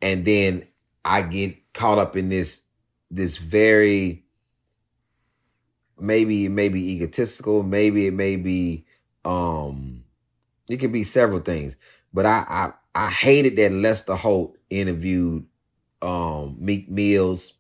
[0.02, 0.68] And then
[1.06, 2.64] I get caught up in this
[3.12, 4.23] this very
[6.04, 8.86] maybe it may be egotistical, maybe it may be
[9.26, 10.04] um
[10.68, 11.78] it could be several things.
[12.14, 12.46] But I
[12.96, 15.46] I, I hated that Lester Holt interviewed
[16.02, 17.54] um Meek Mills.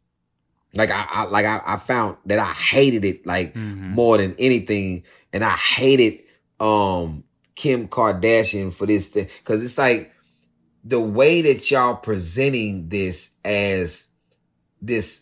[0.73, 5.03] Like I, I like I, I found that I hated it like more than anything.
[5.31, 6.23] And I hated
[6.59, 7.23] um
[7.55, 9.29] Kim Kardashian for this thing.
[9.43, 10.11] Cause it's like
[10.83, 14.07] the way that y'all presenting this as
[14.81, 15.21] this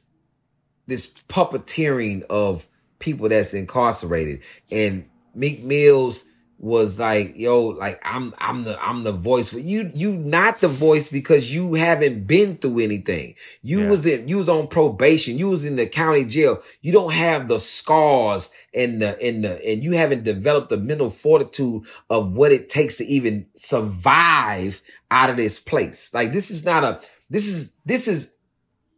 [0.88, 2.66] this puppeteering of
[3.02, 4.42] people that's incarcerated.
[4.72, 5.06] And
[5.36, 6.24] Meek Mills
[6.64, 9.90] was like yo like I'm I'm the I'm the voice for you.
[9.96, 13.34] You not the voice because you haven't been through anything.
[13.64, 13.90] You Yeah.
[13.90, 15.40] was in you was on probation.
[15.40, 16.62] You was in the county jail.
[16.82, 21.10] You don't have the scars and the and the and you haven't developed the mental
[21.10, 26.14] fortitude of what it takes to even survive out of this place.
[26.14, 27.02] Like this is not a
[27.32, 28.32] this is this is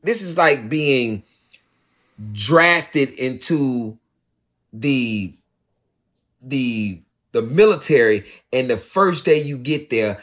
[0.04, 1.24] this is like being
[2.32, 3.98] drafted into
[4.72, 5.34] the
[6.42, 10.22] the the military and the first day you get there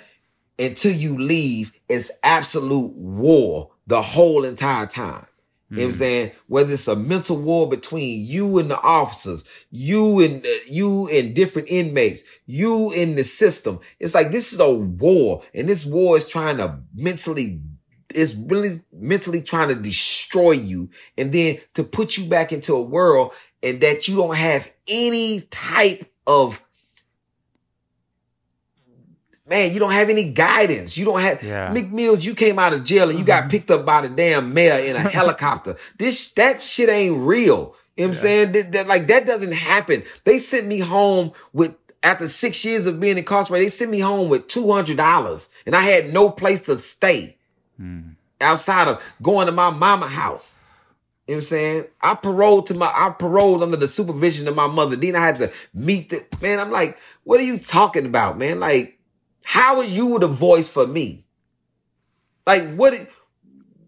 [0.58, 5.26] until you leave it's absolute war the whole entire time
[5.70, 6.32] you know what I'm saying?
[6.48, 11.32] Whether it's a mental war between you and the officers, you and uh, you and
[11.32, 13.78] different inmates, you in the system.
[14.00, 17.60] It's like this is a war, and this war is trying to mentally,
[18.14, 22.82] is really mentally trying to destroy you, and then to put you back into a
[22.82, 23.32] world
[23.62, 26.62] and that you don't have any type of
[29.46, 30.96] man, you don't have any guidance.
[30.96, 31.72] You don't have Yeah.
[31.72, 33.50] Meek Mills, you came out of jail and you got mm-hmm.
[33.50, 35.76] picked up by the damn mayor in a helicopter.
[35.98, 37.74] This that shit ain't real.
[37.96, 38.52] You know what I'm saying?
[38.52, 40.04] That, that- like that doesn't happen.
[40.24, 44.30] They sent me home with after six years of being incarcerated, they sent me home
[44.30, 47.36] with two hundred dollars, and I had no place to stay
[48.40, 50.56] outside of going to my mama house.
[51.26, 51.84] You know what I'm saying?
[52.00, 54.96] I paroled to my, I paroled under the supervision of my mother.
[54.96, 58.58] Then I had to meet the, man, I'm like, what are you talking about, man?
[58.58, 58.98] Like,
[59.44, 61.24] how are you the voice for me?
[62.46, 62.94] Like, what,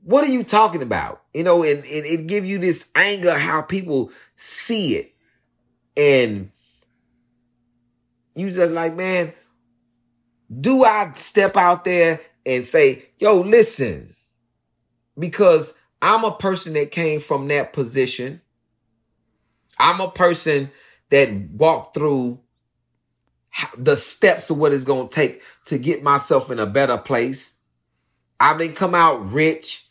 [0.04, 1.22] what are you talking about?
[1.34, 5.14] You know, and, and it give you this anger how people see it.
[5.96, 6.52] And
[8.34, 9.32] you just like, man,
[10.60, 14.14] do I step out there and say, yo, listen,
[15.18, 18.40] because I'm a person that came from that position.
[19.78, 20.70] I'm a person
[21.10, 22.40] that walked through
[23.76, 27.54] the steps of what it's going to take to get myself in a better place.
[28.40, 29.88] I didn't come out rich.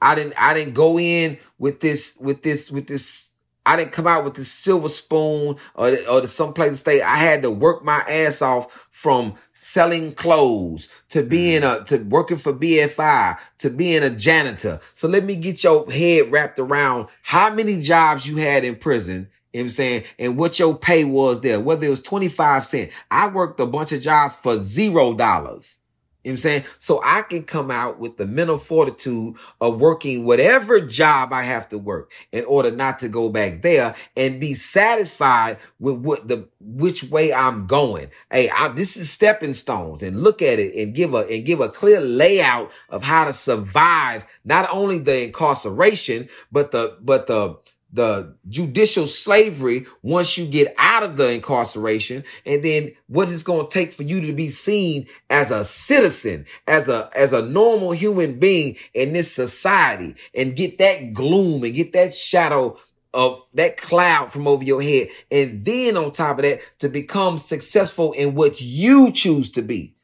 [0.00, 3.31] I didn't I didn't go in with this with this with this
[3.64, 7.02] I didn't come out with this silver spoon or, or to some place to stay.
[7.02, 11.28] I had to work my ass off from selling clothes to mm.
[11.28, 14.80] being a, to working for BFI to being a janitor.
[14.94, 19.28] So let me get your head wrapped around how many jobs you had in prison.
[19.52, 20.04] You know what I'm saying?
[20.18, 22.94] And what your pay was there, whether it was 25 cents.
[23.10, 25.78] I worked a bunch of jobs for zero dollars.
[26.24, 26.64] You know what I'm saying?
[26.78, 31.68] So I can come out with the mental fortitude of working whatever job I have
[31.70, 36.48] to work in order not to go back there and be satisfied with what the
[36.60, 38.08] which way I'm going.
[38.30, 41.60] Hey, I, this is stepping stones and look at it and give a and give
[41.60, 47.58] a clear layout of how to survive not only the incarceration, but the but the
[47.92, 53.66] the judicial slavery once you get out of the incarceration and then what it's going
[53.66, 57.92] to take for you to be seen as a citizen as a as a normal
[57.92, 62.76] human being in this society and get that gloom and get that shadow
[63.14, 67.36] of that cloud from over your head and then on top of that to become
[67.36, 69.94] successful in what you choose to be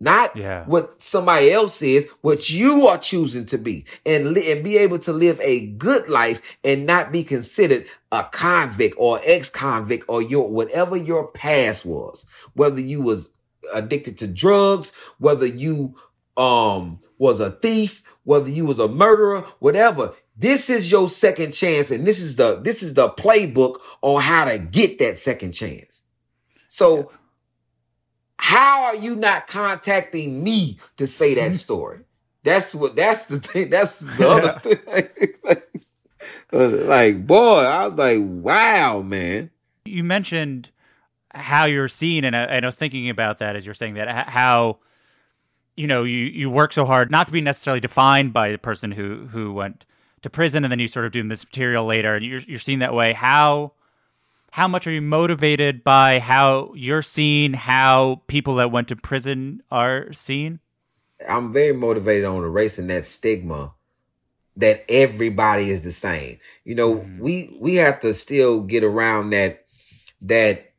[0.00, 0.64] not Yeah.
[0.66, 4.98] what somebody else is, what you are choosing to be, and li- and be able
[5.00, 10.48] to live a good life and not be considered a convict or ex-convict or your
[10.48, 13.30] whatever your past was, whether you was
[13.74, 15.94] addicted to drugs, whether you
[16.36, 20.14] um was a thief, whether you was a murderer, whatever.
[20.36, 24.44] This is your second chance, and this is the this is the playbook on how
[24.44, 26.04] to get that second chance.
[26.68, 27.10] So
[28.38, 31.52] how are you not contacting me to say that mm-hmm.
[31.52, 32.00] story?
[32.44, 33.70] That's what that's the thing.
[33.70, 35.66] That's the other thing.
[36.86, 39.50] like, boy, I was like, wow, man.
[39.84, 40.70] You mentioned
[41.34, 44.28] how you're seen, and I, and I was thinking about that as you're saying that
[44.28, 44.78] how
[45.76, 48.92] you know you you work so hard not to be necessarily defined by the person
[48.92, 49.84] who who went
[50.22, 52.78] to prison, and then you sort of do this material later, and you're you're seen
[52.78, 53.12] that way.
[53.12, 53.72] How
[54.50, 59.62] how much are you motivated by how you're seen, how people that went to prison
[59.70, 60.60] are seen?
[61.28, 63.72] I'm very motivated on erasing that stigma
[64.56, 66.38] that everybody is the same.
[66.64, 67.18] You know, mm-hmm.
[67.18, 69.64] we we have to still get around that
[70.22, 70.72] that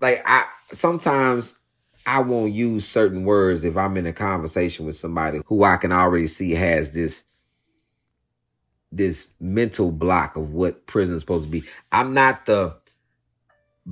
[0.00, 1.58] like I sometimes
[2.06, 5.92] I won't use certain words if I'm in a conversation with somebody who I can
[5.92, 7.24] already see has this
[8.92, 11.64] this mental block of what prison is supposed to be.
[11.92, 12.76] I'm not the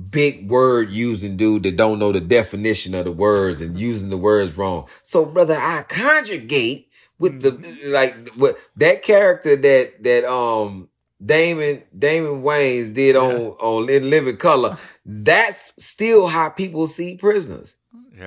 [0.09, 4.17] big word using dude that don't know the definition of the words and using the
[4.17, 4.87] words wrong.
[5.03, 7.51] So brother, I conjugate with the
[7.85, 10.89] like what that character that that um
[11.23, 14.77] Damon Damon Wayans did on on In Living Color.
[15.05, 17.77] That's still how people see prisoners.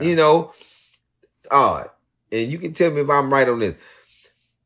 [0.03, 0.53] You know,
[1.51, 1.91] odd.
[2.33, 3.75] And you can tell me if I'm right on this.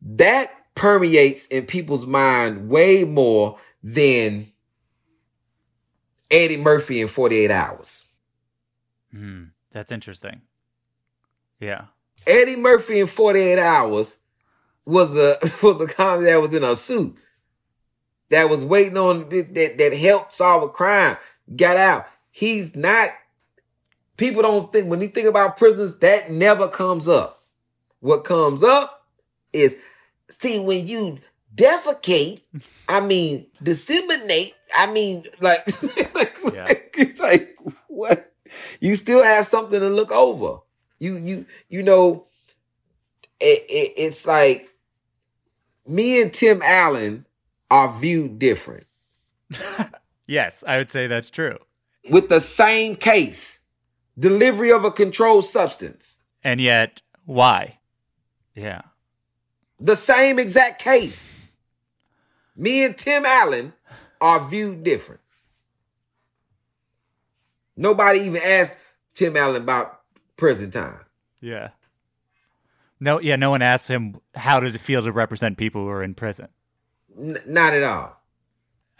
[0.02, 4.50] That permeates in people's mind way more than
[6.30, 8.04] Eddie Murphy in 48 hours.
[9.10, 10.40] Hmm, that's interesting.
[11.60, 11.86] Yeah.
[12.26, 14.18] Eddie Murphy in 48 hours
[14.84, 17.16] was a was a comedy that was in a suit
[18.30, 21.16] that was waiting on that that helped solve a crime,
[21.54, 22.06] got out.
[22.30, 23.10] He's not
[24.16, 27.42] people don't think when you think about prisons, that never comes up.
[28.00, 29.06] What comes up
[29.52, 29.76] is
[30.40, 31.18] see when you
[31.54, 32.42] defecate,
[32.88, 35.66] I mean disseminate, I mean like,
[36.14, 36.64] like, Yeah.
[36.64, 37.56] like, it's like
[37.88, 38.32] what
[38.80, 40.58] you still have something to look over.
[40.98, 42.26] You you you know
[43.40, 44.68] it, it, it's like
[45.86, 47.26] me and Tim Allen
[47.70, 48.86] are viewed different
[50.28, 51.58] Yes, I would say that's true.
[52.08, 53.60] with the same case
[54.18, 57.78] delivery of a controlled substance And yet, why?
[58.54, 58.82] Yeah.
[59.82, 61.34] The same exact case
[62.56, 63.72] me and Tim Allen
[64.20, 65.20] are viewed different
[67.76, 68.78] nobody even asked
[69.14, 70.00] Tim Allen about
[70.36, 71.00] prison time
[71.40, 71.70] Yeah.
[73.00, 76.04] No, yeah, no one asks him how does it feel to represent people who are
[76.04, 76.46] in prison.
[77.18, 78.22] N- not at all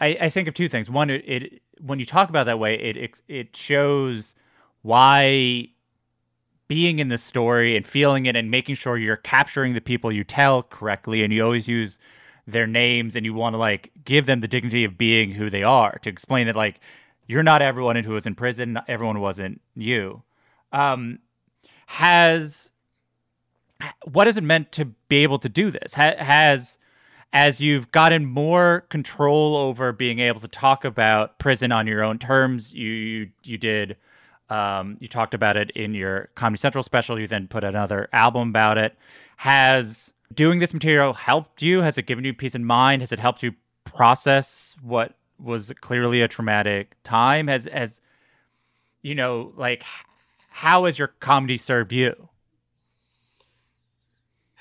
[0.03, 0.89] I, I think of two things.
[0.89, 4.33] One, it, it when you talk about that way, it it shows
[4.81, 5.69] why
[6.67, 10.23] being in the story and feeling it and making sure you're capturing the people you
[10.23, 11.99] tell correctly, and you always use
[12.45, 15.63] their names and you want to like give them the dignity of being who they
[15.63, 16.79] are to explain that like
[17.25, 20.23] you're not everyone who was in prison, everyone wasn't you.
[20.71, 21.19] Um,
[21.87, 22.71] has
[24.05, 25.93] what has it meant to be able to do this?
[25.93, 26.77] Ha- has
[27.31, 32.19] as you've gotten more control over being able to talk about prison on your own
[32.19, 33.97] terms, you you, you did
[34.49, 37.19] Um, you talked about it in your Comedy Central special.
[37.19, 38.95] You then put another album about it.
[39.37, 41.81] Has doing this material helped you?
[41.81, 43.01] Has it given you peace of mind?
[43.01, 43.53] Has it helped you
[43.85, 47.47] process what was clearly a traumatic time?
[47.47, 48.01] Has has
[49.01, 49.83] you know like
[50.49, 52.29] how has your comedy served you?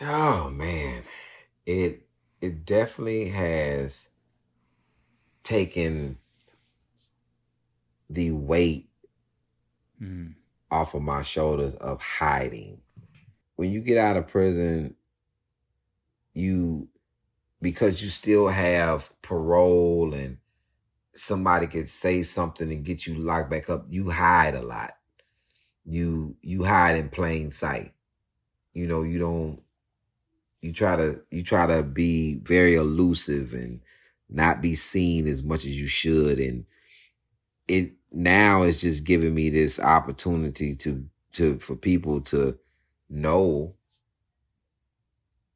[0.00, 1.02] Oh man,
[1.66, 2.06] it
[2.40, 4.08] it definitely has
[5.42, 6.18] taken
[8.10, 8.88] the weight
[10.02, 10.34] Mm.
[10.70, 12.80] off of my shoulders of hiding.
[13.56, 14.96] When you get out of prison,
[16.34, 16.88] you
[17.60, 20.38] because you still have parole and
[21.14, 24.94] somebody could say something and get you locked back up, you hide a lot.
[25.84, 27.92] You you hide in plain sight.
[28.72, 29.62] You know, you don't
[30.62, 33.80] you try to you try to be very elusive and
[34.28, 36.64] not be seen as much as you should and
[37.68, 42.58] it now it's just giving me this opportunity to to for people to
[43.08, 43.74] know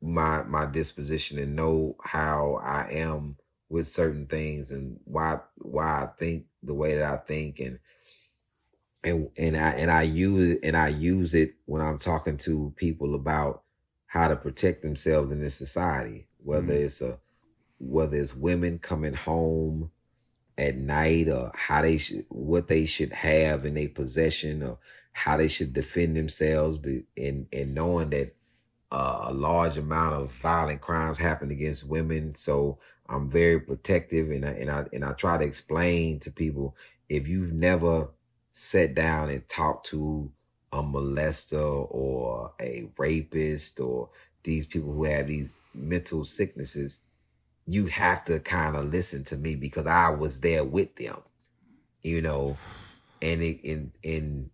[0.01, 3.37] my my disposition and know how I am
[3.69, 7.78] with certain things and why why I think the way that I think and
[9.05, 12.73] and and I and I use it and I use it when I'm talking to
[12.77, 13.62] people about
[14.07, 16.85] how to protect themselves in this society whether Mhm.
[16.85, 17.19] it's a
[17.78, 19.91] whether it's women coming home
[20.59, 24.78] at night or how they should what they should have in their possession or
[25.12, 26.78] how they should defend themselves
[27.16, 28.35] and and knowing that
[28.93, 32.35] uh, a large amount of violent crimes happen against women.
[32.35, 32.78] So
[33.09, 36.77] I'm very protective and I, and I and I try to explain to people
[37.09, 38.09] if you've never
[38.53, 40.31] sat down and talked to
[40.73, 44.09] a molester or a rapist or
[44.43, 47.01] these people who have these mental sicknesses
[47.66, 51.18] you have to kind of listen to me because I was there with them,
[52.02, 52.60] you know,
[53.22, 54.51] and it and and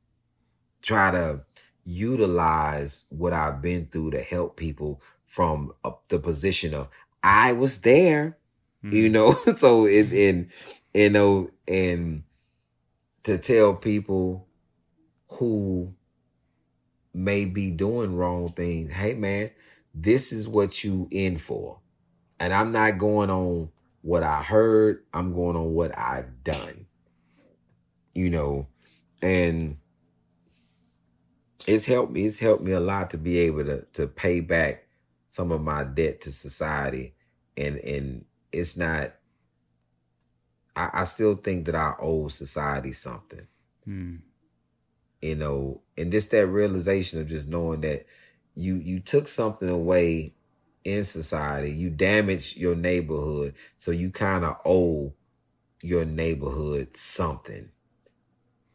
[0.82, 1.42] try to
[1.84, 6.88] utilize what I've been through to help people from a, the position of
[7.22, 8.38] I was there,
[8.90, 9.12] you Mm.
[9.12, 9.34] know.
[9.58, 10.50] so it and
[10.94, 12.24] you know and
[13.24, 14.48] to tell people
[15.30, 15.94] who
[17.14, 19.50] may be doing wrong things, hey man,
[19.94, 21.80] this is what you in for
[22.42, 23.70] and I'm not going on
[24.02, 25.04] what I heard.
[25.14, 26.86] I'm going on what I've done.
[28.14, 28.66] You know,
[29.22, 29.78] and
[31.68, 32.26] it's helped me.
[32.26, 34.88] It's helped me a lot to be able to to pay back
[35.28, 37.14] some of my debt to society,
[37.56, 39.14] and and it's not.
[40.74, 43.46] I, I still think that I owe society something
[43.88, 44.20] Mm.
[45.20, 48.06] you know and just that realization of just knowing that
[48.54, 50.32] you you took something away
[50.84, 55.12] in society you damage your neighborhood so you kind of owe
[55.80, 57.68] your neighborhood something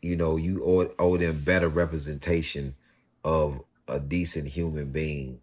[0.02, 2.76] you know you owe, owe them better representation
[3.24, 5.40] of a decent human being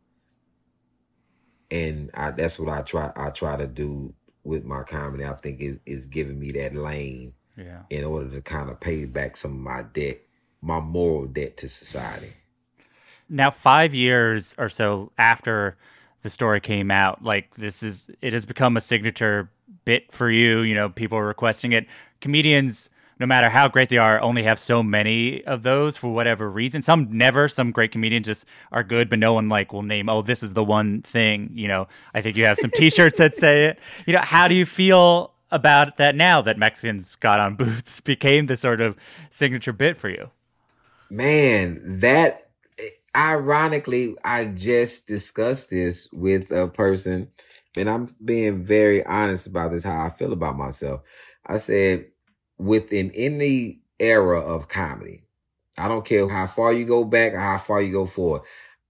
[1.70, 5.60] and I, that's what i try i try to do with my comedy i think
[5.60, 7.82] is is giving me that lane Yeah.
[7.90, 10.20] in order to kind of pay back some of my debt,
[10.60, 12.32] my moral debt to society.
[13.28, 15.76] Now, five years or so after
[16.24, 19.50] the story came out, like this is, it has become a signature
[19.84, 20.60] bit for you.
[20.60, 21.86] You know, people are requesting it.
[22.22, 22.88] Comedians,
[23.20, 26.80] no matter how great they are, only have so many of those for whatever reason.
[26.80, 27.46] Some never.
[27.46, 30.08] Some great comedians just are good, but no one like will name.
[30.08, 31.50] Oh, this is the one thing.
[31.52, 33.78] You know, I think you have some T-shirts that say it.
[34.06, 38.46] You know, how do you feel about that now that Mexicans got on boots became
[38.46, 38.96] the sort of
[39.28, 40.30] signature bit for you?
[41.10, 42.48] Man, that
[43.16, 47.28] ironically, I just discussed this with a person,
[47.76, 51.02] and I'm being very honest about this, how I feel about myself.
[51.46, 52.06] I said,
[52.58, 55.24] within any era of comedy,
[55.78, 58.42] I don't care how far you go back or how far you go forward,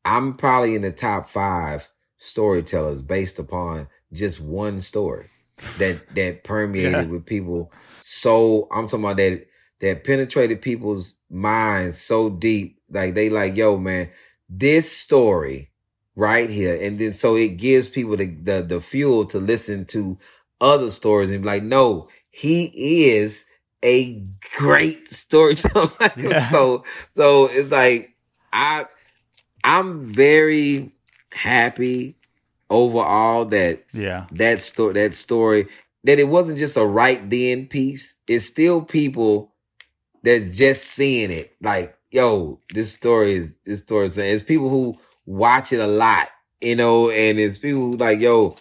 [0.05, 1.89] I'm probably in the top five
[2.19, 5.31] storytellers based upon just one story
[5.79, 7.13] that that permeated Yeah.
[7.13, 7.73] with people.
[8.01, 9.47] So I'm talking about that
[9.81, 14.11] that penetrated people's minds so deep, like they like, yo, man,
[14.49, 15.71] this story
[16.17, 20.19] right here, and then so it gives people the the, the fuel to listen to
[20.61, 23.45] other stories and be like, no, he is
[23.85, 24.23] a
[24.57, 25.91] great storyteller.
[26.17, 26.49] Yeah.
[26.51, 26.85] So
[27.17, 28.15] so it's like
[28.53, 28.87] I
[29.65, 30.93] I'm very
[31.33, 32.17] happy
[32.71, 34.27] overall that Yeah.
[34.33, 35.69] that story that story
[36.05, 38.15] that it wasn't just a right then piece.
[38.29, 39.53] It's still people
[40.25, 41.55] that's just seeing it.
[41.61, 44.97] Like, yo, this story is this story is it's people who
[45.27, 46.29] watch it a lot,
[46.61, 48.57] you know, and it's people who like, yo,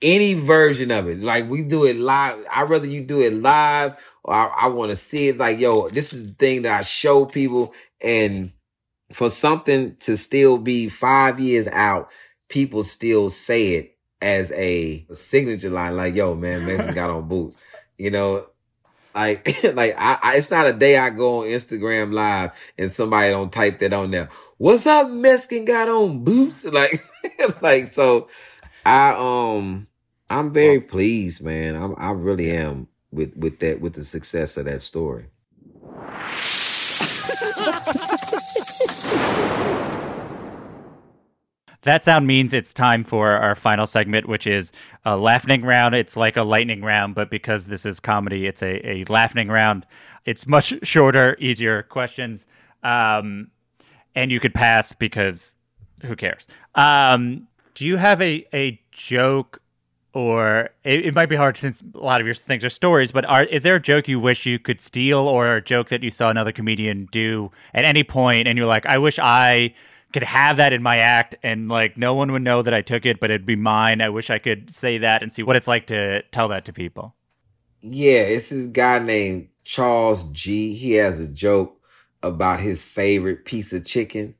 [0.00, 1.20] any version of it.
[1.20, 2.44] Like we do it live.
[2.50, 5.88] I'd rather you do it live or I, I want to see it like, yo,
[5.88, 7.74] this is the thing that I show people.
[8.00, 8.52] And
[9.12, 12.10] for something to still be five years out,
[12.48, 17.56] people still say it as a signature line, like, yo, man, Mexican got on boots.
[17.96, 18.46] You know,
[19.14, 23.30] like, like I, I, it's not a day I go on Instagram live and somebody
[23.30, 24.28] don't type that on there.
[24.58, 26.64] What's up, Mexican got on boots?
[26.72, 27.04] Like,
[27.62, 28.28] like, so
[28.84, 29.86] I, um,
[30.30, 31.76] I'm very pleased, man.
[31.76, 35.26] I'm, I really am with, with that, with the success of that story.
[41.82, 44.72] That sound means it's time for our final segment, which is
[45.04, 45.94] a laughing round.
[45.94, 49.86] It's like a lightning round, but because this is comedy, it's a, a laughing round.
[50.24, 52.46] It's much shorter, easier questions.
[52.82, 53.50] Um,
[54.14, 55.54] and you could pass because
[56.04, 56.48] who cares?
[56.74, 59.62] Um, do you have a, a joke
[60.14, 63.24] or it, it, might be hard since a lot of your things are stories, but
[63.26, 66.10] are, is there a joke you wish you could steal or a joke that you
[66.10, 69.74] saw another comedian do at any point and you're like, I wish I
[70.12, 73.04] could have that in my act and like no one would know that I took
[73.04, 74.00] it, but it'd be mine.
[74.00, 76.72] I wish I could say that and see what it's like to tell that to
[76.72, 77.14] people.
[77.80, 80.74] Yeah, it's this guy named Charles G.
[80.74, 81.78] He has a joke
[82.22, 84.34] about his favorite piece of chicken.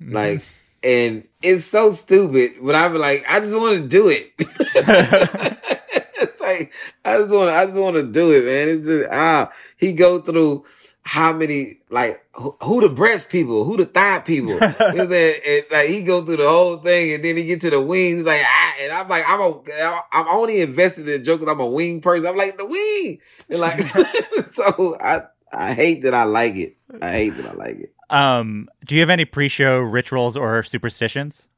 [0.00, 0.14] Mm-hmm.
[0.14, 0.42] Like,
[0.82, 4.32] and it's so stupid, but I'm like, I just want to do it.
[4.38, 6.72] it's like,
[7.04, 8.68] I just want to, I just want to do it, man.
[8.68, 10.64] It's just, ah, he go through
[11.04, 14.58] how many like who, who the breast people, who the thigh people.
[14.62, 17.80] and, and, like he go through the whole thing, and then he get to the
[17.80, 18.24] wings.
[18.24, 18.42] Like
[18.80, 22.00] and I'm like I'm a I'm only invested in the joke because I'm a wing
[22.00, 22.26] person.
[22.26, 23.18] I'm like the wing,
[23.50, 23.80] and like
[24.52, 25.22] so I
[25.52, 26.76] I hate that I like it.
[27.00, 27.94] I hate that I like it.
[28.10, 31.48] Um, do you have any pre-show rituals or superstitions?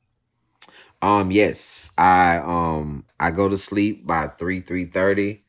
[1.03, 5.45] Um, yes, I um I go to sleep by three three thirty.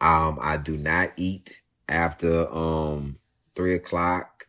[0.00, 3.19] Um, I do not eat after um
[3.60, 4.48] three o'clock,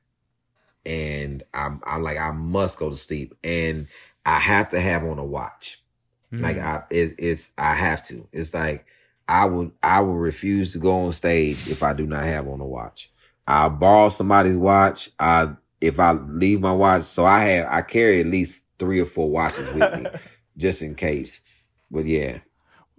[0.86, 3.88] and I'm I'm like I must go to sleep, and
[4.26, 5.84] I have to have on a watch.
[6.32, 6.42] Mm.
[6.42, 8.26] Like I it, it's I have to.
[8.32, 8.86] It's like
[9.28, 12.62] I would I will refuse to go on stage if I do not have on
[12.62, 13.12] a watch.
[13.46, 15.10] I borrow somebody's watch.
[15.20, 19.06] I if I leave my watch, so I have I carry at least three or
[19.06, 20.10] four watches with me
[20.58, 21.42] just in case.
[21.90, 22.38] But yeah.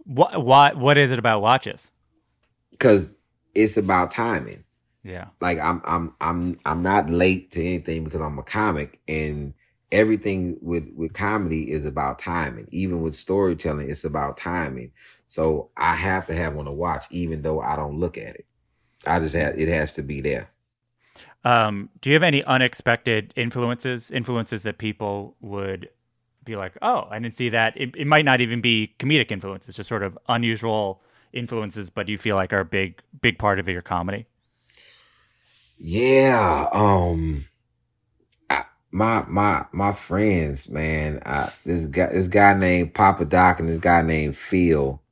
[0.05, 1.91] What what what is it about watches?
[2.79, 3.15] Cuz
[3.55, 4.65] it's about timing.
[5.05, 5.27] Yeah.
[5.41, 9.55] Like I'm I'm I'm I'm not late to anything because I'm a comic and
[9.91, 12.69] everything with with comedy is about timing.
[12.71, 14.93] Even with storytelling, it's about timing.
[15.27, 18.47] So I have to have one to watch even though I don't look at it.
[19.07, 20.51] I just have it has to be there.
[21.45, 25.89] Um, do you have any unexpected influences, influences that people would
[26.45, 27.77] be like, oh, I didn't see that.
[27.77, 31.03] It, it might not even be comedic influences, just sort of unusual
[31.33, 34.27] influences, but you feel like are a big, big part of your comedy?
[35.85, 36.69] Yeah.
[36.73, 37.47] Um,
[38.49, 43.69] I, my, my, my friends, man, I, this guy, this guy named Papa Doc and
[43.69, 45.03] this guy named Phil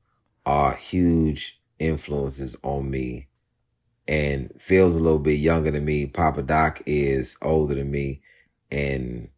[0.46, 3.26] are huge influences on me.
[4.06, 6.06] And Phil's a little bit younger than me.
[6.06, 8.22] Papa Doc is older than me.
[8.70, 9.28] And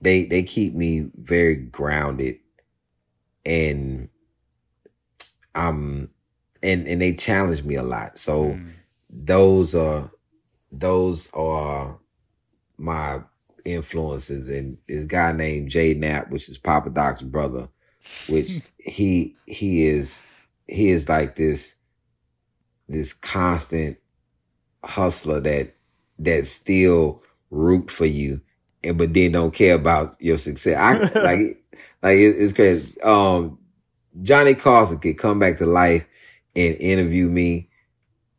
[0.00, 2.38] they, they keep me very grounded
[3.44, 4.08] and,
[5.54, 6.08] um,
[6.62, 8.16] and, and they challenge me a lot.
[8.16, 8.70] So mm.
[9.10, 10.10] those are,
[10.72, 11.98] those are
[12.78, 13.20] my
[13.64, 17.68] influences and this guy named Jay Knapp, which is Papa Doc's brother,
[18.28, 20.22] which he he is
[20.66, 21.74] he is like this
[22.88, 23.98] this constant
[24.84, 25.74] hustler that
[26.18, 28.40] that still root for you
[28.82, 30.76] and but then don't care about your success.
[30.78, 31.62] I like
[32.02, 33.00] like it, it's crazy.
[33.02, 33.58] Um
[34.22, 36.04] Johnny Carson could come back to life
[36.56, 37.68] and interview me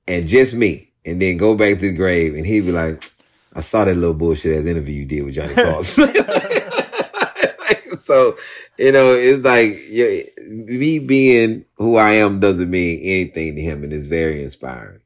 [0.08, 3.12] and just me and then go back to the grave and he'd be like,
[3.54, 6.14] I saw that little bullshit ass interview you did with Johnny Carson.
[8.02, 8.38] so,
[8.78, 13.84] you know, it's like yeah, me being who I am doesn't mean anything to him
[13.84, 15.00] and it's very inspiring.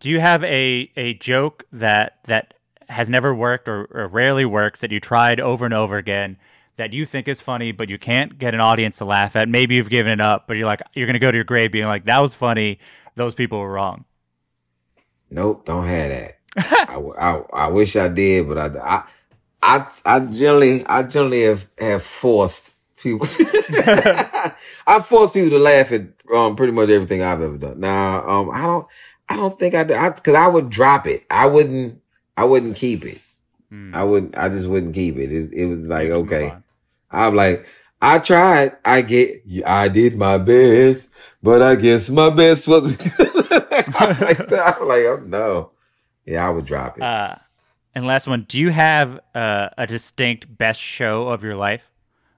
[0.00, 2.54] Do you have a, a joke that that
[2.88, 6.36] has never worked or, or rarely works that you tried over and over again
[6.76, 9.48] that you think is funny, but you can't get an audience to laugh at?
[9.48, 11.72] Maybe you've given it up, but you're like, you're going to go to your grave
[11.72, 12.78] being like, that was funny.
[13.14, 14.04] Those people were wrong.
[15.30, 16.38] Nope, don't have that.
[16.56, 19.02] I, I, I wish I did, but I, I,
[19.62, 23.26] I, I generally, I generally have, have forced people.
[24.86, 26.02] I forced people to laugh at
[26.34, 27.80] um, pretty much everything I've ever done.
[27.80, 28.86] Now, um, I don't,
[29.28, 31.24] I don't think I, I, cause I would drop it.
[31.30, 32.00] I wouldn't,
[32.36, 33.20] I wouldn't keep it.
[33.70, 33.94] Hmm.
[33.94, 35.32] I wouldn't, I just wouldn't keep it.
[35.32, 36.54] It, it was like, okay.
[37.10, 37.66] I'm like,
[38.00, 38.76] I tried.
[38.84, 39.42] I get.
[39.66, 41.08] I did my best,
[41.42, 44.76] but I guess my best wasn't like that.
[44.78, 45.70] I'm like, oh no.
[46.24, 47.02] Yeah, I would drop it.
[47.02, 47.36] Uh,
[47.94, 51.90] and last one, do you have uh, a distinct best show of your life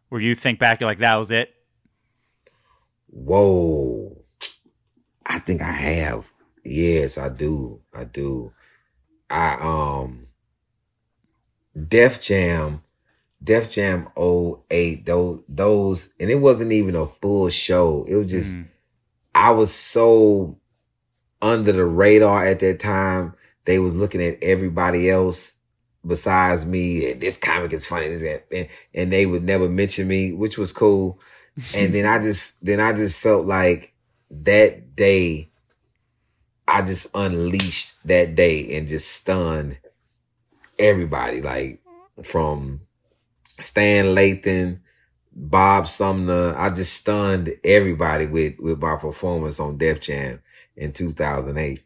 [0.08, 1.52] where you think back, you're like, that was it?
[3.08, 4.16] Whoa.
[5.26, 6.26] I think I have.
[6.64, 7.80] Yes, I do.
[7.94, 8.52] I do.
[9.30, 10.26] I um
[11.76, 12.82] Def Jam,
[13.42, 18.04] Def Jam 08, those those and it wasn't even a full show.
[18.08, 18.68] It was just Mm.
[19.34, 20.58] I was so
[21.40, 23.34] under the radar at that time.
[23.64, 25.54] They was looking at everybody else
[26.06, 30.32] besides me, and this comic is funny, this and, and they would never mention me,
[30.32, 31.20] which was cool.
[31.74, 33.94] And then I just then I just felt like
[34.30, 35.50] that day
[36.66, 39.78] I just unleashed that day and just stunned
[40.78, 41.80] everybody, like
[42.24, 42.80] from
[43.60, 44.80] Stan Lathan,
[45.32, 46.54] Bob Sumner.
[46.56, 50.40] I just stunned everybody with with my performance on Def Jam
[50.76, 51.82] in 2008.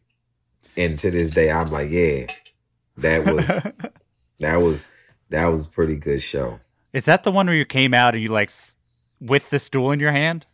[0.77, 2.27] And to this day, I'm like, yeah,
[2.99, 3.47] that was
[4.41, 4.87] that was
[5.31, 6.61] that was a pretty good show.
[6.93, 8.51] Is that the one where you came out and you like
[9.21, 10.47] with the stool in your hand?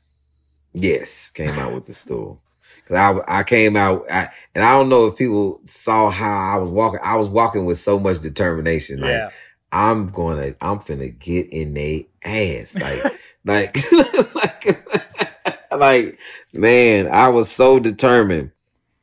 [0.72, 2.40] Yes, came out with the stool.
[2.86, 6.56] Cause I I came out I, and I don't know if people saw how I
[6.56, 7.00] was walking.
[7.02, 9.00] I was walking with so much determination.
[9.00, 9.32] Like
[9.72, 12.76] I'm gonna I'm finna get in their ass.
[12.76, 13.04] Like
[13.44, 13.76] like
[14.34, 16.18] like like
[16.52, 18.52] man, I was so determined.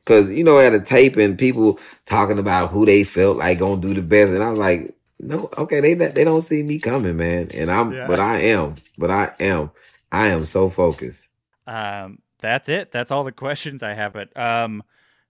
[0.04, 3.92] Cause you know, at a taping, people talking about who they felt like gonna do
[3.92, 7.48] the best, and I was like, no, okay, they they don't see me coming, man.
[7.54, 8.06] And I'm, Yeah.
[8.06, 9.72] but I am, but I am,
[10.12, 11.28] I am so focused.
[11.66, 12.92] Um, that's it.
[12.92, 14.12] That's all the questions I have.
[14.12, 14.84] But um,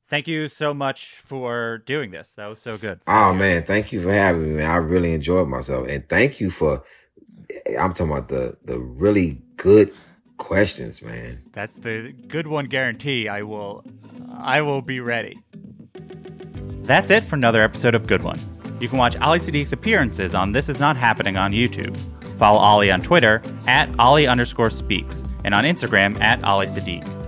[0.09, 2.31] thank you so much for doing this.
[2.37, 3.01] That was so good.
[3.07, 4.71] Oh man, thank you for having me, man.
[4.71, 6.85] I really enjoyed myself, and thank you for.
[7.79, 9.93] I'm talking about the the really good
[10.39, 11.43] questions, man.
[11.53, 13.29] That's the good one guarantee.
[13.29, 13.85] I will
[14.39, 15.39] I will be ready.
[16.83, 18.39] That's it for another episode of Good One.
[18.81, 21.97] You can watch Ali Siddiq's appearances on This Is Not Happening on YouTube.
[22.39, 27.26] Follow Ali on Twitter at Ali underscore speaks and on Instagram at Ali Siddiq.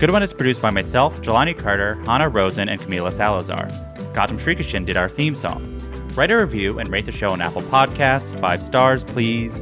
[0.00, 3.66] Good One is produced by myself, Jelani Carter, Hannah Rosen, and Camila Salazar.
[4.14, 5.78] Gautam Srikishan did our theme song.
[6.14, 8.40] Write a review and rate the show on Apple Podcasts.
[8.40, 9.54] Five stars, please.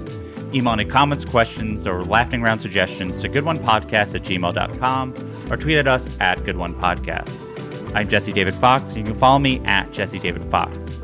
[0.55, 5.89] Email any comments, questions, or laughing round suggestions to goodonepodcast at gmail.com or tweet at
[5.89, 7.97] us at goodonepodcast.
[7.97, 11.03] I'm Jesse David Fox, and you can follow me at Jesse David Fox.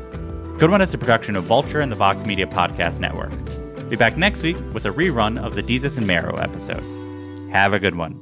[0.59, 3.33] Good One is a production of Vulture and the Vox Media Podcast Network.
[3.89, 6.83] Be back next week with a rerun of the Jesus and Marrow episode.
[7.51, 8.21] Have a good one.